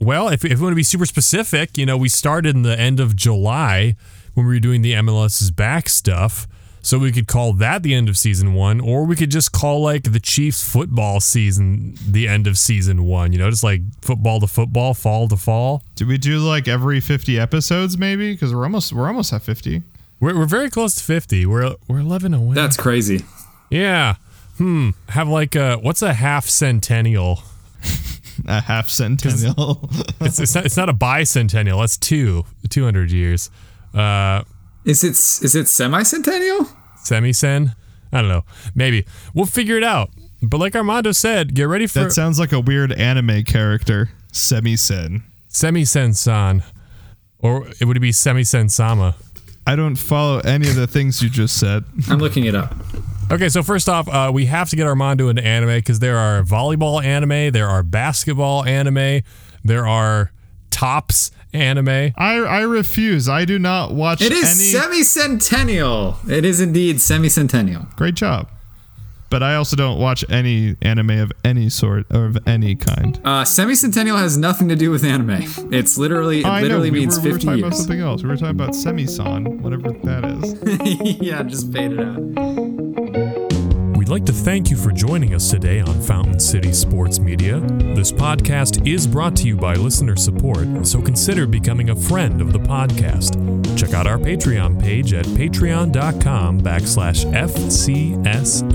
Well, 0.00 0.28
if, 0.28 0.44
if 0.46 0.58
we 0.58 0.62
want 0.62 0.72
to 0.72 0.76
be 0.76 0.82
super 0.82 1.04
specific, 1.06 1.76
you 1.76 1.84
know, 1.84 1.96
we 1.98 2.08
started 2.08 2.56
in 2.56 2.62
the 2.62 2.78
end 2.78 3.00
of 3.00 3.14
July 3.14 3.96
when 4.32 4.46
we 4.46 4.54
were 4.54 4.60
doing 4.60 4.80
the 4.82 4.94
MLS's 4.94 5.50
back 5.50 5.88
stuff. 5.90 6.48
So 6.82 6.98
we 6.98 7.12
could 7.12 7.26
call 7.26 7.52
that 7.54 7.82
the 7.82 7.94
end 7.94 8.08
of 8.08 8.16
season 8.16 8.54
one, 8.54 8.80
or 8.80 9.04
we 9.04 9.14
could 9.14 9.30
just 9.30 9.52
call 9.52 9.82
like 9.82 10.04
the 10.12 10.20
Chiefs 10.20 10.66
football 10.66 11.20
season 11.20 11.94
the 12.08 12.26
end 12.26 12.46
of 12.46 12.56
season 12.56 13.04
one. 13.04 13.32
You 13.32 13.38
know, 13.38 13.50
just 13.50 13.62
like 13.62 13.82
football 14.00 14.40
to 14.40 14.46
football, 14.46 14.94
fall 14.94 15.28
to 15.28 15.36
fall. 15.36 15.82
Do 15.96 16.06
we 16.06 16.16
do 16.18 16.38
like 16.38 16.68
every 16.68 17.00
fifty 17.00 17.38
episodes, 17.38 17.98
maybe? 17.98 18.32
Because 18.32 18.54
we're 18.54 18.64
almost 18.64 18.92
we're 18.92 19.06
almost 19.08 19.32
at 19.32 19.42
fifty. 19.42 19.82
We're, 20.20 20.36
we're 20.38 20.44
very 20.46 20.68
close 20.68 20.94
to 20.96 21.02
50. 21.02 21.46
We're 21.46 21.74
we're 21.88 22.00
11 22.00 22.34
away. 22.34 22.54
That's 22.54 22.76
crazy. 22.76 23.24
yeah. 23.70 24.16
Hmm. 24.58 24.90
Have 25.10 25.28
like 25.28 25.54
a 25.56 25.76
what's 25.76 26.02
a 26.02 26.12
half 26.14 26.46
centennial? 26.48 27.42
A 28.46 28.62
half 28.62 28.88
centennial. 28.88 29.88
It's 30.20 30.38
it's 30.40 30.54
not, 30.54 30.64
it's 30.66 30.76
not 30.76 30.88
a 30.88 30.94
bicentennial. 30.94 31.80
That's 31.82 31.98
two 31.98 32.44
200 32.70 33.10
years. 33.10 33.50
Uh, 33.94 34.44
Is 34.84 35.04
it 35.04 35.10
is 35.44 35.54
it 35.54 35.68
semi-centennial? 35.68 36.66
semicen. 37.04 37.74
I 38.12 38.20
don't 38.20 38.28
know. 38.28 38.44
Maybe 38.74 39.06
we'll 39.34 39.46
figure 39.46 39.76
it 39.76 39.84
out. 39.84 40.10
But 40.42 40.58
like 40.58 40.74
Armando 40.74 41.12
said, 41.12 41.54
get 41.54 41.64
ready 41.64 41.86
for 41.86 42.00
that 42.00 42.12
sounds 42.12 42.38
like 42.38 42.52
a 42.52 42.60
weird 42.60 42.92
anime 42.92 43.44
character. 43.44 44.10
Semisen. 44.32 45.22
semicen 45.48 46.14
san, 46.14 46.62
or 47.40 47.66
it 47.80 47.84
would 47.84 48.00
be 48.00 48.10
semicen 48.10 48.70
sama. 48.70 49.16
I 49.66 49.76
don't 49.76 49.96
follow 49.96 50.38
any 50.40 50.68
of 50.68 50.76
the 50.76 50.86
things 50.86 51.22
you 51.22 51.28
just 51.28 51.58
said. 51.58 51.84
I'm 52.08 52.18
looking 52.18 52.44
it 52.46 52.54
up. 52.54 52.74
Okay, 53.30 53.48
so 53.48 53.62
first 53.62 53.88
off, 53.88 54.08
uh, 54.08 54.30
we 54.32 54.46
have 54.46 54.68
to 54.70 54.76
get 54.76 54.86
Armando 54.86 55.28
into 55.28 55.44
anime 55.44 55.76
because 55.76 56.00
there 56.00 56.16
are 56.16 56.42
volleyball 56.42 57.02
anime, 57.04 57.52
there 57.52 57.68
are 57.68 57.82
basketball 57.82 58.64
anime, 58.64 59.22
there 59.62 59.86
are 59.86 60.32
tops 60.70 61.30
anime. 61.52 61.88
I 62.16 62.34
I 62.36 62.60
refuse. 62.62 63.28
I 63.28 63.44
do 63.44 63.58
not 63.58 63.92
watch 63.92 64.20
It 64.22 64.32
is 64.32 64.44
any. 64.44 64.68
semi-centennial. 64.70 66.16
It 66.28 66.44
is 66.44 66.60
indeed 66.60 67.00
semi-centennial. 67.00 67.86
Great 67.96 68.14
job. 68.14 68.48
But 69.30 69.44
I 69.44 69.54
also 69.54 69.76
don't 69.76 70.00
watch 70.00 70.24
any 70.28 70.74
anime 70.82 71.10
of 71.10 71.30
any 71.44 71.68
sort 71.68 72.04
or 72.12 72.24
of 72.26 72.38
any 72.48 72.74
kind. 72.74 73.20
Uh, 73.24 73.44
semi-centennial 73.44 74.16
has 74.16 74.36
nothing 74.36 74.68
to 74.70 74.74
do 74.74 74.90
with 74.90 75.04
anime. 75.04 75.44
It's 75.72 75.96
literally 75.96 76.40
it 76.40 76.46
I 76.46 76.58
know. 76.58 76.66
literally 76.66 76.90
We 76.90 76.98
means 77.00 77.16
were, 77.18 77.22
we 77.24 77.28
were 77.30 77.34
50 77.36 77.46
talking 77.46 77.62
about 77.64 77.76
something 77.76 78.00
else. 78.00 78.22
We 78.24 78.28
were 78.28 78.36
talking 78.36 78.50
about 78.56 78.70
semisan, 78.70 79.60
whatever 79.60 79.92
that 79.92 80.24
is. 80.24 81.16
yeah, 81.22 81.44
just 81.44 81.72
fade 81.72 81.92
it 81.92 82.00
out. 82.00 82.16
Like 84.10 84.26
to 84.26 84.32
thank 84.32 84.70
you 84.72 84.76
for 84.76 84.90
joining 84.90 85.34
us 85.34 85.52
today 85.52 85.78
on 85.78 86.02
Fountain 86.02 86.40
City 86.40 86.72
Sports 86.72 87.20
Media. 87.20 87.60
This 87.60 88.10
podcast 88.10 88.84
is 88.84 89.06
brought 89.06 89.36
to 89.36 89.46
you 89.46 89.56
by 89.56 89.74
listener 89.74 90.16
support, 90.16 90.84
so 90.84 91.00
consider 91.00 91.46
becoming 91.46 91.90
a 91.90 91.94
friend 91.94 92.40
of 92.40 92.52
the 92.52 92.58
podcast. 92.58 93.38
Check 93.78 93.94
out 93.94 94.08
our 94.08 94.18
Patreon 94.18 94.82
page 94.82 95.12
at 95.12 95.26
patreon.com 95.26 96.60
backslash 96.60 97.24
FCSM. 97.32 98.66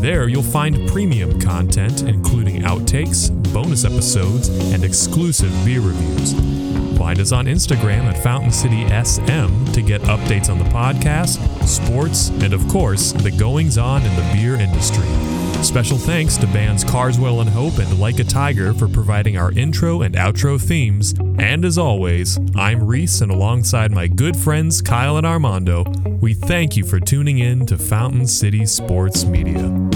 There 0.00 0.28
you'll 0.28 0.44
find 0.44 0.88
premium 0.88 1.40
content, 1.40 2.02
including 2.02 2.62
outtakes, 2.62 3.32
bonus 3.52 3.84
episodes, 3.84 4.50
and 4.72 4.84
exclusive 4.84 5.50
beer 5.64 5.80
reviews. 5.80 6.63
Find 6.96 7.18
us 7.18 7.32
on 7.32 7.46
Instagram 7.46 8.04
at 8.04 8.22
Fountain 8.22 8.52
City 8.52 8.84
SM 8.86 9.72
to 9.72 9.82
get 9.82 10.00
updates 10.02 10.48
on 10.48 10.58
the 10.58 10.64
podcast, 10.66 11.38
sports, 11.66 12.28
and 12.28 12.52
of 12.52 12.66
course, 12.68 13.12
the 13.12 13.30
goings 13.30 13.78
on 13.78 14.02
in 14.02 14.14
the 14.16 14.32
beer 14.32 14.54
industry. 14.54 15.06
Special 15.62 15.96
thanks 15.96 16.36
to 16.36 16.46
bands 16.48 16.84
Carswell 16.84 17.40
and 17.40 17.48
Hope 17.48 17.78
and 17.78 17.98
Like 17.98 18.18
a 18.18 18.24
Tiger 18.24 18.74
for 18.74 18.86
providing 18.86 19.38
our 19.38 19.50
intro 19.52 20.02
and 20.02 20.14
outro 20.14 20.60
themes. 20.60 21.14
And 21.38 21.64
as 21.64 21.78
always, 21.78 22.38
I'm 22.54 22.84
Reese, 22.84 23.22
and 23.22 23.32
alongside 23.32 23.90
my 23.90 24.06
good 24.06 24.36
friends 24.36 24.82
Kyle 24.82 25.16
and 25.16 25.26
Armando, 25.26 25.84
we 26.20 26.34
thank 26.34 26.76
you 26.76 26.84
for 26.84 27.00
tuning 27.00 27.38
in 27.38 27.66
to 27.66 27.78
Fountain 27.78 28.26
City 28.26 28.66
Sports 28.66 29.24
Media. 29.24 29.93